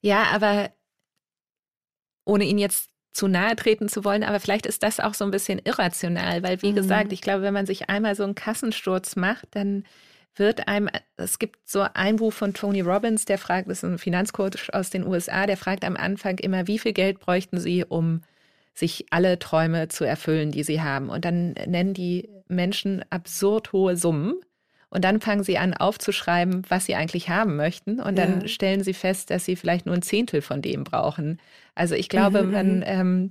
ja, 0.00 0.22
aber 0.32 0.70
ohne 2.30 2.44
ihn 2.44 2.58
jetzt 2.58 2.88
zu 3.12 3.26
nahe 3.26 3.56
treten 3.56 3.88
zu 3.88 4.04
wollen, 4.04 4.22
aber 4.22 4.38
vielleicht 4.38 4.66
ist 4.66 4.82
das 4.84 5.00
auch 5.00 5.14
so 5.14 5.24
ein 5.24 5.32
bisschen 5.32 5.60
irrational, 5.64 6.42
weil 6.44 6.62
wie 6.62 6.70
mhm. 6.70 6.76
gesagt, 6.76 7.12
ich 7.12 7.20
glaube, 7.20 7.42
wenn 7.42 7.54
man 7.54 7.66
sich 7.66 7.90
einmal 7.90 8.14
so 8.14 8.22
einen 8.22 8.36
Kassensturz 8.36 9.16
macht, 9.16 9.48
dann 9.50 9.84
wird 10.36 10.68
einem, 10.68 10.88
es 11.16 11.40
gibt 11.40 11.68
so 11.68 11.84
ein 11.92 12.16
Buch 12.16 12.32
von 12.32 12.54
Tony 12.54 12.82
Robbins, 12.82 13.24
der 13.24 13.36
fragt, 13.36 13.68
das 13.68 13.78
ist 13.78 13.84
ein 13.84 13.98
Finanzcoach 13.98 14.72
aus 14.72 14.90
den 14.90 15.04
USA, 15.04 15.46
der 15.46 15.56
fragt 15.56 15.84
am 15.84 15.96
Anfang 15.96 16.38
immer, 16.38 16.68
wie 16.68 16.78
viel 16.78 16.92
Geld 16.92 17.18
bräuchten 17.18 17.58
Sie, 17.58 17.84
um 17.84 18.22
sich 18.74 19.06
alle 19.10 19.38
Träume 19.38 19.88
zu 19.88 20.04
erfüllen, 20.04 20.52
die 20.52 20.62
sie 20.62 20.80
haben. 20.80 21.08
Und 21.10 21.24
dann 21.24 21.52
nennen 21.66 21.94
die 21.94 22.28
Menschen 22.48 23.04
absurd 23.10 23.72
hohe 23.72 23.96
Summen. 23.96 24.34
Und 24.90 25.04
dann 25.04 25.20
fangen 25.20 25.44
sie 25.44 25.56
an 25.56 25.72
aufzuschreiben, 25.72 26.64
was 26.68 26.86
sie 26.86 26.96
eigentlich 26.96 27.28
haben 27.28 27.56
möchten. 27.56 28.00
Und 28.00 28.18
dann 28.18 28.42
ja. 28.42 28.48
stellen 28.48 28.82
sie 28.82 28.92
fest, 28.92 29.30
dass 29.30 29.44
sie 29.44 29.54
vielleicht 29.56 29.86
nur 29.86 29.94
ein 29.94 30.02
Zehntel 30.02 30.42
von 30.42 30.62
dem 30.62 30.84
brauchen. 30.84 31.40
Also 31.74 31.94
ich 31.94 32.08
glaube, 32.08 32.42
mhm. 32.42 32.50
man 32.50 32.76
mhm. 32.76 32.84
ähm, 32.86 33.30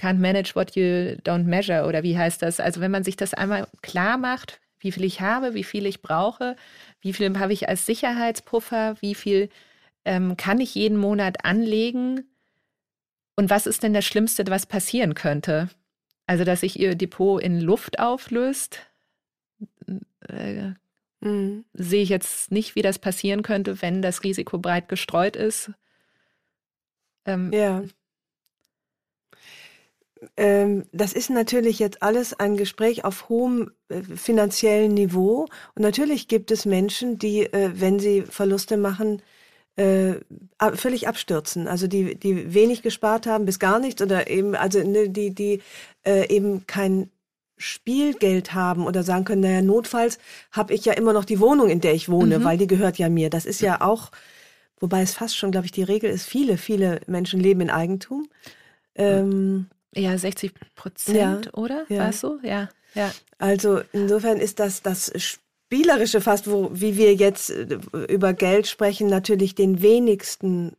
can't 0.00 0.18
manage 0.18 0.54
what 0.54 0.76
you 0.76 1.16
don't 1.24 1.44
measure 1.44 1.86
oder 1.86 2.02
wie 2.02 2.16
heißt 2.16 2.40
das? 2.40 2.58
Also 2.58 2.80
wenn 2.80 2.90
man 2.90 3.04
sich 3.04 3.16
das 3.16 3.34
einmal 3.34 3.66
klar 3.82 4.16
macht, 4.16 4.60
wie 4.80 4.92
viel 4.92 5.04
ich 5.04 5.20
habe, 5.20 5.54
wie 5.54 5.64
viel 5.64 5.84
ich 5.86 6.00
brauche, 6.00 6.56
wie 7.02 7.12
viel 7.12 7.38
habe 7.38 7.52
ich 7.52 7.68
als 7.68 7.84
Sicherheitspuffer, 7.84 8.96
wie 9.00 9.14
viel 9.14 9.50
ähm, 10.04 10.36
kann 10.36 10.60
ich 10.60 10.74
jeden 10.74 10.96
Monat 10.96 11.44
anlegen 11.44 12.24
und 13.36 13.50
was 13.50 13.66
ist 13.66 13.82
denn 13.82 13.92
das 13.92 14.04
Schlimmste, 14.04 14.44
was 14.48 14.66
passieren 14.66 15.14
könnte? 15.14 15.68
Also, 16.26 16.44
dass 16.44 16.60
sich 16.60 16.78
ihr 16.78 16.94
Depot 16.94 17.40
in 17.40 17.60
Luft 17.60 18.00
auflöst, 18.00 18.80
äh, 20.28 20.72
mhm. 21.20 21.64
sehe 21.72 22.02
ich 22.02 22.08
jetzt 22.08 22.50
nicht, 22.50 22.74
wie 22.74 22.82
das 22.82 22.98
passieren 22.98 23.42
könnte, 23.42 23.80
wenn 23.82 24.02
das 24.02 24.24
Risiko 24.24 24.58
breit 24.58 24.88
gestreut 24.88 25.36
ist. 25.36 25.70
Ähm, 27.24 27.52
ja. 27.52 27.82
Ähm, 30.36 30.84
das 30.92 31.12
ist 31.12 31.30
natürlich 31.30 31.78
jetzt 31.78 32.02
alles 32.02 32.34
ein 32.34 32.56
Gespräch 32.56 33.04
auf 33.04 33.28
hohem 33.28 33.70
äh, 33.88 34.02
finanziellen 34.02 34.94
Niveau. 34.94 35.46
Und 35.74 35.82
natürlich 35.82 36.28
gibt 36.28 36.50
es 36.50 36.64
Menschen, 36.64 37.18
die, 37.18 37.42
äh, 37.42 37.70
wenn 37.74 38.00
sie 38.00 38.22
Verluste 38.22 38.76
machen, 38.76 39.22
äh, 39.76 40.14
völlig 40.74 41.06
abstürzen. 41.06 41.68
Also 41.68 41.86
die, 41.86 42.16
die 42.16 42.52
wenig 42.52 42.82
gespart 42.82 43.26
haben, 43.26 43.44
bis 43.44 43.60
gar 43.60 43.78
nichts 43.78 44.02
oder 44.02 44.28
eben, 44.28 44.56
also 44.56 44.82
ne, 44.82 45.08
die, 45.08 45.32
die 45.32 45.62
äh, 46.04 46.28
eben 46.34 46.66
kein 46.66 47.10
Spielgeld 47.58 48.54
haben 48.54 48.86
oder 48.86 49.02
sagen 49.02 49.24
können, 49.24 49.42
naja, 49.42 49.62
notfalls 49.62 50.18
habe 50.52 50.72
ich 50.72 50.84
ja 50.84 50.92
immer 50.94 51.12
noch 51.12 51.24
die 51.24 51.40
Wohnung, 51.40 51.68
in 51.68 51.80
der 51.80 51.94
ich 51.94 52.08
wohne, 52.08 52.38
mhm. 52.38 52.44
weil 52.44 52.58
die 52.58 52.66
gehört 52.66 52.98
ja 52.98 53.08
mir. 53.08 53.30
Das 53.30 53.44
ist 53.44 53.60
ja 53.60 53.80
auch, 53.80 54.10
wobei 54.80 55.02
es 55.02 55.14
fast 55.14 55.36
schon, 55.36 55.50
glaube 55.50 55.66
ich, 55.66 55.72
die 55.72 55.82
Regel 55.82 56.10
ist, 56.10 56.26
viele, 56.26 56.56
viele 56.56 57.00
Menschen 57.06 57.40
leben 57.40 57.60
in 57.60 57.70
Eigentum. 57.70 58.28
Ähm, 58.94 59.66
ja, 59.94 60.16
60 60.16 60.52
Prozent, 60.74 61.46
ja, 61.46 61.52
oder? 61.54 61.84
Ja. 61.88 61.98
War 62.00 62.08
es 62.10 62.20
so? 62.20 62.38
Ja, 62.42 62.68
ja. 62.94 63.12
Also 63.38 63.80
insofern 63.92 64.38
ist 64.38 64.58
das 64.60 64.82
das 64.82 65.12
Spielerische 65.16 66.20
fast, 66.20 66.50
wo, 66.50 66.70
wie 66.72 66.96
wir 66.96 67.14
jetzt 67.14 67.50
äh, 67.50 67.78
über 68.08 68.32
Geld 68.32 68.66
sprechen, 68.66 69.08
natürlich 69.08 69.54
den 69.54 69.82
wenigsten 69.82 70.76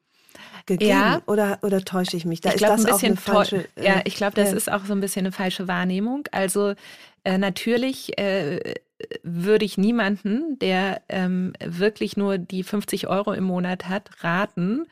gegeben. 0.70 0.90
Ja. 0.92 1.22
Oder, 1.26 1.60
oder 1.62 1.84
täusche 1.84 2.16
ich 2.16 2.24
mich? 2.24 2.40
Da 2.40 2.50
ich 2.50 2.56
ist 2.56 2.64
das 2.64 2.86
auch 2.86 3.04
eine 3.04 3.18
falsche. 3.18 3.68
Äh, 3.76 3.86
ja, 3.86 4.02
ich 4.06 4.16
glaube, 4.16 4.36
das 4.36 4.52
ja. 4.52 4.58
ist 4.58 4.72
auch 4.72 4.86
so 4.86 4.94
ein 4.94 5.02
bisschen 5.02 5.26
eine 5.26 5.34
falsche 5.34 5.68
Wahrnehmung. 5.68 6.24
Also 6.32 6.74
äh, 7.26 7.38
natürlich 7.38 8.18
äh, 8.18 8.76
würde 9.24 9.66
ich 9.66 9.78
niemanden, 9.78 10.58
der 10.60 11.02
ähm, 11.10 11.54
wirklich 11.64 12.16
nur 12.16 12.38
die 12.38 12.64
50 12.64 13.08
Euro 13.08 13.34
im 13.34 13.44
Monat 13.44 13.90
hat, 13.90 14.10
raten, 14.24 14.86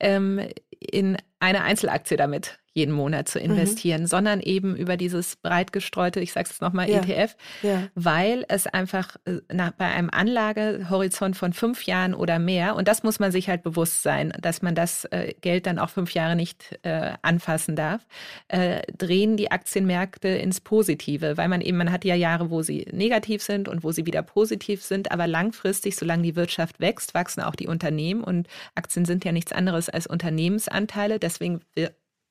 ähm, 0.00 0.40
in 0.78 1.16
eine 1.40 1.62
Einzelaktie 1.62 2.16
damit 2.16 2.60
jeden 2.72 2.92
Monat 2.92 3.28
zu 3.28 3.38
mhm. 3.38 3.46
investieren, 3.46 4.02
mhm. 4.02 4.06
sondern 4.06 4.40
eben 4.40 4.76
über 4.76 4.96
dieses 4.96 5.36
breit 5.36 5.72
gestreute, 5.72 6.20
ich 6.20 6.32
sage 6.32 6.48
es 6.50 6.60
nochmal, 6.60 6.88
ja. 6.88 7.00
ETF, 7.00 7.36
ja. 7.62 7.88
weil 7.94 8.44
es 8.48 8.66
einfach 8.66 9.16
äh, 9.24 9.38
nach, 9.52 9.72
bei 9.72 9.86
einem 9.86 10.08
Anlagehorizont 10.10 11.36
von 11.36 11.52
fünf 11.52 11.84
Jahren 11.84 12.14
oder 12.14 12.38
mehr, 12.38 12.76
und 12.76 12.86
das 12.86 13.02
muss 13.02 13.18
man 13.18 13.32
sich 13.32 13.48
halt 13.48 13.62
bewusst 13.62 14.02
sein, 14.02 14.32
dass 14.40 14.62
man 14.62 14.74
das 14.74 15.04
äh, 15.06 15.34
Geld 15.40 15.66
dann 15.66 15.78
auch 15.78 15.90
fünf 15.90 16.14
Jahre 16.14 16.36
nicht 16.36 16.78
äh, 16.82 17.12
anfassen 17.22 17.74
darf, 17.74 18.06
äh, 18.48 18.82
drehen 18.96 19.36
die 19.36 19.50
Aktienmärkte 19.50 20.28
ins 20.28 20.60
Positive, 20.60 21.36
weil 21.36 21.48
man 21.48 21.62
eben, 21.62 21.76
man 21.76 21.90
hat 21.90 22.04
ja 22.04 22.14
Jahre, 22.14 22.50
wo 22.50 22.62
sie 22.62 22.86
negativ 22.92 23.42
sind 23.42 23.68
und 23.68 23.82
wo 23.82 23.90
sie 23.90 24.06
wieder 24.06 24.22
positiv 24.22 24.84
sind, 24.84 25.10
aber 25.10 25.26
langfristig, 25.26 25.96
solange 25.96 26.22
die 26.22 26.36
Wirtschaft 26.36 26.78
wächst, 26.78 27.14
wachsen 27.14 27.42
auch 27.42 27.56
die 27.56 27.66
Unternehmen 27.66 28.22
und 28.22 28.46
Aktien 28.76 29.04
sind 29.04 29.24
ja 29.24 29.32
nichts 29.32 29.52
anderes 29.52 29.88
als 29.88 30.06
Unternehmensanteile, 30.06 31.18
deswegen 31.30 31.60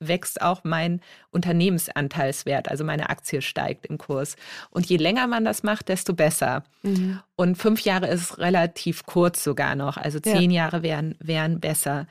wächst 0.00 0.40
auch 0.40 0.64
mein 0.64 1.00
Unternehmensanteilswert, 1.30 2.70
also 2.70 2.84
meine 2.84 3.10
Aktie 3.10 3.42
steigt 3.42 3.86
im 3.86 3.98
Kurs. 3.98 4.36
Und 4.70 4.86
je 4.86 4.96
länger 4.96 5.26
man 5.26 5.44
das 5.44 5.62
macht, 5.62 5.88
desto 5.88 6.14
besser. 6.14 6.64
Mhm. 6.82 7.20
Und 7.36 7.56
fünf 7.56 7.82
Jahre 7.82 8.08
ist 8.08 8.38
relativ 8.38 9.04
kurz 9.04 9.44
sogar 9.44 9.74
noch, 9.74 9.96
also 9.96 10.18
zehn 10.18 10.50
ja. 10.50 10.64
Jahre 10.64 10.82
wären, 10.82 11.16
wären 11.20 11.60
besser. 11.60 12.06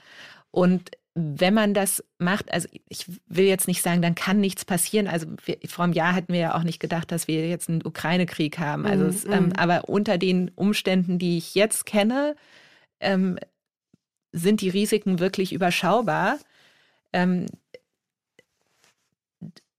Und 0.51 0.91
wenn 1.15 1.53
man 1.53 1.73
das 1.73 2.03
macht, 2.17 2.53
also 2.53 2.69
ich 2.87 3.05
will 3.27 3.45
jetzt 3.45 3.67
nicht 3.67 3.81
sagen, 3.81 4.01
dann 4.01 4.15
kann 4.15 4.39
nichts 4.39 4.63
passieren. 4.63 5.07
Also 5.07 5.27
wir, 5.43 5.57
vor 5.67 5.83
einem 5.83 5.93
Jahr 5.93 6.15
hatten 6.15 6.31
wir 6.31 6.39
ja 6.39 6.55
auch 6.55 6.63
nicht 6.63 6.79
gedacht, 6.79 7.11
dass 7.11 7.27
wir 7.27 7.49
jetzt 7.49 7.69
einen 7.69 7.85
Ukraine-Krieg 7.85 8.59
haben. 8.59 8.85
Also 8.85 9.03
mhm. 9.03 9.09
es, 9.09 9.25
ähm, 9.25 9.45
mhm. 9.45 9.53
aber 9.53 9.89
unter 9.89 10.17
den 10.17 10.51
Umständen, 10.55 11.17
die 11.17 11.37
ich 11.37 11.55
jetzt 11.55 11.85
kenne, 11.85 12.35
ähm, 12.99 13.37
sind 14.31 14.61
die 14.61 14.69
Risiken 14.69 15.19
wirklich 15.19 15.51
überschaubar. 15.51 16.37
Ähm, 17.13 17.47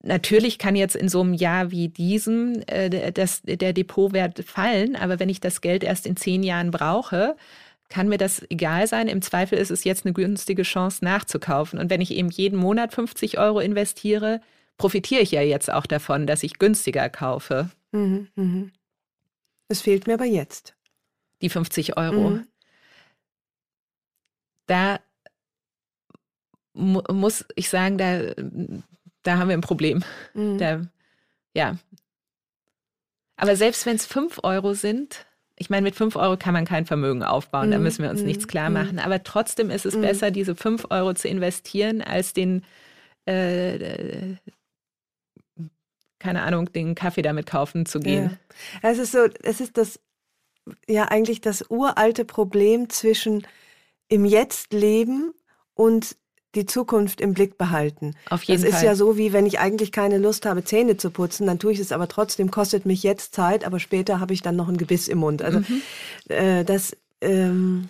Natürlich 0.03 0.57
kann 0.57 0.75
jetzt 0.75 0.95
in 0.95 1.09
so 1.09 1.21
einem 1.21 1.33
Jahr 1.33 1.69
wie 1.69 1.87
diesem 1.87 2.63
äh, 2.65 3.11
das, 3.11 3.43
der 3.43 3.71
Depotwert 3.71 4.43
fallen, 4.43 4.95
aber 4.95 5.19
wenn 5.19 5.29
ich 5.29 5.39
das 5.39 5.61
Geld 5.61 5.83
erst 5.83 6.07
in 6.07 6.17
zehn 6.17 6.41
Jahren 6.41 6.71
brauche, 6.71 7.35
kann 7.87 8.07
mir 8.07 8.17
das 8.17 8.41
egal 8.49 8.87
sein. 8.87 9.07
Im 9.07 9.21
Zweifel 9.21 9.59
ist 9.59 9.69
es 9.69 9.83
jetzt 9.83 10.05
eine 10.05 10.13
günstige 10.13 10.63
Chance 10.63 11.05
nachzukaufen. 11.05 11.77
Und 11.77 11.91
wenn 11.91 12.01
ich 12.01 12.11
eben 12.11 12.29
jeden 12.29 12.57
Monat 12.57 12.93
50 12.93 13.37
Euro 13.37 13.59
investiere, 13.59 14.41
profitiere 14.77 15.21
ich 15.21 15.31
ja 15.31 15.41
jetzt 15.41 15.71
auch 15.71 15.85
davon, 15.85 16.25
dass 16.25 16.41
ich 16.41 16.57
günstiger 16.57 17.09
kaufe. 17.09 17.69
Mhm, 17.91 18.29
mhm. 18.35 18.71
Es 19.67 19.81
fehlt 19.81 20.07
mir 20.07 20.15
aber 20.15 20.25
jetzt. 20.25 20.75
Die 21.43 21.49
50 21.49 21.97
Euro. 21.97 22.31
Mhm. 22.31 22.47
Da 24.65 24.99
mu 26.81 27.01
muss 27.11 27.45
ich 27.55 27.69
sagen, 27.69 27.97
da 27.97 28.33
da 29.23 29.37
haben 29.37 29.49
wir 29.49 29.57
ein 29.57 29.61
Problem. 29.61 30.03
Mhm. 30.33 30.57
Da, 30.57 30.81
ja. 31.53 31.77
Aber 33.35 33.55
selbst 33.55 33.85
wenn 33.85 33.95
es 33.95 34.05
fünf 34.05 34.39
Euro 34.43 34.73
sind, 34.73 35.25
ich 35.55 35.69
meine, 35.69 35.83
mit 35.83 35.95
fünf 35.95 36.15
Euro 36.15 36.37
kann 36.37 36.53
man 36.53 36.65
kein 36.65 36.85
Vermögen 36.85 37.23
aufbauen, 37.23 37.67
mhm. 37.67 37.71
da 37.71 37.77
müssen 37.79 38.03
wir 38.03 38.09
uns 38.09 38.21
mhm. 38.21 38.27
nichts 38.27 38.47
klar 38.47 38.69
mhm. 38.69 38.73
machen. 38.73 38.99
Aber 38.99 39.23
trotzdem 39.23 39.69
ist 39.69 39.85
es 39.85 39.95
mhm. 39.95 40.01
besser, 40.01 40.31
diese 40.31 40.55
fünf 40.55 40.85
Euro 40.89 41.13
zu 41.13 41.27
investieren, 41.27 42.01
als 42.01 42.33
den, 42.33 42.63
äh, 43.25 44.35
keine 46.19 46.43
Ahnung, 46.43 46.71
den 46.71 46.95
Kaffee 46.95 47.21
damit 47.21 47.45
kaufen 47.45 47.85
zu 47.85 47.99
gehen. 47.99 48.37
Ja. 48.81 48.89
Es 48.89 48.97
ist 48.97 49.11
so, 49.11 49.25
es 49.43 49.61
ist 49.61 49.77
das, 49.77 49.99
ja, 50.87 51.05
eigentlich 51.05 51.41
das 51.41 51.65
uralte 51.69 52.25
Problem 52.25 52.89
zwischen 52.89 53.45
im 54.07 54.25
Jetzt 54.25 54.73
leben 54.73 55.33
und 55.73 56.15
die 56.55 56.65
Zukunft 56.65 57.21
im 57.21 57.33
Blick 57.33 57.57
behalten. 57.57 58.15
Auf 58.29 58.43
jeden 58.43 58.61
das 58.61 58.71
Fall. 58.71 58.79
ist 58.79 58.85
ja 58.85 58.95
so, 58.95 59.17
wie 59.17 59.33
wenn 59.33 59.45
ich 59.45 59.59
eigentlich 59.59 59.91
keine 59.91 60.17
Lust 60.17 60.45
habe, 60.45 60.63
Zähne 60.63 60.97
zu 60.97 61.09
putzen, 61.09 61.47
dann 61.47 61.59
tue 61.59 61.71
ich 61.71 61.79
es 61.79 61.91
aber 61.91 62.07
trotzdem, 62.07 62.51
kostet 62.51 62.85
mich 62.85 63.03
jetzt 63.03 63.33
Zeit, 63.33 63.65
aber 63.65 63.79
später 63.79 64.19
habe 64.19 64.33
ich 64.33 64.41
dann 64.41 64.55
noch 64.55 64.67
ein 64.67 64.77
Gebiss 64.77 65.07
im 65.07 65.19
Mund. 65.19 65.41
Also 65.41 65.59
mhm. 65.59 65.81
äh, 66.27 66.63
das, 66.65 66.95
ähm, 67.21 67.89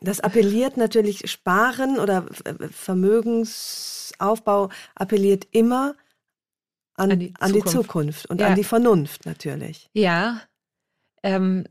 das 0.00 0.20
appelliert 0.20 0.76
natürlich 0.76 1.30
Sparen 1.30 1.98
oder 1.98 2.26
Vermögensaufbau 2.70 4.70
appelliert 4.94 5.46
immer 5.50 5.94
an, 6.94 7.12
an, 7.12 7.20
die, 7.20 7.34
an 7.38 7.50
Zukunft. 7.50 7.66
die 7.66 7.70
Zukunft 7.70 8.30
und 8.30 8.40
ja. 8.40 8.48
an 8.48 8.54
die 8.54 8.64
Vernunft 8.64 9.26
natürlich. 9.26 9.90
Ja. 9.92 10.40
Ähm, 11.22 11.64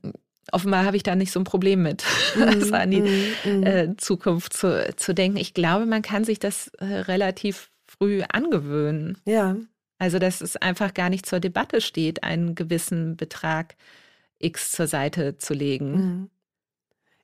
offenbar 0.51 0.85
habe 0.85 0.97
ich 0.97 1.03
da 1.03 1.15
nicht 1.15 1.31
so 1.31 1.39
ein 1.39 1.45
Problem 1.45 1.81
mit, 1.83 2.03
also 2.39 2.73
an 2.73 2.91
die 2.91 3.01
mm, 3.01 3.63
äh, 3.63 3.97
Zukunft 3.97 4.53
zu, 4.53 4.93
zu 4.95 5.13
denken. 5.13 5.37
Ich 5.37 5.53
glaube, 5.53 5.85
man 5.85 6.01
kann 6.01 6.23
sich 6.23 6.39
das 6.39 6.69
äh, 6.79 6.85
relativ 6.85 7.69
früh 7.87 8.21
angewöhnen. 8.29 9.17
Ja. 9.25 9.55
Also, 9.97 10.17
dass 10.17 10.41
es 10.41 10.57
einfach 10.57 10.93
gar 10.93 11.09
nicht 11.09 11.25
zur 11.25 11.39
Debatte 11.39 11.79
steht, 11.79 12.23
einen 12.23 12.55
gewissen 12.55 13.17
Betrag 13.17 13.75
X 14.39 14.71
zur 14.71 14.87
Seite 14.87 15.37
zu 15.37 15.53
legen. 15.53 15.91
Mhm. 15.91 16.29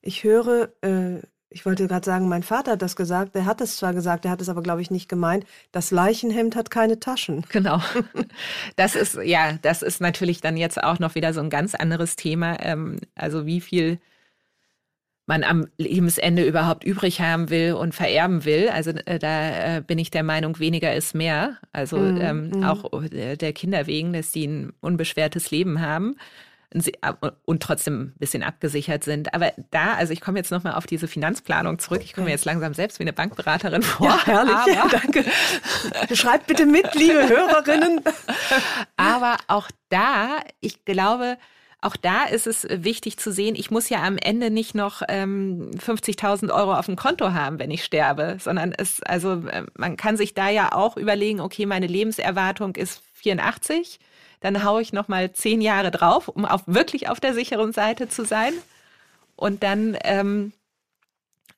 Ich 0.01 0.23
höre 0.23 0.71
äh, 0.81 1.21
ich 1.49 1.65
wollte 1.65 1.87
gerade 1.87 2.05
sagen, 2.05 2.27
mein 2.27 2.43
Vater 2.43 2.73
hat 2.73 2.81
das 2.81 2.95
gesagt, 2.95 3.35
der 3.35 3.45
hat 3.45 3.61
es 3.61 3.77
zwar 3.77 3.93
gesagt, 3.93 4.25
der 4.25 4.31
hat 4.31 4.41
es 4.41 4.49
aber, 4.49 4.61
glaube 4.61 4.81
ich, 4.81 4.91
nicht 4.91 5.07
gemeint. 5.07 5.45
Das 5.71 5.91
Leichenhemd 5.91 6.55
hat 6.55 6.69
keine 6.69 6.99
Taschen. 6.99 7.45
Genau. 7.57 7.81
Das 8.75 8.95
ist, 8.95 9.17
ja, 9.23 9.53
das 9.61 9.81
ist 9.81 10.01
natürlich 10.01 10.41
dann 10.41 10.57
jetzt 10.57 10.83
auch 10.83 10.99
noch 10.99 11.15
wieder 11.15 11.33
so 11.33 11.39
ein 11.39 11.49
ganz 11.49 11.73
anderes 11.73 12.15
Thema. 12.15 12.57
Ähm, 12.59 12.99
also 13.15 13.45
wie 13.45 13.61
viel 13.61 13.99
man 15.25 15.43
am 15.43 15.67
Lebensende 15.77 16.45
überhaupt 16.45 16.83
übrig 16.83 17.19
haben 17.19 17.49
will 17.49 17.73
und 17.73 17.95
vererben 17.95 18.45
will. 18.45 18.69
Also 18.69 18.91
äh, 18.91 19.19
da 19.19 19.77
äh, 19.77 19.81
bin 19.81 19.99
ich 19.99 20.11
der 20.11 20.23
Meinung, 20.23 20.59
weniger 20.59 20.93
ist 20.95 21.15
mehr. 21.15 21.57
Also 21.73 21.97
mm, 21.97 22.21
ähm, 22.21 22.49
mm. 22.51 22.63
auch 22.63 23.03
äh, 23.03 23.35
der 23.35 23.53
Kinder 23.53 23.87
wegen, 23.87 24.13
dass 24.13 24.31
sie 24.31 24.45
ein 24.45 24.73
unbeschwertes 24.79 25.51
Leben 25.51 25.81
haben 25.81 26.15
und 27.45 27.63
trotzdem 27.63 28.01
ein 28.01 28.13
bisschen 28.19 28.43
abgesichert 28.43 29.03
sind. 29.03 29.33
Aber 29.33 29.53
da, 29.71 29.93
also 29.93 30.11
ich 30.11 30.19
komme 30.19 30.37
jetzt 30.37 30.51
nochmal 30.51 30.73
auf 30.73 30.85
diese 30.85 31.07
Finanzplanung 31.07 31.79
zurück. 31.79 32.01
Ich 32.03 32.13
komme 32.13 32.25
mir 32.25 32.31
jetzt 32.31 32.45
langsam 32.45 32.73
selbst 32.73 32.99
wie 32.99 33.03
eine 33.03 33.13
Bankberaterin 33.13 33.81
vor. 33.81 34.07
Ja, 34.07 34.25
herrlich. 34.25 34.53
Aber, 34.53 34.71
ja, 34.71 34.87
danke. 34.89 35.25
Schreibt 36.13 36.47
bitte 36.47 36.65
mit, 36.65 36.93
liebe 36.95 37.27
Hörerinnen. 37.27 38.01
Aber 38.97 39.37
auch 39.47 39.69
da, 39.89 40.39
ich 40.59 40.83
glaube, 40.83 41.37
auch 41.79 41.95
da 41.95 42.25
ist 42.25 42.47
es 42.47 42.67
wichtig 42.69 43.17
zu 43.17 43.31
sehen, 43.31 43.55
ich 43.55 43.71
muss 43.71 43.87
ja 43.87 44.03
am 44.03 44.17
Ende 44.17 44.49
nicht 44.49 44.75
noch 44.75 45.03
ähm, 45.07 45.71
50.000 45.77 46.51
Euro 46.51 46.73
auf 46.73 46.87
dem 46.87 46.95
Konto 46.95 47.33
haben, 47.33 47.59
wenn 47.59 47.71
ich 47.71 47.83
sterbe, 47.83 48.37
sondern 48.39 48.73
es, 48.75 49.01
also 49.03 49.43
äh, 49.47 49.63
man 49.75 49.95
kann 49.95 50.17
sich 50.17 50.33
da 50.33 50.49
ja 50.49 50.73
auch 50.73 50.97
überlegen, 50.97 51.39
okay, 51.39 51.65
meine 51.65 51.87
Lebenserwartung 51.87 52.75
ist 52.75 53.03
84 53.13 53.99
dann 54.39 54.63
haue 54.63 54.81
ich 54.81 54.93
noch 54.93 55.07
mal 55.07 55.31
zehn 55.31 55.61
Jahre 55.61 55.91
drauf, 55.91 56.27
um 56.27 56.45
auf, 56.45 56.61
wirklich 56.65 57.09
auf 57.09 57.19
der 57.19 57.33
sicheren 57.33 57.73
Seite 57.73 58.07
zu 58.07 58.25
sein. 58.25 58.53
Und 59.35 59.63
dann 59.63 59.97
ähm, 60.03 60.53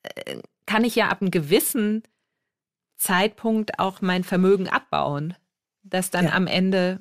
äh, 0.04 0.38
kann 0.66 0.84
ich 0.84 0.96
ja 0.96 1.10
ab 1.10 1.22
einem 1.22 1.32
gewissen 1.32 2.04
Zeitpunkt 2.98 3.80
auch 3.80 4.02
mein 4.02 4.24
Vermögen 4.24 4.68
abbauen, 4.68 5.36
das 5.84 6.12
dann 6.12 6.26
ja. 6.26 6.34
am 6.34 6.48
Ende 6.48 7.00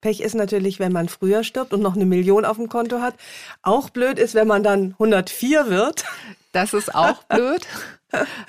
Pech 0.00 0.20
ist 0.20 0.34
natürlich, 0.34 0.80
wenn 0.80 0.92
man 0.92 1.08
früher 1.08 1.44
stirbt 1.44 1.72
und 1.72 1.80
noch 1.80 1.94
eine 1.94 2.06
Million 2.06 2.44
auf 2.44 2.56
dem 2.56 2.68
Konto 2.68 3.00
hat. 3.00 3.14
Auch 3.62 3.88
blöd 3.88 4.18
ist, 4.18 4.34
wenn 4.34 4.48
man 4.48 4.64
dann 4.64 4.92
104 4.92 5.70
wird. 5.70 6.04
Das 6.50 6.74
ist 6.74 6.94
auch 6.94 7.22
blöd. 7.28 7.66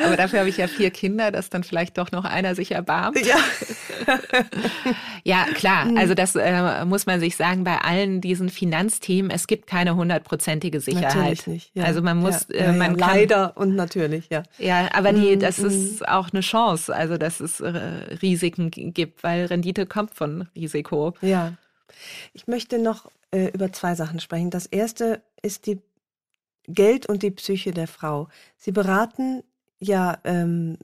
Aber 0.04 0.18
dafür 0.18 0.40
habe 0.40 0.50
ich 0.50 0.58
ja 0.58 0.68
vier 0.68 0.92
Kinder, 0.92 1.32
dass 1.32 1.50
dann 1.50 1.64
vielleicht 1.64 1.98
doch 1.98 2.12
noch 2.12 2.26
einer 2.26 2.56
sich 2.56 2.72
erbarmt. 2.72 3.26
Ja, 3.26 3.38
ja 5.24 5.46
klar. 5.54 5.86
Mhm. 5.86 5.98
Also 5.98 6.14
das 6.14 6.36
äh, 6.36 6.86
muss 6.86 7.06
man 7.06 7.20
sich 7.20 7.36
sagen 7.36 7.64
bei 7.64 7.78
allen 7.78 8.22
diesen 8.22 8.50
Finanzthemen. 8.50 9.32
Es 9.32 9.48
gibt 9.48 9.68
keine 9.68 9.96
hundertprozentige 9.96 10.80
Sicherheit. 10.80 11.16
Natürlich 11.16 11.48
nicht. 11.48 11.72
Ja. 11.76 11.86
Also 11.86 12.02
man 12.02 12.18
muss, 12.18 12.48
ja, 12.50 12.66
äh, 12.66 12.72
man 12.74 12.98
kann, 12.98 13.10
leider 13.16 13.58
und 13.58 13.76
natürlich, 13.76 14.30
ja. 14.30 14.44
Ja, 14.58 14.90
aber 14.94 15.14
die, 15.14 15.36
mhm, 15.36 15.40
das 15.40 15.60
mhm. 15.60 15.68
ist 15.68 16.08
auch 16.08 16.30
eine 16.32 16.42
Chance. 16.42 16.94
Also 16.94 17.18
dass 17.18 17.40
es 17.40 17.60
äh, 17.60 17.70
Risiken 18.22 18.72
gibt, 18.72 19.24
weil 19.24 19.46
Rendite 19.46 19.86
kommt 19.86 20.14
von 20.14 20.48
Risiko. 20.56 21.14
Ja. 21.22 21.54
Ich 22.34 22.48
möchte 22.48 22.80
noch 22.80 23.10
äh, 23.32 23.48
über 23.54 23.72
zwei 23.72 23.96
Sachen 23.96 24.20
sprechen. 24.20 24.50
Das 24.50 24.66
erste 24.66 25.22
ist 25.42 25.68
die 25.68 25.80
Geld 26.68 27.08
und 27.08 27.24
die 27.24 27.32
Psyche 27.32 27.72
der 27.72 27.88
Frau. 27.88 28.30
Sie 28.58 28.72
beraten 28.72 29.44
ja, 29.84 30.18
ähm, 30.24 30.78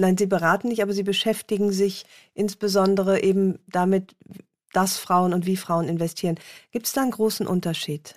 nein, 0.00 0.16
Sie 0.16 0.26
beraten 0.26 0.68
nicht, 0.68 0.82
aber 0.82 0.92
Sie 0.92 1.02
beschäftigen 1.02 1.72
sich 1.72 2.04
insbesondere 2.34 3.22
eben 3.22 3.58
damit, 3.66 4.14
dass 4.72 4.98
Frauen 4.98 5.34
und 5.34 5.46
wie 5.46 5.56
Frauen 5.56 5.88
investieren. 5.88 6.38
Gibt 6.70 6.86
es 6.86 6.92
da 6.92 7.02
einen 7.02 7.10
großen 7.10 7.46
Unterschied? 7.46 8.14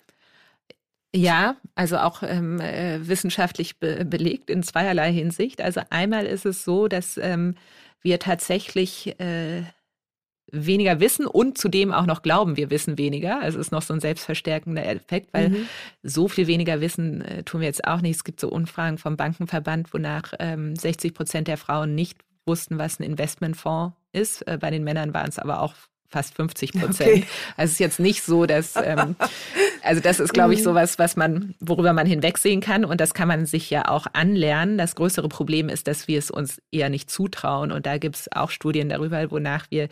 Ja, 1.14 1.56
also 1.76 1.98
auch 1.98 2.24
ähm, 2.24 2.60
äh, 2.60 3.08
wissenschaftlich 3.08 3.80
be 3.80 4.04
belegt 4.06 4.50
in 4.50 4.64
zweierlei 4.64 5.14
Hinsicht. 5.14 5.62
Also 5.62 5.82
einmal 5.90 6.26
ist 6.26 6.46
es 6.46 6.66
so, 6.66 6.88
dass 6.90 7.18
ähm, 7.18 7.56
wir 8.02 8.20
tatsächlich 8.20 9.18
äh, 9.20 9.64
weniger 10.52 11.00
wissen 11.00 11.26
und 11.26 11.58
zudem 11.58 11.92
auch 11.92 12.06
noch 12.06 12.22
glauben, 12.22 12.58
wir 12.58 12.70
wissen 12.70 12.98
weniger. 12.98 13.42
Also 13.42 13.60
ist 13.60 13.72
noch 13.72 13.82
so 13.82 13.94
ein 13.94 14.00
selbstverstärkender 14.00 14.86
Effekt, 14.86 15.34
weil 15.34 15.50
mhm. 15.50 15.68
so 16.04 16.28
viel 16.28 16.48
weniger 16.48 16.82
wissen 16.82 17.22
äh, 17.22 17.44
tun 17.44 17.62
wir 17.62 17.68
jetzt 17.68 17.86
auch 17.86 18.02
nicht. 18.02 18.18
Es 18.18 18.24
gibt 18.24 18.40
so 18.40 18.50
Umfragen 18.50 18.98
vom 18.98 19.18
Bankenverband, 19.18 19.94
wonach 19.94 20.34
ähm, 20.40 20.76
60 20.76 21.14
Prozent 21.14 21.48
der 21.48 21.58
Frauen 21.58 21.96
nicht 21.96 22.20
wussten, 22.46 22.78
was 22.78 23.00
ein 23.00 23.04
Investmentfonds 23.04 23.96
ist. 24.14 24.48
Äh, 24.48 24.58
bei 24.60 24.70
den 24.70 24.84
Männern 24.84 25.14
waren 25.14 25.30
es 25.30 25.40
aber 25.40 25.62
auch 25.62 25.74
fast 26.08 26.36
50 26.36 26.74
Prozent. 26.74 27.10
Okay. 27.10 27.26
Also 27.58 27.70
es 27.70 27.72
ist 27.74 27.80
jetzt 27.80 28.00
nicht 28.00 28.24
so, 28.24 28.46
dass, 28.46 28.76
ähm, 28.76 29.16
also 29.84 30.02
das 30.02 30.20
ist, 30.20 30.34
glaube 30.34 30.54
ich, 30.54 30.60
mhm. 30.60 30.66
sowas, 30.66 31.00
was 31.00 31.16
man, 31.16 31.56
worüber 31.60 31.94
man 31.94 32.08
hinwegsehen 32.08 32.62
kann 32.62 32.86
und 32.86 33.02
das 33.02 33.14
kann 33.14 33.28
man 33.28 33.46
sich 33.46 33.70
ja 33.70 33.88
auch 33.90 34.08
anlernen. 34.14 34.78
Das 34.78 34.96
größere 34.96 35.28
Problem 35.28 35.68
ist, 35.68 35.88
dass 35.88 36.08
wir 36.08 36.20
es 36.20 36.32
uns 36.32 36.62
eher 36.72 36.90
nicht 36.90 37.10
zutrauen 37.10 37.72
und 37.72 37.86
da 37.86 37.98
gibt 37.98 38.16
es 38.16 38.32
auch 38.32 38.52
Studien 38.52 38.90
darüber, 38.90 39.30
wonach 39.32 39.66
wir 39.72 39.90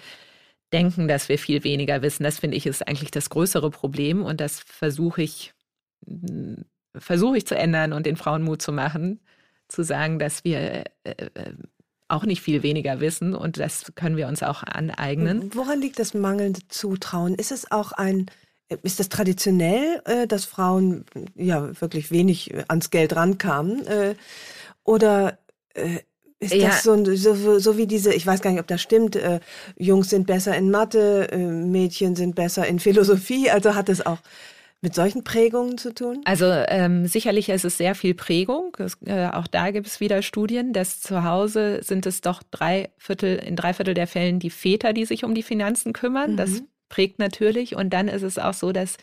denken, 0.74 1.08
dass 1.08 1.30
wir 1.30 1.38
viel 1.38 1.64
weniger 1.64 2.02
wissen. 2.02 2.24
Das 2.24 2.40
finde 2.40 2.58
ich 2.58 2.66
ist 2.66 2.88
eigentlich 2.88 3.12
das 3.12 3.30
größere 3.30 3.70
Problem 3.70 4.24
und 4.24 4.42
das 4.42 4.60
versuche 4.60 5.22
ich, 5.22 5.54
hm, 6.06 6.66
versuche 6.96 7.38
ich 7.38 7.48
zu 7.48 7.56
ändern 7.56 7.94
und 7.94 8.06
den 8.06 8.18
Frauen 8.18 8.44
Mut 8.44 8.62
zu 8.62 8.72
machen, 8.72 9.20
zu 9.68 9.84
sagen, 9.84 10.20
dass 10.20 10.44
wir 10.44 10.60
äh, 10.60 10.84
äh, 11.04 11.54
auch 12.08 12.26
nicht 12.26 12.42
viel 12.42 12.64
weniger 12.64 13.00
wissen 13.00 13.34
und 13.34 13.58
das 13.58 13.94
können 13.96 14.18
wir 14.18 14.28
uns 14.28 14.44
auch 14.44 14.64
aneignen. 14.64 15.52
Woran 15.54 15.80
liegt 15.80 16.00
das 16.00 16.14
mangelnde 16.14 16.62
Zutrauen? 16.68 17.36
Ist 17.36 17.52
es 17.52 17.72
auch 17.72 17.92
ein 17.92 18.26
ist 18.82 19.00
das 19.00 19.10
traditionell, 19.10 20.02
äh, 20.06 20.26
dass 20.26 20.46
Frauen 20.46 21.06
ja 21.36 21.80
wirklich 21.80 22.10
wenig 22.10 22.54
ans 22.70 22.90
Geld 22.90 23.16
rankamen? 23.16 23.84
Oder 24.84 25.38
ist 26.44 26.54
ja. 26.54 26.70
das 26.70 26.84
so, 26.84 27.04
so, 27.16 27.60
so 27.60 27.78
wie 27.78 27.88
diese, 27.88 28.14
ich 28.14 28.26
weiß 28.26 28.41
gar 28.41 28.52
nicht, 28.52 28.60
ob 28.60 28.68
das 28.68 28.82
stimmt, 28.82 29.16
äh, 29.16 29.39
Jungs 29.78 30.10
sind 30.10 30.28
besser 30.28 30.56
in 30.56 30.72
Mathe, 30.72 31.30
äh, 31.32 31.38
Mädchen 31.38 32.16
sind 32.16 32.36
besser 32.36 32.68
in 32.68 32.80
Philosophie, 32.80 33.50
also 33.50 33.76
hat 33.76 33.89
es 33.89 34.06
auch 34.06 34.20
mit 34.84 34.94
solchen 34.94 35.24
Prägungen 35.24 35.78
zu 35.78 35.94
tun? 35.94 36.22
Also 36.26 36.46
ähm, 36.46 37.08
sicherlich 37.08 37.48
ist 37.48 37.64
es 37.64 37.78
sehr 37.78 37.96
viel 37.96 38.14
Prägung. 38.14 38.76
Es, 38.80 38.98
äh, 39.06 39.30
auch 39.32 39.48
da 39.48 39.72
gibt 39.72 39.88
es 39.88 40.02
wieder 40.02 40.22
Studien, 40.22 40.74
dass 40.74 41.00
zu 41.00 41.24
Hause 41.24 41.80
sind 41.82 42.06
es 42.06 42.20
doch 42.20 42.44
drei 42.52 42.89
Viertel, 42.98 43.38
in 43.38 43.56
drei 43.56 43.74
Viertel 43.74 43.94
der 43.94 44.08
Fällen 44.08 44.39
die 44.39 44.50
Väter, 44.50 44.91
die 44.91 45.06
sich 45.06 45.24
um 45.24 45.34
die 45.34 45.41
Finanzen 45.41 45.94
kümmern. 45.94 46.34
Mhm. 46.34 46.38
Das 46.38 46.64
prägt 46.89 47.18
natürlich. 47.18 47.78
Und 47.78 47.91
dann 47.91 48.10
ist 48.10 48.24
es 48.24 48.38
auch 48.38 48.54
so, 48.54 48.74
dass 48.74 48.98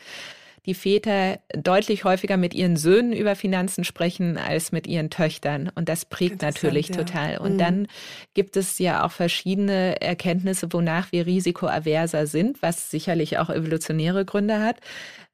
die 0.65 0.73
Väter 0.73 1.39
deutlich 1.55 2.03
häufiger 2.03 2.37
mit 2.37 2.53
ihren 2.53 2.77
Söhnen 2.77 3.13
über 3.13 3.35
Finanzen 3.35 3.83
sprechen 3.83 4.37
als 4.37 4.71
mit 4.71 4.85
ihren 4.85 5.09
Töchtern. 5.09 5.71
Und 5.73 5.89
das 5.89 6.05
prägt 6.05 6.41
natürlich 6.41 6.89
ja. 6.89 6.97
total. 6.97 7.37
Und 7.37 7.53
mhm. 7.53 7.57
dann 7.57 7.87
gibt 8.33 8.57
es 8.57 8.77
ja 8.77 9.03
auch 9.03 9.11
verschiedene 9.11 9.99
Erkenntnisse, 10.01 10.71
wonach 10.71 11.11
wir 11.11 11.25
risikoaverser 11.25 12.27
sind, 12.27 12.61
was 12.61 12.91
sicherlich 12.91 13.39
auch 13.39 13.49
evolutionäre 13.49 14.23
Gründe 14.23 14.59
hat 14.59 14.77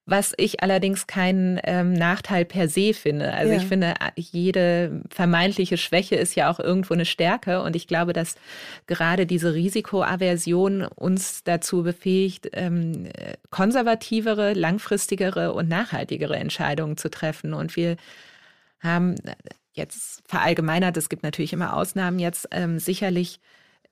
was 0.07 0.33
ich 0.37 0.63
allerdings 0.63 1.05
keinen 1.05 1.59
ähm, 1.65 1.91
Nachteil 1.91 2.45
per 2.45 2.69
se 2.69 2.93
finde. 2.93 3.33
Also 3.33 3.51
ja. 3.51 3.59
ich 3.59 3.65
finde, 3.65 3.93
jede 4.15 5.01
vermeintliche 5.09 5.75
Schwäche 5.77 6.15
ist 6.15 6.33
ja 6.35 6.49
auch 6.49 6.61
irgendwo 6.61 6.93
eine 6.93 7.03
Stärke 7.03 7.61
und 7.61 7.75
ich 7.75 7.87
glaube, 7.87 8.13
dass 8.13 8.35
gerade 8.87 9.25
diese 9.25 9.53
Risikoaversion 9.53 10.85
uns 10.85 11.43
dazu 11.43 11.83
befähigt, 11.83 12.49
ähm, 12.53 13.09
konservativere, 13.49 14.53
langfristigere 14.53 15.53
und 15.53 15.67
nachhaltigere 15.67 16.37
Entscheidungen 16.37 16.95
zu 16.95 17.09
treffen. 17.09 17.53
Und 17.53 17.75
wir 17.75 17.97
haben 18.79 19.15
jetzt 19.73 20.23
verallgemeinert, 20.25 20.95
es 20.95 21.09
gibt 21.09 21.23
natürlich 21.23 21.51
immer 21.51 21.75
Ausnahmen, 21.75 22.19
jetzt 22.19 22.47
ähm, 22.51 22.79
sicherlich 22.79 23.41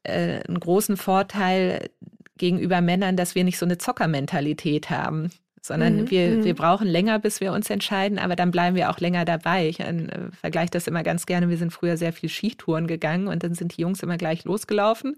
äh, 0.03 0.39
einen 0.47 0.61
großen 0.61 0.95
Vorteil 0.95 1.89
gegenüber 2.37 2.79
Männern, 2.79 3.17
dass 3.17 3.35
wir 3.35 3.43
nicht 3.43 3.57
so 3.57 3.65
eine 3.65 3.77
Zockermentalität 3.77 4.89
haben 4.89 5.29
sondern 5.67 6.01
mhm. 6.01 6.11
wir, 6.11 6.43
wir 6.43 6.53
mhm. 6.53 6.57
brauchen 6.57 6.87
länger, 6.87 7.19
bis 7.19 7.41
wir 7.41 7.51
uns 7.51 7.69
entscheiden, 7.69 8.19
aber 8.19 8.35
dann 8.35 8.51
bleiben 8.51 8.75
wir 8.75 8.89
auch 8.89 8.99
länger 8.99 9.25
dabei. 9.25 9.67
Ich 9.67 9.79
äh, 9.79 10.07
vergleiche 10.39 10.71
das 10.71 10.87
immer 10.87 11.03
ganz 11.03 11.25
gerne. 11.25 11.49
Wir 11.49 11.57
sind 11.57 11.71
früher 11.71 11.97
sehr 11.97 12.13
viel 12.13 12.29
Skitouren 12.29 12.87
gegangen 12.87 13.27
und 13.27 13.43
dann 13.43 13.53
sind 13.53 13.77
die 13.77 13.81
Jungs 13.81 14.03
immer 14.03 14.17
gleich 14.17 14.43
losgelaufen. 14.43 15.15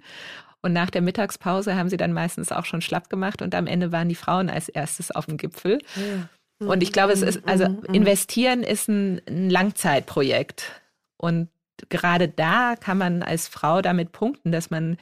Und 0.61 0.73
nach 0.73 0.89
der 0.89 1.01
Mittagspause 1.01 1.75
haben 1.75 1.89
sie 1.89 1.97
dann 1.97 2.13
meistens 2.13 2.51
auch 2.51 2.65
schon 2.65 2.81
schlapp 2.81 3.09
gemacht 3.09 3.41
und 3.41 3.53
am 3.55 3.67
Ende 3.67 3.91
waren 3.91 4.09
die 4.09 4.15
Frauen 4.15 4.49
als 4.49 4.69
erstes 4.69 5.11
auf 5.11 5.25
dem 5.27 5.37
Gipfel. 5.37 5.79
Ja. 5.95 6.67
Und 6.67 6.81
ich 6.81 6.91
glaube, 6.91 7.13
es 7.13 7.21
ist, 7.21 7.47
also 7.47 7.69
mhm. 7.69 7.83
investieren 7.93 8.63
ist 8.63 8.87
ein, 8.87 9.21
ein 9.27 9.49
Langzeitprojekt. 9.49 10.81
Und 11.17 11.49
gerade 11.89 12.27
da 12.27 12.75
kann 12.75 12.97
man 12.97 13.21
als 13.21 13.47
Frau 13.47 13.81
damit 13.81 14.11
punkten, 14.11 14.51
dass 14.51 14.71
man 14.71 14.97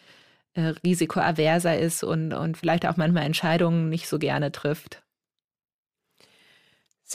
äh, 0.53 0.73
risikoaverser 0.85 1.77
ist 1.77 2.03
und, 2.03 2.33
und 2.33 2.57
vielleicht 2.57 2.85
auch 2.85 2.97
manchmal 2.97 3.23
Entscheidungen 3.23 3.89
nicht 3.89 4.07
so 4.07 4.19
gerne 4.19 4.51
trifft. 4.51 5.03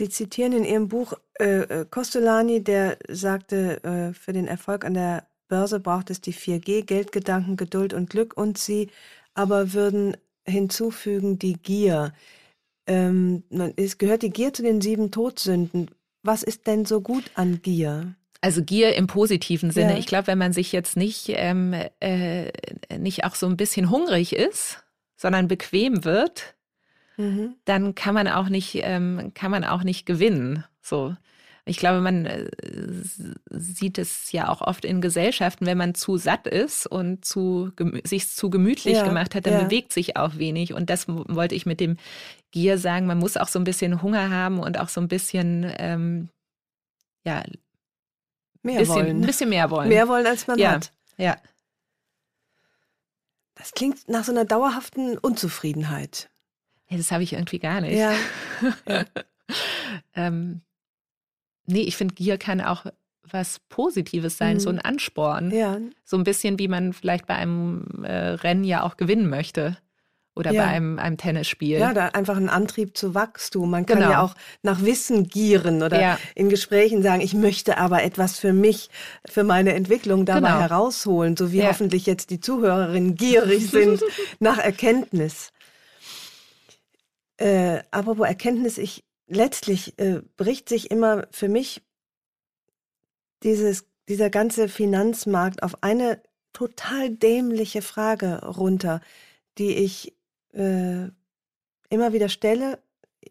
Sie 0.01 0.09
zitieren 0.09 0.55
in 0.55 0.65
Ihrem 0.65 0.89
Buch 0.89 1.13
äh, 1.39 1.61
äh, 1.61 1.85
Costolani, 1.85 2.65
der 2.65 2.97
sagte, 3.07 3.85
äh, 3.85 4.15
für 4.15 4.33
den 4.33 4.49
Erfolg 4.49 4.87
an 4.87 4.95
der 4.95 5.27
Börse 5.47 5.79
braucht 5.79 6.09
es 6.09 6.23
die 6.23 6.33
4G, 6.33 6.87
Geldgedanken, 6.87 7.59
Geduld 7.59 7.93
und 7.93 8.09
Glück. 8.09 8.35
Und 8.35 8.57
Sie 8.57 8.89
aber 9.35 9.75
würden 9.75 10.17
hinzufügen 10.47 11.39
die 11.39 11.53
Gier. 11.53 12.15
Ähm, 12.87 13.43
es 13.77 13.99
gehört 13.99 14.23
die 14.23 14.31
Gier 14.31 14.55
zu 14.55 14.63
den 14.63 14.81
sieben 14.81 15.11
Todsünden. 15.11 15.91
Was 16.23 16.43
ist 16.45 16.67
denn 16.67 16.87
so 16.87 17.03
gut 17.03 17.31
an 17.35 17.61
Gier? 17.61 18.15
Also 18.41 18.65
Gier 18.65 18.97
im 18.97 19.07
positiven 19.07 19.71
Sinne. 19.71 19.93
Ja. 19.93 19.99
Ich 19.99 20.07
glaube, 20.07 20.29
wenn 20.29 20.39
man 20.39 20.55
sich 20.55 20.73
jetzt 20.73 20.97
nicht, 20.97 21.27
ähm, 21.29 21.75
äh, 22.01 22.51
nicht 22.97 23.25
auch 23.25 23.35
so 23.35 23.47
ein 23.47 23.59
bisschen 23.59 23.91
hungrig 23.91 24.35
ist, 24.35 24.83
sondern 25.19 25.47
bequem 25.47 26.07
wird, 26.07 26.55
Mhm. 27.17 27.55
dann 27.65 27.95
kann 27.95 28.15
man 28.15 28.29
auch 28.29 28.49
nicht, 28.49 28.79
ähm, 28.83 29.33
kann 29.35 29.51
man 29.51 29.65
auch 29.65 29.83
nicht 29.83 30.07
gewinnen. 30.07 30.65
So. 30.81 31.15
Ich 31.67 31.77
glaube, 31.77 32.01
man 32.01 32.27
äh, 32.27 32.51
sieht 33.51 33.99
es 33.99 34.33
ja 34.33 34.49
auch 34.49 34.61
oft 34.61 34.85
in 34.85 35.01
Gesellschaften, 35.01 35.67
wenn 35.67 35.79
man 35.79 35.95
zu 35.95 36.17
satt 36.17 36.47
ist 36.47 36.87
und 36.87 37.25
zu, 37.25 37.71
sich 38.03 38.29
zu 38.29 38.51
gemütlich 38.51 38.97
ja, 38.97 39.05
gemacht 39.05 39.35
hat, 39.35 39.47
dann 39.47 39.55
ja. 39.55 39.65
bewegt 39.65 39.93
sich 39.93 40.17
auch 40.17 40.37
wenig. 40.37 40.73
Und 40.73 40.91
das 40.91 41.07
wollte 41.07 41.55
ich 41.55 41.67
mit 41.67 41.81
dem 41.81 41.97
Gier 42.51 42.79
sagen. 42.79 43.07
Man 43.07 43.19
muss 43.19 43.37
auch 43.37 43.49
so 43.49 43.59
ein 43.59 43.65
bisschen 43.65 44.03
Hunger 44.03 44.31
haben 44.31 44.59
und 44.59 44.81
auch 44.81 44.89
so 44.89 45.01
ein 45.01 45.09
bisschen, 45.09 45.71
ähm, 45.79 46.29
ja, 47.25 47.45
mehr 48.63 48.81
bisschen, 48.81 48.95
wollen. 48.95 49.21
Ein 49.21 49.27
bisschen 49.27 49.51
mehr 49.51 49.71
wollen. 49.71 49.89
Mehr 49.89 50.09
wollen, 50.09 50.27
als 50.27 50.47
man 50.47 50.59
ja, 50.59 50.73
hat. 50.73 50.93
Ja. 51.19 51.37
Das 53.55 53.73
klingt 53.73 54.09
nach 54.09 54.25
so 54.25 54.33
einer 54.33 54.47
dauerhaften 54.47 55.19
Unzufriedenheit. 55.19 56.31
Ja, 56.91 56.97
das 56.97 57.13
habe 57.13 57.23
ich 57.23 57.33
irgendwie 57.33 57.59
gar 57.59 57.81
nicht. 57.81 57.97
Ja. 57.97 58.13
ja. 58.89 59.05
ähm, 60.15 60.61
nee, 61.67 61.83
ich 61.83 61.97
finde, 61.97 62.15
Gier 62.15 62.37
kann 62.37 62.61
auch 62.61 62.87
was 63.33 63.61
Positives 63.69 64.37
sein, 64.37 64.55
mhm. 64.55 64.61
so 64.61 64.71
ein 64.71 64.81
Ansporn. 64.81 65.51
Ja. 65.53 65.79
So 66.05 66.17
ein 66.17 66.25
bisschen, 66.25 66.59
wie 66.59 66.69
man 66.69 66.93
vielleicht 66.93 67.27
bei 67.27 67.37
einem 67.37 68.05
äh, 68.05 68.31
Rennen 68.31 68.65
ja 68.65 68.83
auch 68.83 68.97
gewinnen 68.97 69.29
möchte. 69.29 69.77
Oder 70.37 70.53
ja. 70.53 70.63
bei 70.63 70.69
einem, 70.69 70.99
einem 70.99 71.17
Tennisspiel. 71.17 71.79
Ja, 71.79 71.93
da 71.93 72.07
einfach 72.07 72.37
ein 72.37 72.49
Antrieb 72.49 72.97
zu 72.97 73.15
Wachstum. 73.15 73.71
Man 73.71 73.85
kann 73.85 73.99
genau. 73.99 74.11
ja 74.11 74.23
auch 74.23 74.35
nach 74.63 74.83
Wissen 74.83 75.29
gieren 75.29 75.83
oder 75.83 76.01
ja. 76.01 76.19
in 76.35 76.49
Gesprächen 76.49 77.03
sagen, 77.03 77.21
ich 77.21 77.35
möchte 77.35 77.79
aber 77.79 78.05
etwas 78.05 78.39
für 78.39 78.53
mich, 78.53 78.91
für 79.29 79.45
meine 79.45 79.75
Entwicklung 79.75 80.25
dabei 80.25 80.49
genau. 80.49 80.61
herausholen, 80.61 81.37
so 81.37 81.53
wie 81.53 81.65
hoffentlich 81.65 82.07
jetzt 82.07 82.31
die 82.31 82.41
Zuhörerinnen 82.41 83.17
gierig 83.17 83.71
sind 83.71 84.03
nach 84.39 84.59
Erkenntnis. 84.59 85.53
Äh, 87.41 87.85
apropos 87.91 88.27
Erkenntnis, 88.27 88.77
ich 88.77 89.03
letztlich 89.27 89.99
äh, 89.99 90.21
bricht 90.37 90.69
sich 90.69 90.91
immer 90.91 91.27
für 91.31 91.49
mich 91.49 91.83
dieses, 93.43 93.87
dieser 94.09 94.29
ganze 94.29 94.69
Finanzmarkt 94.69 95.63
auf 95.63 95.83
eine 95.83 96.23
total 96.53 97.09
dämliche 97.09 97.81
Frage 97.81 98.45
runter, 98.45 99.01
die 99.57 99.75
ich 99.75 100.15
äh, 100.53 101.09
immer 101.89 102.13
wieder 102.13 102.29
stelle. 102.29 102.79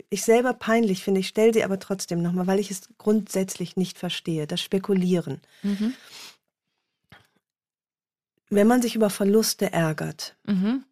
Ich 0.10 0.24
selber 0.24 0.53
peinlich 0.53 1.03
finde, 1.03 1.20
ich 1.20 1.28
stelle 1.28 1.53
sie 1.53 1.64
aber 1.64 1.78
trotzdem 1.78 2.24
nochmal, 2.24 2.47
weil 2.47 2.60
ich 2.60 2.72
es 2.72 2.89
grundsätzlich 2.97 3.78
nicht 3.78 3.99
verstehe, 3.99 4.47
das 4.47 4.62
Spekulieren. 4.62 5.39
Mhm. 5.62 5.93
Wenn 8.49 8.66
man 8.66 8.82
sich 8.82 8.95
über 8.95 9.12
Verluste 9.12 9.72
ärgert 9.72 10.36
mhm. 10.47 10.84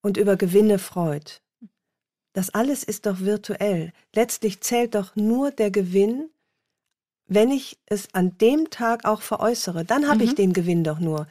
und 0.00 0.16
über 0.16 0.36
Gewinne 0.36 0.78
freut, 0.78 1.42
das 2.36 2.50
alles 2.50 2.84
ist 2.84 3.06
doch 3.06 3.20
virtuell. 3.20 3.94
Letztlich 4.14 4.60
zählt 4.60 4.94
doch 4.94 5.16
nur 5.16 5.50
der 5.50 5.70
Gewinn, 5.70 6.28
wenn 7.28 7.50
ich 7.50 7.78
es 7.86 8.08
an 8.12 8.36
dem 8.36 8.68
Tag 8.68 9.06
auch 9.06 9.22
veräußere. 9.22 9.86
Dann 9.86 10.06
habe 10.06 10.18
mhm. 10.18 10.24
ich 10.24 10.34
den 10.34 10.52
Gewinn 10.52 10.84
doch 10.84 10.98
nur. 10.98 11.28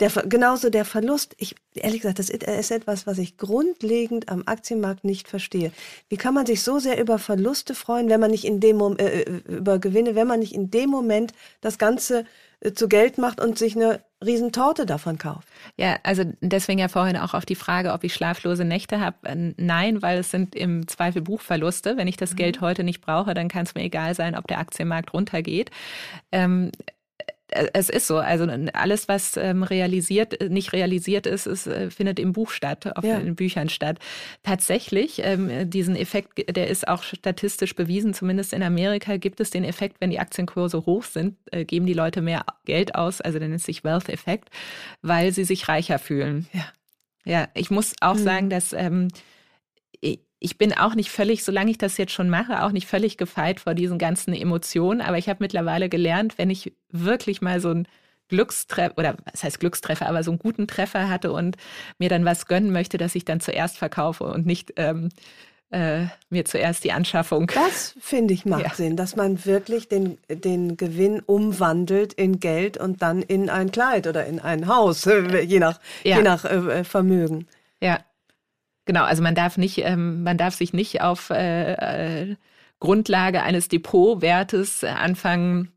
Der, 0.00 0.10
genauso 0.10 0.68
der 0.68 0.84
Verlust. 0.84 1.36
Ich, 1.38 1.54
ehrlich 1.74 2.00
gesagt, 2.00 2.18
das 2.18 2.28
ist 2.28 2.72
etwas, 2.72 3.06
was 3.06 3.18
ich 3.18 3.36
grundlegend 3.36 4.28
am 4.28 4.42
Aktienmarkt 4.46 5.04
nicht 5.04 5.28
verstehe. 5.28 5.70
Wie 6.08 6.16
kann 6.16 6.34
man 6.34 6.44
sich 6.44 6.64
so 6.64 6.80
sehr 6.80 7.00
über 7.00 7.20
Verluste 7.20 7.76
freuen, 7.76 8.08
wenn 8.08 8.18
man 8.18 8.32
nicht 8.32 8.44
in 8.44 8.58
dem 8.58 8.80
äh, 8.98 9.04
äh, 9.04 9.40
über 9.46 9.78
Gewinne, 9.78 10.16
wenn 10.16 10.26
man 10.26 10.40
nicht 10.40 10.54
in 10.54 10.72
dem 10.72 10.90
Moment 10.90 11.34
das 11.60 11.78
Ganze 11.78 12.26
äh, 12.58 12.72
zu 12.72 12.88
Geld 12.88 13.16
macht 13.16 13.40
und 13.40 13.58
sich 13.58 13.76
eine 13.76 14.00
Riesentorte 14.24 14.84
davon 14.84 15.16
kauft. 15.16 15.46
Ja, 15.76 15.96
also 16.02 16.24
deswegen 16.40 16.80
ja 16.80 16.88
vorhin 16.88 17.16
auch 17.16 17.34
auf 17.34 17.46
die 17.46 17.54
Frage, 17.54 17.92
ob 17.92 18.02
ich 18.02 18.14
schlaflose 18.14 18.64
Nächte 18.64 19.00
habe. 19.00 19.16
Äh, 19.22 19.54
nein, 19.56 20.02
weil 20.02 20.18
es 20.18 20.30
sind 20.30 20.56
im 20.56 20.88
Zweifel 20.88 21.22
Buchverluste. 21.22 21.96
Wenn 21.96 22.08
ich 22.08 22.16
das 22.16 22.32
mhm. 22.32 22.36
Geld 22.36 22.60
heute 22.60 22.82
nicht 22.82 23.00
brauche, 23.00 23.34
dann 23.34 23.48
kann 23.48 23.64
es 23.64 23.74
mir 23.74 23.82
egal 23.82 24.14
sein, 24.14 24.36
ob 24.36 24.46
der 24.48 24.58
Aktienmarkt 24.58 25.14
runtergeht. 25.14 25.70
Ähm, 26.32 26.72
äh, 26.86 26.92
es 27.50 27.88
ist 27.88 28.06
so. 28.06 28.18
Also 28.18 28.46
alles, 28.72 29.08
was 29.08 29.36
ähm, 29.36 29.62
realisiert, 29.62 30.40
äh, 30.40 30.48
nicht 30.48 30.72
realisiert 30.72 31.26
ist, 31.26 31.46
ist 31.46 31.66
äh, 31.66 31.90
findet 31.90 32.18
im 32.18 32.32
Buch 32.32 32.50
statt, 32.50 32.96
auf 32.96 33.04
ja. 33.04 33.18
den 33.18 33.36
Büchern 33.36 33.68
statt. 33.68 33.98
Tatsächlich, 34.42 35.20
ähm, 35.24 35.70
diesen 35.70 35.96
Effekt, 35.96 36.54
der 36.54 36.68
ist 36.68 36.86
auch 36.88 37.02
statistisch 37.02 37.74
bewiesen, 37.74 38.14
zumindest 38.14 38.52
in 38.52 38.62
Amerika 38.62 39.16
gibt 39.16 39.40
es 39.40 39.50
den 39.50 39.64
Effekt, 39.64 39.96
wenn 40.00 40.10
die 40.10 40.20
Aktienkurse 40.20 40.84
hoch 40.86 41.04
sind, 41.04 41.36
äh, 41.50 41.64
geben 41.64 41.86
die 41.86 41.94
Leute 41.94 42.22
mehr 42.22 42.44
Geld 42.64 42.94
aus, 42.94 43.20
also 43.20 43.38
der 43.38 43.48
nennt 43.48 43.62
sich 43.62 43.84
Wealth-Effekt, 43.84 44.50
weil 45.02 45.32
sie 45.32 45.44
sich 45.44 45.68
reicher 45.68 45.98
fühlen. 45.98 46.46
Ja. 46.52 46.64
Ja, 47.24 47.48
ich 47.52 47.70
muss 47.70 47.94
auch 48.00 48.14
mhm. 48.14 48.24
sagen, 48.24 48.50
dass 48.50 48.72
ähm, 48.72 49.08
ich 50.40 50.58
bin 50.58 50.72
auch 50.72 50.94
nicht 50.94 51.10
völlig, 51.10 51.44
solange 51.44 51.70
ich 51.70 51.78
das 51.78 51.96
jetzt 51.96 52.12
schon 52.12 52.30
mache, 52.30 52.62
auch 52.62 52.70
nicht 52.70 52.86
völlig 52.86 53.16
gefeit 53.16 53.60
vor 53.60 53.74
diesen 53.74 53.98
ganzen 53.98 54.32
Emotionen. 54.34 55.00
Aber 55.00 55.18
ich 55.18 55.28
habe 55.28 55.42
mittlerweile 55.42 55.88
gelernt, 55.88 56.38
wenn 56.38 56.50
ich 56.50 56.72
wirklich 56.90 57.40
mal 57.40 57.60
so 57.60 57.70
ein 57.70 57.88
Glückstreffer, 58.28 58.96
oder 58.96 59.16
was 59.32 59.42
heißt 59.42 59.58
Glückstreffer, 59.58 60.08
aber 60.08 60.22
so 60.22 60.30
einen 60.30 60.38
guten 60.38 60.66
Treffer 60.66 61.08
hatte 61.08 61.32
und 61.32 61.56
mir 61.98 62.08
dann 62.08 62.24
was 62.24 62.46
gönnen 62.46 62.70
möchte, 62.70 62.98
dass 62.98 63.14
ich 63.14 63.24
dann 63.24 63.40
zuerst 63.40 63.78
verkaufe 63.78 64.24
und 64.24 64.46
nicht 64.46 64.74
ähm, 64.76 65.08
äh, 65.70 66.06
mir 66.30 66.44
zuerst 66.44 66.84
die 66.84 66.92
Anschaffung. 66.92 67.50
Das 67.54 67.94
finde 68.00 68.34
ich 68.34 68.44
macht 68.44 68.62
ja. 68.62 68.74
Sinn, 68.74 68.96
dass 68.96 69.16
man 69.16 69.44
wirklich 69.44 69.88
den, 69.88 70.18
den 70.28 70.76
Gewinn 70.76 71.20
umwandelt 71.20 72.12
in 72.12 72.38
Geld 72.38 72.76
und 72.76 73.02
dann 73.02 73.22
in 73.22 73.50
ein 73.50 73.72
Kleid 73.72 74.06
oder 74.06 74.24
in 74.26 74.40
ein 74.40 74.68
Haus, 74.68 75.04
je 75.44 75.58
nach, 75.58 75.80
ja. 76.04 76.18
je 76.18 76.22
nach 76.22 76.44
äh, 76.44 76.84
Vermögen. 76.84 77.46
Ja, 77.80 77.98
Genau, 78.88 79.04
also 79.04 79.22
man 79.22 79.34
darf 79.34 79.58
nicht, 79.58 79.84
ähm, 79.84 80.22
man 80.22 80.38
darf 80.38 80.54
sich 80.54 80.72
nicht 80.72 81.02
auf 81.02 81.28
äh, 81.28 81.74
äh, 81.74 82.36
Grundlage 82.80 83.42
eines 83.42 83.68
Depotwertes 83.68 84.82
anfangen, 84.82 85.72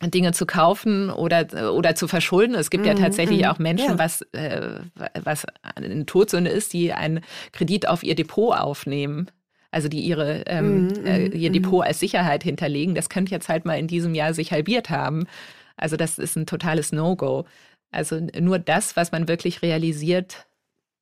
Dinge 0.00 0.32
zu 0.32 0.46
kaufen 0.46 1.10
oder, 1.10 1.74
oder 1.74 1.94
zu 1.94 2.08
verschulden. 2.08 2.54
Es 2.54 2.70
gibt 2.70 2.84
mhm, 2.84 2.88
ja 2.88 2.94
tatsächlich 2.94 3.40
mhm, 3.40 3.44
auch 3.44 3.58
Menschen, 3.58 3.90
ja. 3.90 3.98
was, 3.98 4.22
äh, 4.32 4.78
was 5.22 5.44
eine 5.76 6.06
Todsünde 6.06 6.50
ist, 6.50 6.72
die 6.72 6.94
einen 6.94 7.20
Kredit 7.52 7.86
auf 7.86 8.02
ihr 8.02 8.14
Depot 8.14 8.56
aufnehmen. 8.56 9.30
Also 9.70 9.88
die 9.88 10.00
ihre 10.00 10.44
ähm, 10.46 10.86
mhm, 10.86 11.04
äh, 11.04 11.26
ihr 11.26 11.50
mhm. 11.50 11.52
Depot 11.52 11.84
als 11.84 12.00
Sicherheit 12.00 12.42
hinterlegen. 12.42 12.94
Das 12.94 13.10
könnte 13.10 13.32
jetzt 13.32 13.50
halt 13.50 13.66
mal 13.66 13.78
in 13.78 13.86
diesem 13.86 14.14
Jahr 14.14 14.32
sich 14.32 14.50
halbiert 14.50 14.88
haben. 14.88 15.26
Also 15.76 15.98
das 15.98 16.18
ist 16.18 16.36
ein 16.36 16.46
totales 16.46 16.90
No-Go. 16.90 17.44
Also 17.90 18.18
nur 18.40 18.58
das, 18.58 18.96
was 18.96 19.12
man 19.12 19.28
wirklich 19.28 19.60
realisiert, 19.60 20.46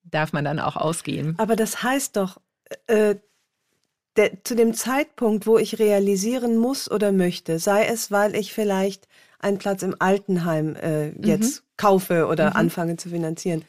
darf 0.05 0.33
man 0.33 0.45
dann 0.45 0.59
auch 0.59 0.77
ausgehen. 0.77 1.35
Aber 1.39 1.57
das 1.57 1.83
heißt 1.83 2.17
doch, 2.17 2.41
äh, 2.87 3.17
der, 4.17 4.45
zu 4.45 4.55
dem 4.55 4.75
Zeitpunkt, 4.75 5.47
wo 5.47 5.59
ich 5.59 5.79
realisieren 5.79 6.57
muss 6.57 6.91
oder 6.91 7.13
möchte, 7.13 7.59
sei 7.59 7.87
es, 7.87 8.11
weil 8.11 8.35
ich 8.35 8.53
vielleicht 8.53 9.09
einen 9.39 9.59
Platz 9.59 9.83
im 9.83 9.97
Altenheim 9.99 10.77
äh, 10.77 11.09
jetzt 11.27 11.61
mhm. 11.61 11.67
kaufe 11.77 12.27
oder 12.27 12.51
mhm. 12.51 12.57
anfange 12.57 12.97
zu 12.97 13.09
finanzieren, 13.09 13.65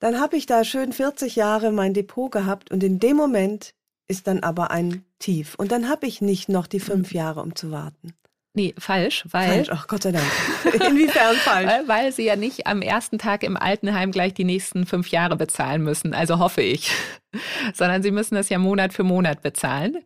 dann 0.00 0.20
habe 0.20 0.36
ich 0.36 0.46
da 0.46 0.64
schön 0.64 0.92
40 0.92 1.36
Jahre 1.36 1.70
mein 1.70 1.94
Depot 1.94 2.30
gehabt 2.30 2.70
und 2.70 2.82
in 2.82 2.98
dem 2.98 3.16
Moment 3.16 3.74
ist 4.08 4.26
dann 4.26 4.40
aber 4.40 4.72
ein 4.72 5.04
Tief. 5.20 5.54
Und 5.54 5.70
dann 5.70 5.88
habe 5.88 6.06
ich 6.06 6.20
nicht 6.20 6.48
noch 6.48 6.66
die 6.66 6.80
fünf 6.80 7.12
mhm. 7.12 7.16
Jahre, 7.16 7.40
um 7.40 7.54
zu 7.54 7.70
warten. 7.70 8.12
Nee, 8.54 8.74
falsch, 8.78 9.24
weil. 9.30 9.48
Falsch, 9.48 9.68
ach 9.70 9.86
Gott 9.86 10.02
sei 10.02 10.12
Dank. 10.12 10.26
Inwiefern 10.74 11.36
falsch? 11.36 11.70
Weil, 11.70 11.84
weil 11.88 12.12
sie 12.12 12.24
ja 12.24 12.36
nicht 12.36 12.66
am 12.66 12.82
ersten 12.82 13.18
Tag 13.18 13.44
im 13.44 13.56
Altenheim 13.56 14.12
gleich 14.12 14.34
die 14.34 14.44
nächsten 14.44 14.84
fünf 14.84 15.08
Jahre 15.08 15.36
bezahlen 15.36 15.82
müssen, 15.82 16.12
also 16.14 16.38
hoffe 16.38 16.60
ich. 16.60 16.90
Sondern 17.74 18.02
sie 18.02 18.10
müssen 18.10 18.34
das 18.34 18.50
ja 18.50 18.58
Monat 18.58 18.92
für 18.92 19.04
Monat 19.04 19.40
bezahlen. 19.40 19.98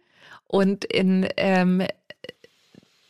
Und 0.47 0.85
in, 0.85 1.29
ähm, 1.37 1.83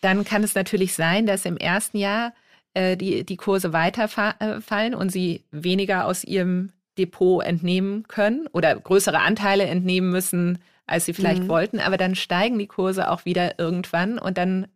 dann 0.01 0.25
kann 0.25 0.43
es 0.43 0.55
natürlich 0.55 0.95
sein, 0.95 1.27
dass 1.27 1.45
im 1.45 1.59
ersten 1.59 1.99
Jahr 1.99 2.33
äh, 2.73 2.97
die, 2.97 3.25
die 3.25 3.37
Kurse 3.37 3.75
weiterfallen 3.75 4.93
äh, 4.93 4.97
und 4.97 5.11
sie 5.11 5.45
weniger 5.51 6.07
aus 6.07 6.25
ihrem 6.25 6.73
Depot 6.97 7.45
entnehmen 7.45 8.09
können 8.09 8.47
oder 8.53 8.75
größere 8.75 9.21
Anteile 9.21 9.65
entnehmen 9.65 10.09
müssen, 10.09 10.61
als 10.87 11.05
sie 11.05 11.13
vielleicht 11.13 11.43
mhm. 11.43 11.49
wollten. 11.49 11.81
Aber 11.81 11.99
dann 11.99 12.15
steigen 12.15 12.59
die 12.59 12.67
Kurse 12.67 13.11
auch 13.11 13.27
wieder 13.27 13.59
irgendwann 13.59 14.19
und 14.19 14.39
dann 14.39 14.67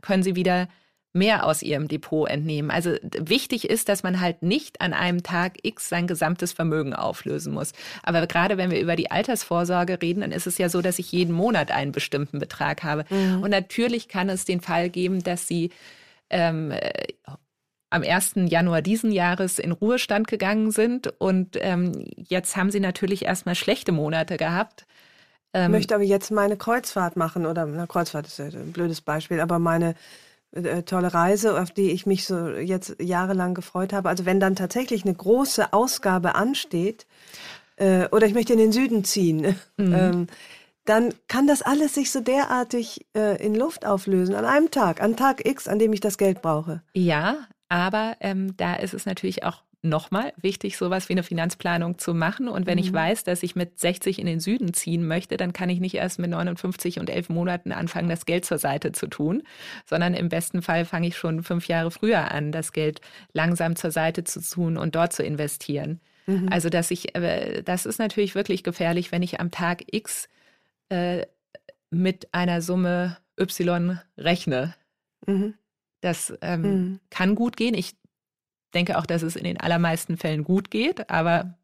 können 0.00 0.22
sie 0.22 0.36
wieder 0.36 0.68
mehr 1.16 1.46
aus 1.46 1.62
ihrem 1.62 1.88
Depot 1.88 2.28
entnehmen. 2.28 2.70
Also 2.70 2.94
wichtig 3.18 3.68
ist, 3.68 3.88
dass 3.88 4.02
man 4.02 4.20
halt 4.20 4.42
nicht 4.42 4.80
an 4.80 4.92
einem 4.92 5.22
Tag 5.22 5.54
X 5.62 5.88
sein 5.88 6.06
gesamtes 6.06 6.52
Vermögen 6.52 6.94
auflösen 6.94 7.54
muss. 7.54 7.72
Aber 8.02 8.26
gerade 8.26 8.58
wenn 8.58 8.70
wir 8.70 8.80
über 8.80 8.96
die 8.96 9.10
Altersvorsorge 9.10 10.00
reden, 10.02 10.20
dann 10.20 10.32
ist 10.32 10.46
es 10.46 10.58
ja 10.58 10.68
so, 10.68 10.82
dass 10.82 10.98
ich 10.98 11.10
jeden 11.10 11.34
Monat 11.34 11.70
einen 11.70 11.92
bestimmten 11.92 12.38
Betrag 12.38 12.84
habe. 12.84 13.06
Mhm. 13.08 13.42
Und 13.42 13.50
natürlich 13.50 14.08
kann 14.08 14.28
es 14.28 14.44
den 14.44 14.60
Fall 14.60 14.90
geben, 14.90 15.24
dass 15.24 15.48
Sie 15.48 15.70
ähm, 16.28 16.72
am 17.88 18.02
1. 18.02 18.32
Januar 18.48 18.82
diesen 18.82 19.10
Jahres 19.10 19.58
in 19.58 19.72
Ruhestand 19.72 20.28
gegangen 20.28 20.70
sind 20.70 21.14
und 21.18 21.56
ähm, 21.60 22.04
jetzt 22.16 22.56
haben 22.56 22.70
Sie 22.70 22.80
natürlich 22.80 23.24
erstmal 23.24 23.54
schlechte 23.54 23.92
Monate 23.92 24.36
gehabt 24.36 24.86
ähm, 25.56 25.70
möchte 25.72 25.94
aber 25.94 26.04
jetzt 26.04 26.30
meine 26.30 26.56
Kreuzfahrt 26.56 27.16
machen 27.16 27.46
oder 27.46 27.66
na, 27.66 27.86
Kreuzfahrt 27.86 28.26
ist 28.26 28.40
ein 28.40 28.72
blödes 28.72 29.00
Beispiel, 29.00 29.40
aber 29.40 29.58
meine 29.58 29.94
äh, 30.52 30.82
tolle 30.82 31.12
Reise, 31.14 31.60
auf 31.60 31.70
die 31.70 31.90
ich 31.90 32.06
mich 32.06 32.26
so 32.26 32.48
jetzt 32.48 32.96
jahrelang 33.00 33.54
gefreut 33.54 33.92
habe. 33.92 34.08
Also 34.08 34.26
wenn 34.26 34.40
dann 34.40 34.56
tatsächlich 34.56 35.04
eine 35.04 35.14
große 35.14 35.72
Ausgabe 35.72 36.34
ansteht 36.34 37.06
äh, 37.76 38.06
oder 38.10 38.26
ich 38.26 38.34
möchte 38.34 38.52
in 38.52 38.58
den 38.58 38.72
Süden 38.72 39.04
ziehen, 39.04 39.56
mhm. 39.76 39.94
ähm, 39.94 40.26
dann 40.84 41.14
kann 41.26 41.46
das 41.46 41.62
alles 41.62 41.94
sich 41.94 42.12
so 42.12 42.20
derartig 42.20 43.06
äh, 43.16 43.42
in 43.44 43.54
Luft 43.54 43.84
auflösen 43.86 44.34
an 44.34 44.44
einem 44.44 44.70
Tag, 44.70 45.02
an 45.02 45.16
Tag 45.16 45.46
X, 45.46 45.68
an 45.68 45.78
dem 45.78 45.92
ich 45.92 46.00
das 46.00 46.16
Geld 46.16 46.42
brauche. 46.42 46.82
Ja, 46.94 47.38
aber 47.68 48.16
ähm, 48.20 48.56
da 48.56 48.74
ist 48.76 48.94
es 48.94 49.06
natürlich 49.06 49.42
auch 49.44 49.62
nochmal 49.88 50.32
wichtig, 50.36 50.76
sowas 50.76 51.08
wie 51.08 51.14
eine 51.14 51.22
Finanzplanung 51.22 51.98
zu 51.98 52.14
machen. 52.14 52.48
Und 52.48 52.66
wenn 52.66 52.78
mhm. 52.78 52.84
ich 52.84 52.92
weiß, 52.92 53.24
dass 53.24 53.42
ich 53.42 53.56
mit 53.56 53.78
60 53.78 54.18
in 54.18 54.26
den 54.26 54.40
Süden 54.40 54.74
ziehen 54.74 55.06
möchte, 55.06 55.36
dann 55.36 55.52
kann 55.52 55.70
ich 55.70 55.80
nicht 55.80 55.94
erst 55.94 56.18
mit 56.18 56.30
59 56.30 56.98
und 56.98 57.10
11 57.10 57.28
Monaten 57.28 57.72
anfangen, 57.72 58.08
das 58.08 58.26
Geld 58.26 58.44
zur 58.44 58.58
Seite 58.58 58.92
zu 58.92 59.06
tun, 59.06 59.42
sondern 59.84 60.14
im 60.14 60.28
besten 60.28 60.62
Fall 60.62 60.84
fange 60.84 61.08
ich 61.08 61.16
schon 61.16 61.42
fünf 61.42 61.68
Jahre 61.68 61.90
früher 61.90 62.30
an, 62.30 62.52
das 62.52 62.72
Geld 62.72 63.00
langsam 63.32 63.76
zur 63.76 63.90
Seite 63.90 64.24
zu 64.24 64.40
tun 64.40 64.76
und 64.76 64.94
dort 64.94 65.12
zu 65.12 65.22
investieren. 65.22 66.00
Mhm. 66.26 66.48
Also, 66.50 66.68
dass 66.68 66.90
ich, 66.90 67.14
äh, 67.14 67.62
das 67.62 67.86
ist 67.86 67.98
natürlich 67.98 68.34
wirklich 68.34 68.64
gefährlich, 68.64 69.12
wenn 69.12 69.22
ich 69.22 69.40
am 69.40 69.50
Tag 69.50 69.84
X 69.92 70.28
äh, 70.88 71.26
mit 71.90 72.32
einer 72.32 72.60
Summe 72.60 73.16
Y 73.38 74.00
rechne. 74.18 74.74
Mhm. 75.26 75.54
Das 76.00 76.32
ähm, 76.40 76.62
mhm. 76.62 77.00
kann 77.10 77.34
gut 77.34 77.56
gehen. 77.56 77.74
Ich 77.74 77.96
denke 78.76 78.98
auch, 78.98 79.06
dass 79.06 79.22
es 79.22 79.36
in 79.36 79.44
den 79.44 79.58
allermeisten 79.58 80.18
Fällen 80.18 80.44
gut 80.44 80.70
geht, 80.70 81.08
aber 81.08 81.54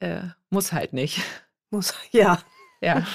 äh, 0.00 0.22
muss 0.50 0.72
halt 0.72 0.94
nicht. 0.94 1.20
Muss, 1.70 1.94
ja. 2.10 2.40
Ja. 2.80 3.06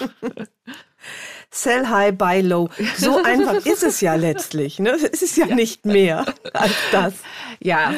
Sell 1.51 1.88
high, 1.88 2.15
buy 2.15 2.41
low. 2.41 2.70
So 2.97 3.24
einfach 3.24 3.65
ist 3.65 3.84
es 3.84 4.01
ja 4.01 4.15
letztlich. 4.15 4.80
Ne? 4.80 4.91
Es 4.91 5.22
ist 5.22 5.38
ja, 5.38 5.47
ja, 5.47 5.55
nicht 5.55 5.86
mehr 5.86 6.26
als 6.53 6.76
das. 6.91 7.13
Ja. 7.59 7.95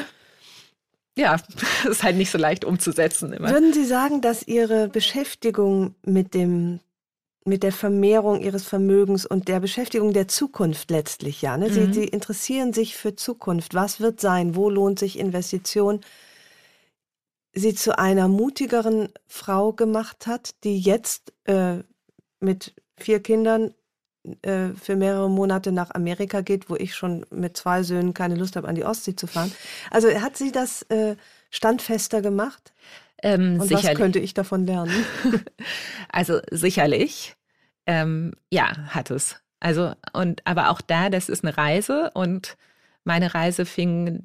Ja, 1.18 1.36
es 1.36 1.86
ist 1.90 2.04
halt 2.04 2.16
nicht 2.16 2.32
so 2.32 2.38
leicht 2.38 2.64
umzusetzen. 2.64 3.34
Immer. 3.34 3.50
Würden 3.50 3.74
Sie 3.74 3.86
sagen, 3.86 4.22
dass 4.22 4.48
Ihre 4.48 4.88
Beschäftigung 4.88 5.96
mit 6.04 6.34
dem 6.34 6.80
mit 7.44 7.64
der 7.64 7.72
Vermehrung 7.72 8.40
ihres 8.42 8.64
Vermögens 8.64 9.26
und 9.26 9.48
der 9.48 9.60
Beschäftigung 9.60 10.14
der 10.14 10.28
Zukunft 10.28 10.92
letztlich, 10.92 11.42
ja. 11.42 11.58
Ne? 11.58 11.72
Sie, 11.72 11.82
mhm. 11.82 11.94
sie 11.94 12.06
interessieren 12.06 12.74
sich 12.74 12.96
für 12.96 13.16
Zukunft. 13.16 13.74
Was 13.74 14.00
wird 14.00 14.22
sein? 14.22 14.56
Wo 14.56 14.70
lohnt 14.70 15.00
sich 15.00 15.18
Investition? 15.18 16.02
Sie 17.54 17.74
zu 17.74 17.98
einer 17.98 18.28
mutigeren 18.28 19.10
Frau 19.28 19.74
gemacht 19.74 20.28
hat, 20.28 20.52
die 20.64 20.80
jetzt 20.80 21.34
äh, 21.46 21.80
mit 22.40 22.74
vier 22.98 23.22
Kindern 23.22 23.74
äh, 24.44 24.70
für 24.80 24.96
mehrere 24.96 25.30
Monate 25.30 25.72
nach 25.72 25.92
Amerika 25.92 26.42
geht, 26.42 26.70
wo 26.70 26.76
ich 26.76 26.96
schon 26.96 27.26
mit 27.32 27.58
zwei 27.58 27.82
Söhnen 27.82 28.14
keine 28.14 28.36
Lust 28.36 28.56
habe, 28.56 28.68
an 28.68 28.76
die 28.76 28.86
Ostsee 28.86 29.16
zu 29.16 29.26
fahren. 29.26 29.52
Also 29.90 30.10
hat 30.10 30.38
sie 30.38 30.52
das 30.52 30.84
äh, 30.84 31.16
standfester 31.52 32.22
gemacht? 32.22 32.74
Ähm, 33.22 33.60
Und 33.60 33.68
sicherlich. 33.68 33.92
was 33.92 33.96
könnte 33.96 34.20
ich 34.20 34.34
davon 34.34 34.66
lernen? 34.66 35.06
also 36.10 36.40
sicherlich. 36.50 37.36
Ähm, 37.86 38.34
ja, 38.50 38.76
hat 38.88 39.12
es. 39.12 39.40
Also, 39.60 39.94
und 40.14 40.42
aber 40.48 40.72
auch 40.72 40.82
da, 40.82 41.10
das 41.10 41.30
ist 41.30 41.44
eine 41.44 41.56
Reise 41.56 42.10
und 42.16 42.58
meine 43.04 43.34
Reise 43.36 43.66
fing 43.66 44.24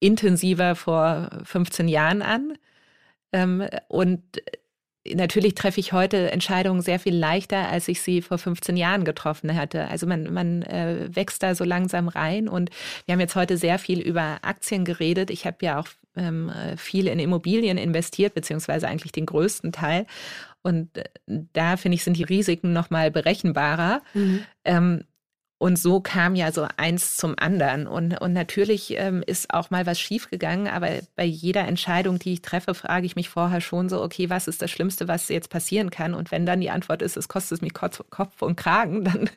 intensiver 0.00 0.76
vor 0.76 1.30
15 1.44 1.88
Jahren 1.88 2.22
an. 2.22 2.58
Ähm, 3.32 3.66
und 3.88 4.22
natürlich 5.14 5.54
treffe 5.54 5.80
ich 5.80 5.92
heute 5.92 6.30
Entscheidungen 6.30 6.82
sehr 6.82 6.98
viel 6.98 7.16
leichter, 7.16 7.68
als 7.68 7.88
ich 7.88 8.00
sie 8.00 8.22
vor 8.22 8.38
15 8.38 8.76
Jahren 8.76 9.04
getroffen 9.04 9.54
hatte. 9.54 9.88
Also 9.88 10.06
man, 10.06 10.32
man 10.32 10.62
äh, 10.62 11.08
wächst 11.10 11.42
da 11.42 11.54
so 11.54 11.64
langsam 11.64 12.08
rein 12.08 12.48
und 12.48 12.70
wir 13.06 13.12
haben 13.12 13.20
jetzt 13.20 13.36
heute 13.36 13.56
sehr 13.56 13.78
viel 13.78 14.00
über 14.00 14.38
Aktien 14.42 14.84
geredet. 14.84 15.30
Ich 15.30 15.46
habe 15.46 15.58
ja 15.62 15.80
auch 15.80 15.88
ähm, 16.16 16.50
viel 16.76 17.06
in 17.06 17.18
Immobilien 17.18 17.78
investiert, 17.78 18.34
beziehungsweise 18.34 18.88
eigentlich 18.88 19.12
den 19.12 19.26
größten 19.26 19.72
Teil. 19.72 20.06
Und 20.62 20.96
äh, 20.98 21.04
da 21.26 21.76
finde 21.76 21.96
ich, 21.96 22.04
sind 22.04 22.16
die 22.16 22.24
Risiken 22.24 22.72
nochmal 22.72 23.10
berechenbarer. 23.10 24.02
Mhm. 24.14 24.44
Ähm, 24.64 25.04
und 25.58 25.76
so 25.76 26.00
kam 26.00 26.36
ja 26.36 26.52
so 26.52 26.66
eins 26.76 27.16
zum 27.16 27.34
anderen. 27.36 27.88
Und, 27.88 28.20
und 28.20 28.32
natürlich 28.32 28.94
ähm, 28.96 29.24
ist 29.26 29.52
auch 29.52 29.70
mal 29.70 29.86
was 29.86 29.98
schiefgegangen, 29.98 30.68
aber 30.68 30.88
bei 31.16 31.24
jeder 31.24 31.66
Entscheidung, 31.66 32.20
die 32.20 32.34
ich 32.34 32.42
treffe, 32.42 32.74
frage 32.74 33.06
ich 33.06 33.16
mich 33.16 33.28
vorher 33.28 33.60
schon 33.60 33.88
so, 33.88 34.00
okay, 34.00 34.30
was 34.30 34.46
ist 34.46 34.62
das 34.62 34.70
Schlimmste, 34.70 35.08
was 35.08 35.28
jetzt 35.28 35.50
passieren 35.50 35.90
kann? 35.90 36.14
Und 36.14 36.30
wenn 36.30 36.46
dann 36.46 36.60
die 36.60 36.70
Antwort 36.70 37.02
ist, 37.02 37.16
es 37.16 37.26
kostet 37.26 37.60
mich 37.62 37.74
Kopf 37.74 38.40
und 38.40 38.56
Kragen, 38.56 39.04
dann 39.04 39.30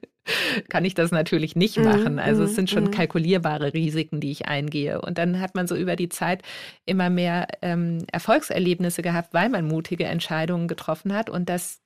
kann 0.69 0.85
ich 0.85 0.93
das 0.93 1.11
natürlich 1.11 1.55
nicht 1.55 1.77
mhm, 1.77 1.85
machen. 1.85 2.19
Also 2.19 2.43
es 2.43 2.51
mhm, 2.51 2.55
sind 2.55 2.69
schon 2.69 2.83
mhm. 2.85 2.91
kalkulierbare 2.91 3.73
Risiken, 3.73 4.19
die 4.19 4.31
ich 4.31 4.47
eingehe. 4.47 5.01
Und 5.01 5.17
dann 5.17 5.39
hat 5.39 5.55
man 5.55 5.67
so 5.67 5.75
über 5.75 5.95
die 5.95 6.09
Zeit 6.09 6.43
immer 6.85 7.09
mehr 7.09 7.47
ähm, 7.63 8.05
Erfolgserlebnisse 8.11 9.01
gehabt, 9.01 9.33
weil 9.33 9.49
man 9.49 9.67
mutige 9.67 10.05
Entscheidungen 10.05 10.67
getroffen 10.67 11.13
hat. 11.13 11.31
Und 11.31 11.49
das 11.49 11.80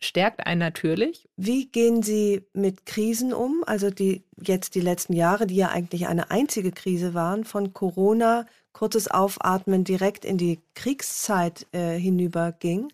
stärkt 0.00 0.46
einen 0.46 0.58
natürlich. 0.58 1.28
Wie 1.36 1.66
gehen 1.66 2.02
Sie 2.02 2.46
mit 2.52 2.86
Krisen 2.86 3.32
um? 3.32 3.64
Also 3.66 3.90
die 3.90 4.24
jetzt 4.40 4.74
die 4.74 4.80
letzten 4.80 5.12
Jahre, 5.12 5.46
die 5.46 5.56
ja 5.56 5.68
eigentlich 5.68 6.06
eine 6.06 6.30
einzige 6.30 6.72
Krise 6.72 7.14
waren, 7.14 7.44
von 7.44 7.72
Corona, 7.72 8.46
kurzes 8.72 9.08
Aufatmen 9.10 9.84
direkt 9.84 10.24
in 10.24 10.38
die 10.38 10.60
Kriegszeit 10.74 11.66
äh, 11.72 11.98
hinüberging. 11.98 12.92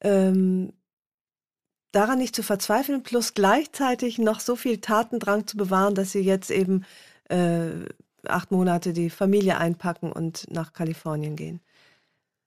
Ähm, 0.00 0.72
daran 1.92 2.18
nicht 2.18 2.34
zu 2.34 2.42
verzweifeln, 2.42 3.02
plus 3.02 3.34
gleichzeitig 3.34 4.18
noch 4.18 4.40
so 4.40 4.56
viel 4.56 4.78
Tatendrang 4.78 5.46
zu 5.46 5.56
bewahren, 5.56 5.94
dass 5.94 6.12
Sie 6.12 6.20
jetzt 6.20 6.50
eben 6.50 6.84
äh, 7.28 7.86
acht 8.26 8.50
Monate 8.50 8.92
die 8.92 9.10
Familie 9.10 9.58
einpacken 9.58 10.12
und 10.12 10.50
nach 10.50 10.72
Kalifornien 10.72 11.36
gehen. 11.36 11.60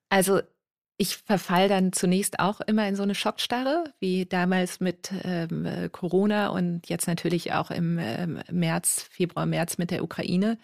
Also 0.09 0.41
ich 0.97 1.17
verfall 1.17 1.69
dann 1.69 1.93
zunächst 1.93 2.39
auch 2.39 2.59
immer 2.61 2.87
in 2.87 2.95
so 2.95 3.03
eine 3.03 3.13
Schockstarre, 3.13 3.93
wie 3.99 4.25
damals 4.25 4.79
mit 4.79 5.11
ähm, 5.23 5.89
Corona 5.91 6.47
und 6.47 6.89
jetzt 6.89 7.07
natürlich 7.07 7.53
auch 7.53 7.69
im 7.69 7.99
ähm, 7.99 8.39
März, 8.51 9.07
Februar, 9.11 9.45
März 9.45 9.77
mit 9.77 9.91
der 9.91 10.03
Ukraine. 10.03 10.57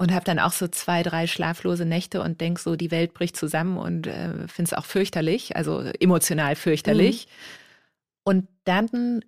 Und 0.00 0.12
habe 0.12 0.24
dann 0.24 0.38
auch 0.38 0.52
so 0.52 0.68
zwei, 0.68 1.02
drei 1.02 1.26
schlaflose 1.26 1.84
Nächte 1.84 2.22
und 2.22 2.40
denk 2.40 2.60
so, 2.60 2.76
die 2.76 2.92
Welt 2.92 3.14
bricht 3.14 3.36
zusammen 3.36 3.76
und 3.76 4.06
äh, 4.06 4.46
finde 4.46 4.70
es 4.70 4.72
auch 4.72 4.84
fürchterlich, 4.84 5.56
also 5.56 5.80
emotional 5.80 6.54
fürchterlich. 6.54 7.26
Mhm. 7.26 7.30
Und 8.22 8.48
dann 8.64 9.24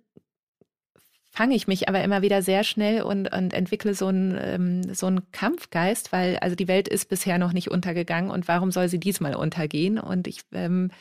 fange 1.41 1.55
ich 1.55 1.65
mich 1.65 1.89
aber 1.89 2.03
immer 2.03 2.21
wieder 2.21 2.43
sehr 2.43 2.63
schnell 2.63 3.01
und, 3.01 3.33
und 3.33 3.55
entwickle 3.55 3.95
so 3.95 4.05
einen, 4.05 4.37
ähm, 4.39 4.93
so 4.93 5.07
einen 5.07 5.31
Kampfgeist, 5.31 6.11
weil 6.11 6.37
also 6.37 6.55
die 6.55 6.67
Welt 6.67 6.87
ist 6.87 7.09
bisher 7.09 7.39
noch 7.39 7.51
nicht 7.51 7.71
untergegangen 7.71 8.29
und 8.29 8.47
warum 8.47 8.69
soll 8.69 8.89
sie 8.89 8.99
diesmal 8.99 9.33
untergehen? 9.33 9.97
Und 9.97 10.27
ich 10.27 10.41
ähm, 10.53 10.91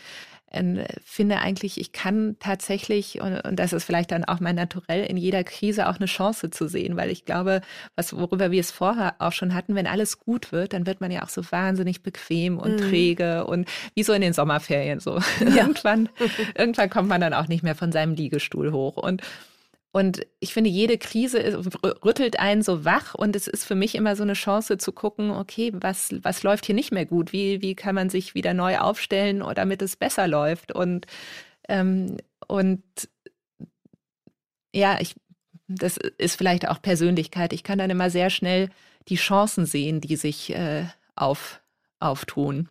äh, 0.50 0.86
finde 1.04 1.40
eigentlich, 1.40 1.78
ich 1.78 1.92
kann 1.92 2.36
tatsächlich, 2.40 3.20
und, 3.20 3.38
und, 3.42 3.56
das 3.56 3.74
ist 3.74 3.84
vielleicht 3.84 4.12
dann 4.12 4.24
auch 4.24 4.40
mein 4.40 4.56
Naturell, 4.56 5.04
in 5.04 5.18
jeder 5.18 5.44
Krise 5.44 5.90
auch 5.90 5.96
eine 5.96 6.06
Chance 6.06 6.48
zu 6.48 6.68
sehen, 6.68 6.96
weil 6.96 7.10
ich 7.10 7.26
glaube, 7.26 7.60
was, 7.94 8.16
worüber 8.16 8.50
wir 8.50 8.60
es 8.60 8.70
vorher 8.70 9.16
auch 9.18 9.32
schon 9.32 9.52
hatten, 9.52 9.74
wenn 9.74 9.86
alles 9.86 10.20
gut 10.20 10.52
wird, 10.52 10.72
dann 10.72 10.86
wird 10.86 11.02
man 11.02 11.10
ja 11.10 11.22
auch 11.22 11.28
so 11.28 11.42
wahnsinnig 11.52 12.02
bequem 12.02 12.58
und 12.58 12.80
mhm. 12.80 12.88
träge 12.88 13.44
und 13.44 13.68
wie 13.94 14.04
so 14.04 14.14
in 14.14 14.22
den 14.22 14.32
Sommerferien 14.32 15.00
so. 15.00 15.18
Ja. 15.40 15.56
irgendwann, 15.66 16.08
irgendwann 16.56 16.88
kommt 16.88 17.10
man 17.10 17.20
dann 17.20 17.34
auch 17.34 17.46
nicht 17.46 17.62
mehr 17.62 17.74
von 17.74 17.92
seinem 17.92 18.14
Liegestuhl 18.14 18.72
hoch. 18.72 18.96
Und 18.96 19.20
und 19.92 20.24
ich 20.38 20.54
finde, 20.54 20.70
jede 20.70 20.98
Krise 20.98 21.64
rüttelt 22.04 22.38
einen 22.38 22.62
so 22.62 22.84
wach 22.84 23.14
und 23.14 23.34
es 23.34 23.48
ist 23.48 23.64
für 23.64 23.74
mich 23.74 23.96
immer 23.96 24.14
so 24.14 24.22
eine 24.22 24.34
Chance 24.34 24.78
zu 24.78 24.92
gucken, 24.92 25.32
okay, 25.32 25.72
was, 25.74 26.14
was 26.22 26.44
läuft 26.44 26.66
hier 26.66 26.76
nicht 26.76 26.92
mehr 26.92 27.06
gut? 27.06 27.32
Wie, 27.32 27.60
wie 27.60 27.74
kann 27.74 27.96
man 27.96 28.08
sich 28.08 28.34
wieder 28.36 28.54
neu 28.54 28.78
aufstellen, 28.78 29.42
damit 29.54 29.82
es 29.82 29.96
besser 29.96 30.28
läuft? 30.28 30.70
Und, 30.70 31.06
ähm, 31.68 32.18
und 32.46 32.82
ja, 34.72 34.98
ich, 35.00 35.16
das 35.66 35.96
ist 35.96 36.36
vielleicht 36.36 36.68
auch 36.68 36.80
Persönlichkeit. 36.80 37.52
Ich 37.52 37.64
kann 37.64 37.78
dann 37.78 37.90
immer 37.90 38.10
sehr 38.10 38.30
schnell 38.30 38.70
die 39.08 39.16
Chancen 39.16 39.66
sehen, 39.66 40.00
die 40.00 40.14
sich 40.14 40.54
äh, 40.54 40.84
auf, 41.16 41.60
auftun. 41.98 42.68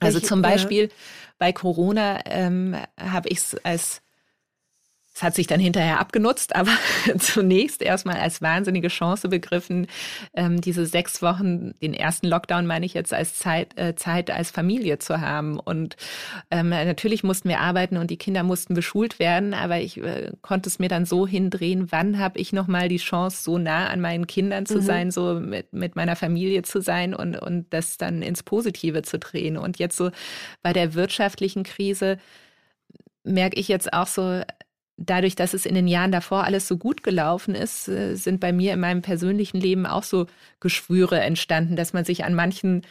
Also 0.00 0.20
zum 0.20 0.42
Beispiel 0.42 0.90
bei 1.38 1.54
Corona 1.54 2.20
ähm, 2.26 2.76
habe 3.00 3.30
ich 3.30 3.38
es 3.38 3.56
als 3.64 4.02
es 5.16 5.22
hat 5.22 5.34
sich 5.34 5.46
dann 5.46 5.60
hinterher 5.60 5.98
abgenutzt, 5.98 6.54
aber 6.54 6.72
zunächst 7.18 7.80
erstmal 7.80 8.18
als 8.18 8.42
wahnsinnige 8.42 8.88
Chance 8.88 9.30
begriffen, 9.30 9.86
ähm, 10.34 10.60
diese 10.60 10.84
sechs 10.84 11.22
Wochen, 11.22 11.72
den 11.80 11.94
ersten 11.94 12.26
Lockdown 12.26 12.66
meine 12.66 12.84
ich 12.84 12.92
jetzt 12.92 13.14
als 13.14 13.38
Zeit, 13.38 13.78
äh, 13.78 13.94
Zeit 13.94 14.30
als 14.30 14.50
Familie 14.50 14.98
zu 14.98 15.22
haben. 15.22 15.58
Und 15.58 15.96
ähm, 16.50 16.68
natürlich 16.68 17.24
mussten 17.24 17.48
wir 17.48 17.60
arbeiten 17.60 17.96
und 17.96 18.10
die 18.10 18.18
Kinder 18.18 18.42
mussten 18.42 18.74
beschult 18.74 19.18
werden, 19.18 19.54
aber 19.54 19.78
ich 19.78 19.96
äh, 19.96 20.32
konnte 20.42 20.68
es 20.68 20.78
mir 20.78 20.90
dann 20.90 21.06
so 21.06 21.26
hindrehen, 21.26 21.90
wann 21.90 22.18
habe 22.18 22.38
ich 22.38 22.52
nochmal 22.52 22.90
die 22.90 22.98
Chance, 22.98 23.42
so 23.42 23.56
nah 23.56 23.86
an 23.86 24.02
meinen 24.02 24.26
Kindern 24.26 24.66
zu 24.66 24.76
mhm. 24.76 24.82
sein, 24.82 25.10
so 25.10 25.40
mit, 25.40 25.72
mit 25.72 25.96
meiner 25.96 26.16
Familie 26.16 26.60
zu 26.60 26.82
sein 26.82 27.14
und, 27.14 27.36
und 27.36 27.72
das 27.72 27.96
dann 27.96 28.20
ins 28.20 28.42
Positive 28.42 29.00
zu 29.00 29.18
drehen. 29.18 29.56
Und 29.56 29.78
jetzt 29.78 29.96
so 29.96 30.10
bei 30.62 30.74
der 30.74 30.92
wirtschaftlichen 30.92 31.62
Krise 31.62 32.18
merke 33.24 33.58
ich 33.58 33.68
jetzt 33.68 33.94
auch 33.94 34.06
so, 34.06 34.42
dadurch, 34.96 35.36
dass 35.36 35.54
es 35.54 35.66
in 35.66 35.74
den 35.74 35.88
Jahren 35.88 36.12
davor 36.12 36.44
alles 36.44 36.68
so 36.68 36.78
gut 36.78 37.02
gelaufen 37.02 37.54
ist, 37.54 37.88
äh, 37.88 38.14
sind 38.14 38.40
bei 38.40 38.52
mir 38.52 38.72
in 38.72 38.80
meinem 38.80 39.02
persönlichen 39.02 39.60
Leben 39.60 39.86
auch 39.86 40.02
so 40.02 40.26
Geschwüre 40.60 41.20
entstanden, 41.20 41.76
dass 41.76 41.92
man 41.92 42.04
sich 42.04 42.24
an 42.24 42.34
manchen 42.34 42.82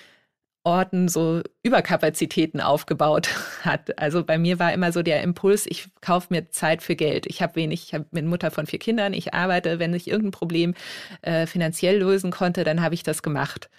Orten 0.63 1.07
so 1.07 1.41
Überkapazitäten 1.63 2.59
aufgebaut 2.59 3.29
hat. 3.63 3.97
Also 3.99 4.23
bei 4.23 4.37
mir 4.37 4.59
war 4.59 4.73
immer 4.73 4.91
so 4.91 5.03
der 5.03 5.21
Impuls, 5.21 5.65
ich 5.67 5.87
kaufe 6.01 6.27
mir 6.31 6.49
Zeit 6.49 6.81
für 6.81 6.95
Geld. 6.95 7.27
Ich 7.27 7.41
habe 7.41 7.55
wenig, 7.55 7.83
ich 7.83 7.93
hab, 7.93 8.09
bin 8.11 8.27
Mutter 8.27 8.51
von 8.51 8.65
vier 8.65 8.79
Kindern, 8.79 9.13
ich 9.13 9.33
arbeite, 9.33 9.79
wenn 9.79 9.93
ich 9.93 10.07
irgendein 10.07 10.31
Problem 10.31 10.73
äh, 11.21 11.45
finanziell 11.45 11.99
lösen 11.99 12.31
konnte, 12.31 12.63
dann 12.63 12.81
habe 12.81 12.95
ich 12.95 13.03
das 13.03 13.21
gemacht. 13.23 13.69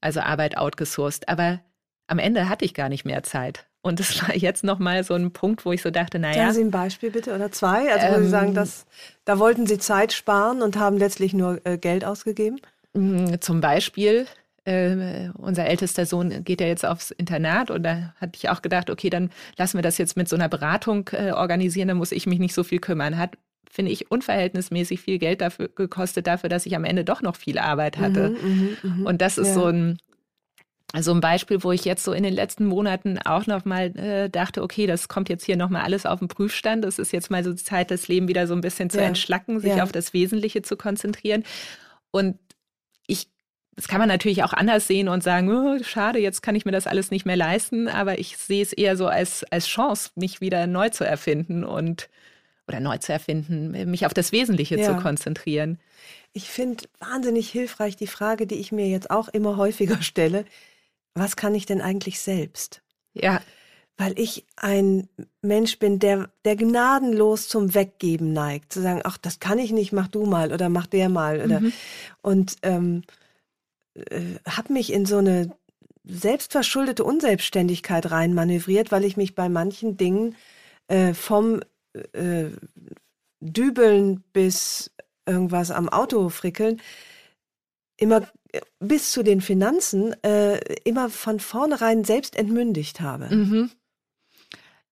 Also 0.00 0.20
Arbeit 0.20 0.56
outgesourced. 0.56 1.28
Aber 1.28 1.60
am 2.06 2.18
Ende 2.18 2.48
hatte 2.48 2.64
ich 2.64 2.74
gar 2.74 2.88
nicht 2.88 3.04
mehr 3.04 3.22
Zeit. 3.24 3.66
Und 3.86 4.00
es 4.00 4.20
war 4.28 4.34
jetzt 4.34 4.64
nochmal 4.64 5.04
so 5.04 5.14
ein 5.14 5.30
Punkt, 5.30 5.64
wo 5.64 5.72
ich 5.72 5.80
so 5.80 5.90
dachte, 5.90 6.18
naja. 6.18 6.34
Sagen 6.34 6.54
Sie 6.54 6.60
ein 6.62 6.70
Beispiel 6.70 7.10
bitte 7.10 7.34
oder 7.34 7.52
zwei? 7.52 7.92
Also 7.92 8.08
wo 8.08 8.16
ähm, 8.16 8.24
Sie 8.24 8.30
sagen, 8.30 8.54
dass, 8.54 8.84
da 9.24 9.38
wollten 9.38 9.66
Sie 9.66 9.78
Zeit 9.78 10.12
sparen 10.12 10.60
und 10.60 10.76
haben 10.76 10.98
letztlich 10.98 11.32
nur 11.32 11.60
äh, 11.64 11.78
Geld 11.78 12.04
ausgegeben? 12.04 12.60
Mm, 12.94 13.34
zum 13.40 13.60
Beispiel 13.60 14.26
äh, 14.64 15.28
unser 15.34 15.66
ältester 15.66 16.04
Sohn 16.06 16.42
geht 16.42 16.60
ja 16.60 16.66
jetzt 16.66 16.84
aufs 16.84 17.12
Internat 17.12 17.70
und 17.70 17.84
da 17.84 18.12
hatte 18.20 18.32
ich 18.34 18.48
auch 18.48 18.62
gedacht, 18.62 18.90
okay, 18.90 19.10
dann 19.10 19.30
lassen 19.56 19.78
wir 19.78 19.82
das 19.82 19.98
jetzt 19.98 20.16
mit 20.16 20.28
so 20.28 20.34
einer 20.34 20.48
Beratung 20.48 21.08
äh, 21.12 21.30
organisieren, 21.30 21.86
dann 21.86 21.96
muss 21.96 22.10
ich 22.10 22.26
mich 22.26 22.40
nicht 22.40 22.54
so 22.54 22.64
viel 22.64 22.80
kümmern. 22.80 23.16
Hat, 23.16 23.38
finde 23.70 23.92
ich, 23.92 24.10
unverhältnismäßig 24.10 25.00
viel 25.00 25.18
Geld 25.18 25.40
dafür 25.40 25.68
gekostet, 25.68 26.26
dafür, 26.26 26.48
dass 26.48 26.66
ich 26.66 26.74
am 26.74 26.84
Ende 26.84 27.04
doch 27.04 27.22
noch 27.22 27.36
viel 27.36 27.60
Arbeit 27.60 27.98
hatte. 27.98 28.30
Mhm, 28.30 28.76
mh, 28.82 28.94
mh. 28.96 29.08
Und 29.08 29.22
das 29.22 29.38
ist 29.38 29.48
ja. 29.48 29.54
so 29.54 29.66
ein 29.66 29.98
also 30.92 31.12
ein 31.12 31.20
Beispiel, 31.20 31.62
wo 31.62 31.72
ich 31.72 31.84
jetzt 31.84 32.04
so 32.04 32.12
in 32.12 32.22
den 32.22 32.32
letzten 32.32 32.66
Monaten 32.66 33.18
auch 33.18 33.46
nochmal 33.46 33.96
äh, 33.96 34.30
dachte, 34.30 34.62
okay, 34.62 34.86
das 34.86 35.08
kommt 35.08 35.28
jetzt 35.28 35.44
hier 35.44 35.56
nochmal 35.56 35.82
alles 35.82 36.06
auf 36.06 36.20
den 36.20 36.28
Prüfstand. 36.28 36.84
Es 36.84 36.98
ist 36.98 37.12
jetzt 37.12 37.30
mal 37.30 37.42
so 37.42 37.52
die 37.52 37.62
Zeit, 37.62 37.90
das 37.90 38.08
Leben 38.08 38.28
wieder 38.28 38.46
so 38.46 38.54
ein 38.54 38.60
bisschen 38.60 38.88
zu 38.88 38.98
ja. 38.98 39.04
entschlacken, 39.04 39.60
sich 39.60 39.76
ja. 39.76 39.82
auf 39.82 39.92
das 39.92 40.12
Wesentliche 40.12 40.62
zu 40.62 40.76
konzentrieren. 40.76 41.44
Und 42.12 42.38
ich 43.06 43.28
das 43.76 43.88
kann 43.88 43.98
man 43.98 44.08
natürlich 44.08 44.42
auch 44.42 44.54
anders 44.54 44.86
sehen 44.86 45.08
und 45.08 45.22
sagen, 45.22 45.50
oh, 45.50 45.82
schade, 45.82 46.18
jetzt 46.18 46.42
kann 46.42 46.54
ich 46.54 46.64
mir 46.64 46.72
das 46.72 46.86
alles 46.86 47.10
nicht 47.10 47.26
mehr 47.26 47.36
leisten, 47.36 47.88
aber 47.88 48.18
ich 48.18 48.38
sehe 48.38 48.62
es 48.62 48.72
eher 48.72 48.96
so 48.96 49.06
als, 49.06 49.44
als 49.50 49.66
Chance, 49.66 50.10
mich 50.14 50.40
wieder 50.40 50.66
neu 50.66 50.88
zu 50.88 51.04
erfinden 51.04 51.62
und 51.62 52.08
oder 52.66 52.80
neu 52.80 52.96
zu 52.98 53.12
erfinden, 53.12 53.90
mich 53.90 54.06
auf 54.06 54.14
das 54.14 54.32
Wesentliche 54.32 54.78
ja. 54.78 54.86
zu 54.86 55.00
konzentrieren. 55.00 55.78
Ich 56.32 56.48
finde 56.48 56.84
wahnsinnig 56.98 57.50
hilfreich 57.50 57.96
die 57.96 58.06
Frage, 58.06 58.46
die 58.46 58.56
ich 58.56 58.72
mir 58.72 58.88
jetzt 58.88 59.10
auch 59.10 59.28
immer 59.28 59.56
häufiger 59.56 60.00
stelle. 60.02 60.46
Was 61.16 61.34
kann 61.34 61.54
ich 61.54 61.64
denn 61.64 61.80
eigentlich 61.80 62.20
selbst? 62.20 62.82
Ja. 63.14 63.40
Weil 63.96 64.18
ich 64.18 64.44
ein 64.56 65.08
Mensch 65.40 65.78
bin, 65.78 65.98
der, 65.98 66.28
der 66.44 66.56
gnadenlos 66.56 67.48
zum 67.48 67.74
Weggeben 67.74 68.34
neigt. 68.34 68.74
Zu 68.74 68.82
sagen, 68.82 69.00
ach, 69.02 69.16
das 69.16 69.40
kann 69.40 69.58
ich 69.58 69.72
nicht, 69.72 69.92
mach 69.92 70.08
du 70.08 70.26
mal 70.26 70.52
oder 70.52 70.68
mach 70.68 70.86
der 70.86 71.08
mal. 71.08 71.40
Oder, 71.42 71.60
mhm. 71.60 71.72
Und 72.20 72.56
ähm, 72.62 73.02
äh, 73.94 74.34
habe 74.46 74.74
mich 74.74 74.92
in 74.92 75.06
so 75.06 75.16
eine 75.16 75.50
selbstverschuldete 76.04 77.02
Unselbstständigkeit 77.02 78.10
reinmanövriert, 78.10 78.92
weil 78.92 79.04
ich 79.04 79.16
mich 79.16 79.34
bei 79.34 79.48
manchen 79.48 79.96
Dingen 79.96 80.36
äh, 80.88 81.14
vom 81.14 81.62
äh, 82.12 82.50
Dübeln 83.40 84.22
bis 84.34 84.90
irgendwas 85.24 85.70
am 85.70 85.88
Auto 85.88 86.28
frickeln 86.28 86.80
immer 87.96 88.22
äh, 88.52 88.60
bis 88.78 89.12
zu 89.12 89.22
den 89.22 89.40
Finanzen 89.40 90.14
äh, 90.22 90.58
immer 90.84 91.08
von 91.08 91.40
vornherein 91.40 92.04
selbst 92.04 92.36
entmündigt 92.36 93.00
habe. 93.00 93.34
Mhm. 93.34 93.70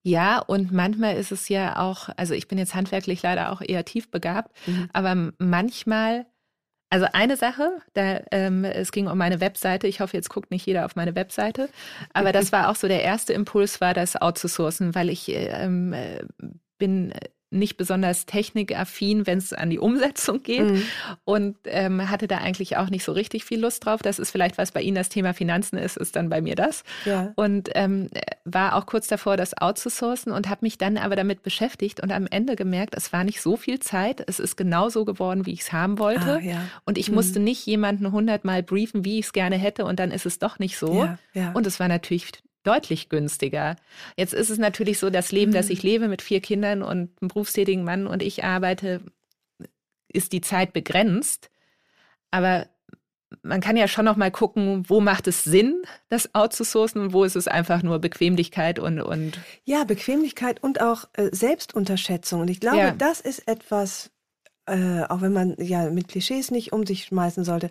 Ja, 0.03 0.39
und 0.39 0.71
manchmal 0.71 1.17
ist 1.17 1.33
es 1.33 1.49
ja 1.49 1.79
auch, 1.79 2.11
also 2.17 2.35
ich 2.35 2.47
bin 2.47 2.59
jetzt 2.59 2.75
handwerklich 2.75 3.23
leider 3.23 3.51
auch 3.51 3.63
eher 3.63 3.87
tief 3.87 4.11
begabt, 4.11 4.55
mhm. 4.67 4.89
aber 4.93 5.33
manchmal 5.39 6.27
also 6.91 7.07
eine 7.13 7.37
Sache, 7.37 7.81
da, 7.95 8.21
ähm, 8.31 8.65
es 8.65 8.93
ging 8.93 9.09
um 9.09 9.19
meine 9.19 9.41
Webseite. 9.41 9.89
Ich 9.89 9.99
hoffe, 9.99 10.17
jetzt 10.17 10.29
guckt 10.29 10.53
nicht 10.53 10.65
jeder 10.65 10.85
auf 10.85 10.95
meine 10.95 11.17
Webseite. 11.17 11.69
Aber 12.13 12.31
das 12.31 12.53
war 12.53 12.69
auch 12.69 12.77
so 12.77 12.87
der 12.87 13.03
erste 13.03 13.33
Impuls, 13.33 13.81
war 13.81 13.95
das 13.95 14.15
outzusourcen, 14.15 14.95
weil 14.95 15.11
ich 15.11 15.29
ähm, 15.29 15.93
äh, 15.93 16.23
bin 16.79 17.13
nicht 17.55 17.77
besonders 17.77 18.27
technikaffin, 18.27 19.27
wenn 19.27 19.39
es 19.39 19.53
an 19.53 19.71
die 19.71 19.79
Umsetzung 19.79 20.43
geht 20.43 20.65
mhm. 20.65 20.83
und 21.25 21.57
ähm, 21.65 22.11
hatte 22.11 22.27
da 22.27 22.39
eigentlich 22.39 22.77
auch 22.77 22.91
nicht 22.91 23.05
so 23.05 23.13
richtig 23.13 23.45
viel 23.45 23.61
Lust 23.61 23.85
drauf. 23.85 24.03
Das 24.03 24.19
ist 24.19 24.31
vielleicht, 24.31 24.59
was 24.59 24.73
bei 24.73 24.83
Ihnen 24.83 24.97
das 24.97 25.09
Thema 25.09 25.35
Finanzen 25.35 25.77
ist, 25.77 25.97
ist 25.97 26.17
dann 26.17 26.29
bei 26.29 26.41
mir 26.41 26.55
das. 26.57 26.85
Ja. 27.05 27.33
Und 27.37 27.71
ähm, 27.75 28.11
war 28.45 28.77
auch 28.77 28.87
kurz 28.87 29.07
davor, 29.07 29.37
das 29.37 29.57
outzusourcen 29.57 30.33
und 30.33 30.49
habe 30.49 30.61
mich 30.63 30.79
dann 30.79 30.97
aber 30.97 31.17
damit 31.17 31.43
beschäftigt 31.43 32.01
und 32.01 32.13
am 32.13 32.27
Ende 32.27 32.57
gemerkt, 32.57 32.95
es 32.97 33.13
war 33.13 33.25
nicht 33.25 33.41
so 33.41 33.57
viel 33.57 33.81
Zeit. 33.81 34.23
Es 34.27 34.39
ist 34.39 34.57
genau 34.57 34.89
so 34.89 35.05
geworden, 35.05 35.47
wie 35.47 35.53
ich 35.53 35.63
es 35.63 35.73
haben 35.73 35.99
wollte. 35.99 36.35
Ah, 36.35 36.41
ja. 36.41 36.63
Und 36.85 36.99
ich 36.99 37.09
mhm. 37.09 37.15
musste 37.15 37.41
nicht 37.41 37.65
jemanden 37.67 38.13
hundertmal 38.13 38.63
briefen, 38.63 39.05
wie 39.05 39.19
ich 39.19 39.27
es 39.27 39.33
gerne 39.33 39.57
hätte 39.57 39.85
und 39.85 39.99
dann 39.99 40.11
ist 40.11 40.27
es 40.27 40.39
doch 40.39 40.59
nicht 40.59 40.77
so. 40.77 41.09
Ja, 41.35 41.53
und 41.53 41.67
es 41.67 41.81
war 41.81 41.89
natürlich 41.89 42.33
deutlich 42.65 43.09
günstiger. 43.09 43.77
Jetzt 44.17 44.35
ist 44.35 44.51
es 44.51 44.59
natürlich 44.59 44.99
so, 44.99 45.11
das 45.11 45.33
Leben, 45.33 45.53
mhm. 45.53 45.57
das 45.57 45.71
ich 45.71 45.83
lebe 45.83 46.09
mit 46.09 46.23
vier 46.23 46.41
Kindern 46.41 46.83
und 46.83 47.11
einem 47.21 47.29
berufstätigen 47.29 47.85
Mann 47.85 48.07
und 48.07 48.23
ich 48.23 48.45
arbeite, 48.45 49.01
ist 50.09 50.33
die 50.33 50.41
Zeit 50.41 50.73
begrenzt. 50.73 51.51
Aber 52.31 52.67
man 53.43 53.61
kann 53.61 53.77
ja 53.77 53.89
schon 53.89 54.05
noch 54.05 54.17
mal 54.17 54.31
gucken, 54.31 54.85
wo 54.89 55.01
macht 55.01 55.27
es 55.27 55.45
Sinn, 55.45 55.83
das 56.09 56.35
outzusourcen 56.35 57.01
und 57.01 57.13
wo 57.13 57.25
ist 57.25 57.37
es 57.37 57.49
einfach 57.49 57.83
nur 57.83 57.99
Bequemlichkeit 57.99 58.79
und 58.79 59.01
und 59.01 59.39
ja 59.65 59.85
Bequemlichkeit 59.85 60.63
und 60.63 60.81
auch 60.81 61.07
äh, 61.15 61.31
Selbstunterschätzung 61.33 62.41
und 62.43 62.49
ich 62.49 62.61
glaube, 62.61 62.79
ja. 62.79 62.91
das 62.93 63.21
ist 63.21 63.49
etwas, 63.49 64.11
äh, 64.67 65.03
auch 65.03 65.21
wenn 65.21 65.33
man 65.33 65.57
ja 65.59 65.91
mit 65.91 66.09
Klischees 66.09 66.51
nicht 66.51 66.73
um 66.73 66.87
sich 66.87 67.05
schmeißen 67.05 67.45
sollte, 67.45 67.71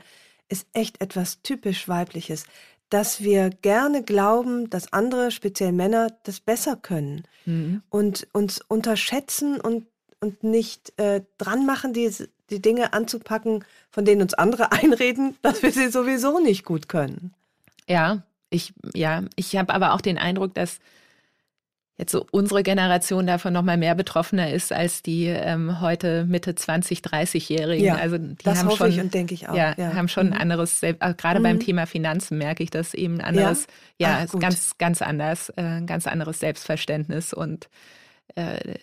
ist 0.49 0.67
echt 0.73 1.01
etwas 1.01 1.41
typisch 1.41 1.87
weibliches 1.87 2.45
dass 2.93 3.21
wir 3.21 3.49
gerne 3.49 4.03
glauben, 4.03 4.69
dass 4.69 4.93
andere, 4.93 5.31
speziell 5.31 5.71
Männer, 5.71 6.09
das 6.25 6.39
besser 6.39 6.75
können 6.75 7.23
mhm. 7.45 7.81
und 7.89 8.27
uns 8.33 8.61
unterschätzen 8.67 9.59
und, 9.59 9.87
und 10.19 10.43
nicht 10.43 10.93
äh, 10.99 11.21
dran 11.39 11.65
machen, 11.65 11.93
die, 11.93 12.11
die 12.51 12.61
Dinge 12.61 12.93
anzupacken, 12.93 13.65
von 13.89 14.05
denen 14.05 14.21
uns 14.21 14.35
andere 14.35 14.71
einreden, 14.71 15.35
dass 15.41 15.63
wir 15.63 15.71
sie 15.71 15.89
sowieso 15.89 16.39
nicht 16.39 16.65
gut 16.65 16.87
können. 16.87 17.33
Ja, 17.89 18.21
ich, 18.51 18.75
ja, 18.93 19.23
ich 19.35 19.55
habe 19.55 19.73
aber 19.73 19.93
auch 19.93 20.01
den 20.01 20.19
Eindruck, 20.19 20.53
dass 20.53 20.77
jetzt 21.97 22.11
so 22.11 22.25
unsere 22.31 22.63
Generation 22.63 23.27
davon 23.27 23.53
noch 23.53 23.61
mal 23.61 23.77
mehr 23.77 23.93
betroffener 23.93 24.51
ist 24.51 24.73
als 24.73 25.03
die 25.03 25.25
ähm, 25.27 25.79
heute 25.79 26.25
Mitte 26.25 26.55
20, 26.55 26.99
30-Jährigen. 26.99 27.85
Ja, 27.85 27.95
also 27.95 28.17
die 28.17 28.35
das 28.43 28.59
haben 28.59 28.67
hoffe 28.67 28.77
schon, 28.77 28.91
ich 28.91 28.99
und 28.99 29.13
denke 29.13 29.33
ich 29.33 29.47
auch. 29.47 29.55
Ja, 29.55 29.75
ja. 29.77 29.93
haben 29.93 30.07
schon 30.07 30.27
mhm. 30.27 30.33
ein 30.33 30.41
anderes, 30.41 30.81
gerade 30.81 31.39
mhm. 31.39 31.43
beim 31.43 31.59
Thema 31.59 31.85
Finanzen 31.85 32.37
merke 32.37 32.63
ich 32.63 32.71
das 32.71 32.93
eben 32.93 33.21
anderes, 33.21 33.67
ja, 33.99 34.21
ja 34.21 34.25
Ach, 34.27 34.39
ganz, 34.39 34.77
ganz 34.77 35.01
anders, 35.01 35.49
äh, 35.49 35.61
ein 35.61 35.87
ganz 35.87 36.07
anderes 36.07 36.39
Selbstverständnis 36.39 37.33
und 37.33 37.69
äh, 38.35 38.75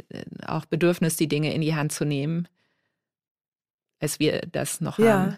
auch 0.47 0.65
Bedürfnis, 0.67 1.17
die 1.17 1.29
Dinge 1.29 1.53
in 1.53 1.61
die 1.63 1.75
Hand 1.75 1.93
zu 1.93 2.05
nehmen, 2.05 2.47
als 3.99 4.21
wir 4.21 4.43
das 4.53 4.81
noch 4.81 4.99
ja. 4.99 5.13
haben. 5.13 5.37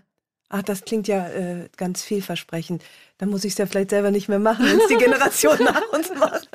Ach, 0.54 0.62
das 0.62 0.84
klingt 0.84 1.08
ja 1.08 1.28
äh, 1.28 1.70
ganz 1.78 2.02
vielversprechend. 2.02 2.84
Dann 3.16 3.30
muss 3.30 3.42
ich 3.44 3.52
es 3.52 3.58
ja 3.58 3.64
vielleicht 3.64 3.88
selber 3.88 4.10
nicht 4.10 4.28
mehr 4.28 4.38
machen, 4.38 4.66
wenn 4.66 4.78
es 4.78 4.86
die 4.86 4.96
Generation 4.96 5.56
nach 5.64 5.80
uns 5.92 6.10
macht. 6.14 6.46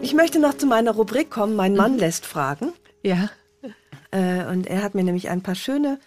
Ich 0.00 0.14
möchte 0.14 0.38
noch 0.38 0.56
zu 0.56 0.66
meiner 0.66 0.92
Rubrik 0.92 1.30
kommen. 1.30 1.56
Mein 1.56 1.74
Mann 1.74 1.94
mhm. 1.94 1.98
lässt 1.98 2.26
fragen. 2.26 2.72
Ja. 3.02 3.28
Äh, 4.12 4.44
und 4.44 4.68
er 4.68 4.84
hat 4.84 4.94
mir 4.94 5.02
nämlich 5.02 5.30
ein 5.30 5.42
paar 5.42 5.56
schöne, 5.56 5.98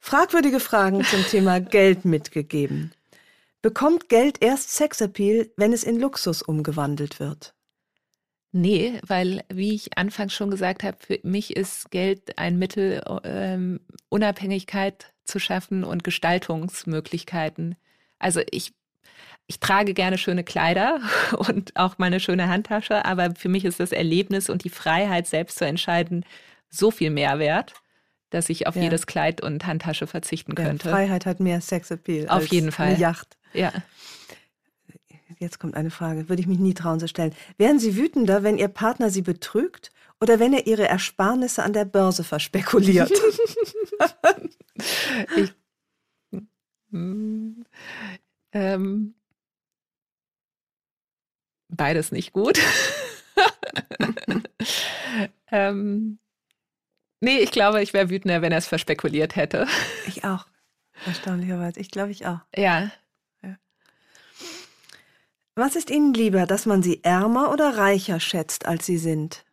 fragwürdige 0.00 0.58
Fragen 0.58 1.04
zum 1.04 1.24
Thema 1.26 1.60
Geld 1.60 2.04
mitgegeben. 2.04 2.90
Bekommt 3.62 4.08
Geld 4.08 4.42
erst 4.42 4.74
Sexappeal, 4.74 5.50
wenn 5.56 5.72
es 5.72 5.84
in 5.84 6.00
Luxus 6.00 6.42
umgewandelt 6.42 7.20
wird? 7.20 7.54
Nee, 8.56 9.00
weil, 9.04 9.42
wie 9.52 9.74
ich 9.74 9.98
anfangs 9.98 10.32
schon 10.32 10.48
gesagt 10.48 10.84
habe, 10.84 10.96
für 11.00 11.18
mich 11.24 11.56
ist 11.56 11.90
Geld 11.90 12.38
ein 12.38 12.56
Mittel, 12.56 13.02
ähm, 13.24 13.80
Unabhängigkeit 14.10 15.12
zu 15.24 15.40
schaffen 15.40 15.82
und 15.82 16.04
Gestaltungsmöglichkeiten. 16.04 17.74
Also 18.20 18.42
ich, 18.52 18.72
ich 19.48 19.58
trage 19.58 19.92
gerne 19.92 20.18
schöne 20.18 20.44
Kleider 20.44 21.00
und 21.36 21.74
auch 21.74 21.98
meine 21.98 22.20
schöne 22.20 22.46
Handtasche, 22.46 23.04
aber 23.04 23.34
für 23.34 23.48
mich 23.48 23.64
ist 23.64 23.80
das 23.80 23.90
Erlebnis 23.90 24.48
und 24.48 24.62
die 24.62 24.70
Freiheit, 24.70 25.26
selbst 25.26 25.58
zu 25.58 25.66
entscheiden, 25.66 26.24
so 26.70 26.92
viel 26.92 27.10
mehr 27.10 27.40
wert, 27.40 27.74
dass 28.30 28.48
ich 28.50 28.68
auf 28.68 28.76
ja. 28.76 28.82
jedes 28.82 29.08
Kleid 29.08 29.40
und 29.40 29.66
Handtasche 29.66 30.06
verzichten 30.06 30.54
könnte. 30.54 30.90
Ja, 30.90 30.94
Freiheit 30.94 31.26
hat 31.26 31.40
mehr 31.40 31.60
Sexappeal. 31.60 32.28
Auf 32.28 32.46
jeden 32.46 32.70
Fall. 32.70 32.90
Eine 32.90 32.98
Yacht. 33.00 33.36
Ja 33.52 33.72
jetzt 35.38 35.58
kommt 35.58 35.74
eine 35.74 35.90
Frage, 35.90 36.28
würde 36.28 36.40
ich 36.40 36.46
mich 36.46 36.58
nie 36.58 36.74
trauen 36.74 37.00
zu 37.00 37.08
stellen. 37.08 37.34
Wären 37.56 37.78
Sie 37.78 37.96
wütender, 37.96 38.42
wenn 38.42 38.58
Ihr 38.58 38.68
Partner 38.68 39.10
Sie 39.10 39.22
betrügt 39.22 39.90
oder 40.20 40.38
wenn 40.38 40.52
er 40.52 40.66
Ihre 40.66 40.88
Ersparnisse 40.88 41.62
an 41.62 41.72
der 41.72 41.84
Börse 41.84 42.24
verspekuliert? 42.24 43.10
ich, 45.36 45.52
mm, 46.90 47.64
ähm, 48.52 49.14
beides 51.68 52.12
nicht 52.12 52.32
gut. 52.32 52.58
ähm, 55.50 56.18
nee, 57.20 57.38
ich 57.38 57.50
glaube, 57.50 57.82
ich 57.82 57.92
wäre 57.92 58.10
wütender, 58.10 58.42
wenn 58.42 58.52
er 58.52 58.58
es 58.58 58.66
verspekuliert 58.66 59.36
hätte. 59.36 59.66
Ich 60.06 60.24
auch. 60.24 60.46
Erstaunlicherweise. 61.06 61.80
Ich 61.80 61.90
glaube 61.90 62.12
ich 62.12 62.26
auch. 62.26 62.40
Ja. 62.54 62.90
Was 65.56 65.76
ist 65.76 65.90
Ihnen 65.90 66.14
lieber, 66.14 66.46
dass 66.46 66.66
man 66.66 66.82
Sie 66.82 67.04
ärmer 67.04 67.52
oder 67.52 67.76
reicher 67.76 68.18
schätzt, 68.18 68.66
als 68.66 68.86
Sie 68.86 68.98
sind? 68.98 69.44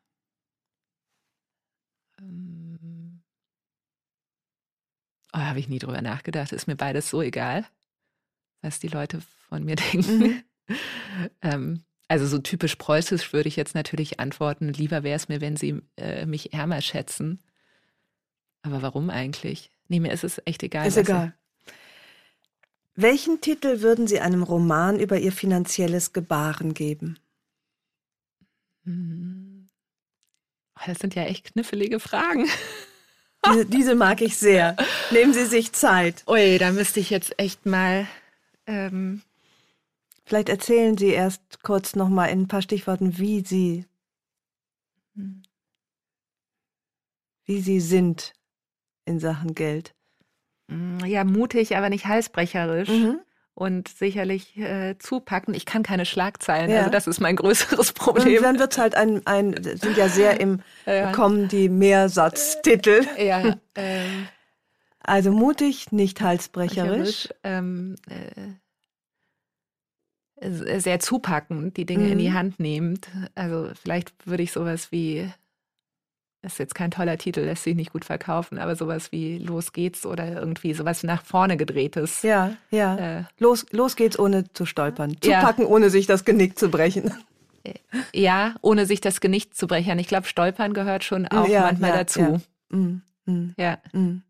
Ähm. 2.19 3.21
Oh, 5.33 5.39
habe 5.39 5.59
ich 5.59 5.69
nie 5.69 5.79
drüber 5.79 6.01
nachgedacht. 6.01 6.51
Ist 6.51 6.67
mir 6.67 6.75
beides 6.75 7.09
so 7.09 7.21
egal, 7.21 7.65
was 8.61 8.79
die 8.79 8.87
Leute 8.87 9.21
von 9.47 9.63
mir 9.63 9.75
denken. 9.93 10.19
Mhm. 10.19 10.43
ähm, 11.41 11.83
also 12.07 12.25
so 12.25 12.39
typisch 12.39 12.75
preußisch 12.75 13.31
würde 13.31 13.47
ich 13.47 13.55
jetzt 13.55 13.75
natürlich 13.75 14.19
antworten, 14.19 14.73
lieber 14.73 15.03
wäre 15.03 15.15
es 15.15 15.29
mir, 15.29 15.39
wenn 15.39 15.55
Sie 15.55 15.81
äh, 15.97 16.25
mich 16.25 16.51
ärmer 16.51 16.81
schätzen. 16.81 17.43
Aber 18.63 18.81
warum 18.81 19.09
eigentlich? 19.09 19.71
Nee, 19.87 19.99
mir 19.99 20.11
ist 20.11 20.23
es 20.23 20.41
echt 20.45 20.63
egal. 20.63 20.87
Ist 20.87 20.97
egal. 20.97 21.33
Welchen 22.95 23.41
Titel 23.41 23.81
würden 23.81 24.07
Sie 24.07 24.19
einem 24.19 24.43
Roman 24.43 24.99
über 24.99 25.19
Ihr 25.19 25.31
finanzielles 25.31 26.13
Gebaren 26.13 26.73
geben? 26.73 27.17
Hm. 28.83 29.69
Oh, 30.75 30.83
Das 30.85 30.99
sind 30.99 31.15
ja 31.15 31.23
echt 31.23 31.53
knifflige 31.53 31.99
Fragen. 31.99 32.47
Diese, 33.47 33.65
diese 33.65 33.95
mag 33.95 34.21
ich 34.21 34.37
sehr. 34.37 34.75
Nehmen 35.09 35.33
Sie 35.33 35.45
sich 35.47 35.71
Zeit. 35.71 36.23
Ui, 36.27 36.59
da 36.59 36.71
müsste 36.71 36.99
ich 36.99 37.09
jetzt 37.09 37.39
echt 37.39 37.65
mal. 37.65 38.07
Ähm, 38.67 39.23
Vielleicht 40.25 40.47
erzählen 40.47 40.97
Sie 40.97 41.09
erst 41.09 41.63
kurz 41.63 41.95
noch 41.95 42.07
mal 42.07 42.27
in 42.27 42.43
ein 42.43 42.47
paar 42.47 42.61
Stichworten, 42.61 43.17
wie 43.17 43.43
Sie, 43.43 43.85
wie 47.45 47.61
Sie 47.61 47.79
sind 47.79 48.33
in 49.05 49.19
Sachen 49.19 49.55
Geld. 49.55 49.93
Mm, 50.71 51.05
ja, 51.05 51.23
mutig, 51.23 51.75
aber 51.77 51.89
nicht 51.89 52.05
halsbrecherisch. 52.07 52.89
Mhm. 52.89 53.19
Und 53.53 53.89
sicherlich 53.89 54.57
äh, 54.57 54.97
zupacken. 54.97 55.53
Ich 55.53 55.65
kann 55.65 55.83
keine 55.83 56.05
Schlagzeilen. 56.05 56.71
Ja. 56.71 56.77
Also, 56.79 56.89
das 56.89 57.05
ist 57.05 57.19
mein 57.19 57.35
größeres 57.35 57.89
Und 57.89 57.95
Problem. 57.95 58.41
dann 58.41 58.57
wird 58.59 58.71
es 58.71 58.77
halt 58.79 58.95
ein, 58.95 59.21
ein, 59.27 59.61
sind 59.61 59.97
ja 59.97 60.07
sehr 60.07 60.39
im 60.39 60.61
Ja. 60.85 61.11
kommen 61.11 61.47
die 61.49 61.67
Mehrsatztitel. 61.69 63.05
Ja, 63.19 63.57
ähm, 63.75 64.27
Also 65.03 65.31
mutig, 65.31 65.91
nicht 65.91 66.21
halsbrecherisch. 66.21 67.27
ähm, 67.43 67.97
äh, 68.09 68.53
sehr 70.79 70.99
zupackend, 70.99 71.77
die 71.77 71.85
Dinge 71.85 72.09
in 72.09 72.17
die 72.17 72.29
Mhm. 72.29 72.33
Hand 72.33 72.59
nehmend. 72.59 73.09
Also 73.35 73.69
vielleicht 73.79 74.11
würde 74.25 74.41
ich 74.43 74.51
sowas 74.51 74.91
wie, 74.91 75.29
ist 76.43 76.59
jetzt 76.59 76.75
kein 76.75 76.91
toller 76.91 77.17
Titel, 77.17 77.41
lässt 77.41 77.63
sich 77.63 77.75
nicht 77.75 77.91
gut 77.93 78.05
verkaufen, 78.05 78.57
aber 78.57 78.75
sowas 78.75 79.11
wie 79.11 79.37
Los 79.37 79.73
geht's 79.73 80.05
oder 80.05 80.31
irgendwie 80.31 80.73
sowas 80.73 81.03
nach 81.03 81.23
vorne 81.23 81.57
gedrehtes. 81.57 82.23
Ja, 82.23 82.55
ja. 82.71 83.19
Äh, 83.19 83.23
Los, 83.37 83.65
los 83.71 83.95
geht's, 83.95 84.17
ohne 84.17 84.51
zu 84.53 84.65
stolpern. 84.65 85.15
Ja. 85.23 85.39
Zupacken, 85.41 85.65
ohne 85.65 85.89
sich 85.89 86.07
das 86.07 86.25
Genick 86.25 86.57
zu 86.57 86.69
brechen. 86.69 87.13
ja, 88.13 88.55
ohne 88.61 88.85
sich 88.85 89.01
das 89.01 89.21
Genick 89.21 89.55
zu 89.55 89.67
brechen. 89.67 89.99
Ich 89.99 90.07
glaube, 90.07 90.25
Stolpern 90.27 90.73
gehört 90.73 91.03
schon 91.03 91.27
auch 91.27 91.47
Ja, 91.47 91.61
manchmal 91.61 91.91
ja, 91.91 91.97
dazu. 91.97 92.41
Mm, 92.69 93.01
mm, 93.25 93.53
Ja. 93.57 93.77
mm. 93.93 94.23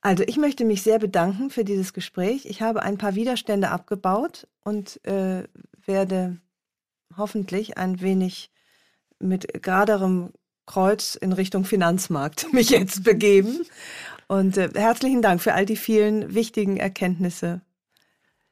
Also 0.00 0.22
ich 0.26 0.36
möchte 0.36 0.64
mich 0.64 0.82
sehr 0.82 0.98
bedanken 0.98 1.50
für 1.50 1.64
dieses 1.64 1.92
Gespräch. 1.92 2.46
Ich 2.46 2.62
habe 2.62 2.82
ein 2.82 2.98
paar 2.98 3.14
Widerstände 3.14 3.70
abgebaut 3.70 4.46
und 4.62 5.04
äh, 5.04 5.44
werde 5.84 6.38
hoffentlich 7.16 7.78
ein 7.78 8.00
wenig 8.00 8.50
mit 9.18 9.62
geraderem 9.62 10.30
Kreuz 10.68 11.16
in 11.16 11.32
Richtung 11.32 11.64
Finanzmarkt 11.64 12.46
mich 12.52 12.70
jetzt 12.70 13.02
begeben. 13.02 13.66
Und 14.28 14.56
äh, 14.56 14.68
herzlichen 14.74 15.22
Dank 15.22 15.40
für 15.40 15.54
all 15.54 15.66
die 15.66 15.76
vielen 15.76 16.34
wichtigen 16.34 16.76
Erkenntnisse 16.76 17.62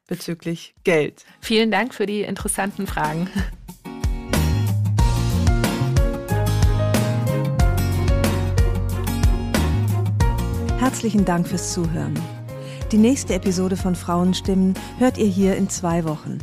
bezüglich 0.09 0.75
Geld. 0.83 1.25
Vielen 1.41 1.71
Dank 1.71 1.95
für 1.95 2.07
die 2.07 2.23
interessanten 2.23 2.87
Fragen. 2.87 3.29
Herzlichen 10.79 11.25
Dank 11.25 11.49
fürs 11.49 11.73
Zuhören. 11.73 12.19
Die 12.93 12.99
nächste 12.99 13.35
Episode 13.35 13.77
von 13.77 13.95
Frauenstimmen 13.95 14.75
hört 14.99 15.19
ihr 15.19 15.27
hier 15.27 15.57
in 15.57 15.69
zwei 15.69 16.05
Wochen. 16.05 16.39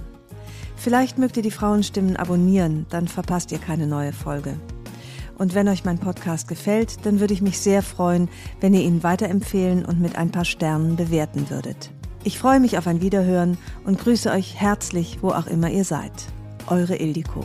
Vielleicht 0.76 1.18
mögt 1.18 1.38
ihr 1.38 1.44
die 1.44 1.52
Frauenstimmen 1.52 2.18
abonnieren, 2.18 2.86
dann 2.90 3.08
verpasst 3.08 3.52
ihr 3.54 3.60
keine 3.60 3.88
neue 3.88 4.12
Folge. 4.12 4.60
Und 5.38 5.56
wenn 5.56 5.68
euch 5.68 5.84
mein 5.84 5.98
Podcast 5.98 6.48
gefällt, 6.48 7.06
dann 7.06 7.20
würde 7.20 7.34
ich 7.34 7.42
mich 7.42 7.60
sehr 7.60 7.82
freuen, 7.82 8.30
wenn 8.62 8.74
ihr 8.74 8.82
ihn 8.82 9.04
weiterempfehlen 9.04 9.86
und 9.86 10.00
mit 10.00 10.16
ein 10.16 10.32
paar 10.32 10.46
Sternen 10.46 10.96
bewerten 10.96 11.50
würdet. 11.50 11.92
Ich 12.24 12.40
freue 12.40 12.60
mich 12.60 12.78
auf 12.78 12.88
ein 12.88 13.02
Wiederhören 13.02 13.58
und 13.84 14.00
grüße 14.00 14.32
euch 14.32 14.56
herzlich, 14.56 15.20
wo 15.22 15.32
auch 15.32 15.48
immer 15.48 15.70
ihr 15.70 15.84
seid. 15.84 16.12
Eure 16.68 16.96
Ildiko. 16.96 17.44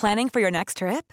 Planning 0.00 0.30
for 0.30 0.40
your 0.40 0.50
next 0.50 0.78
trip? 0.78 1.12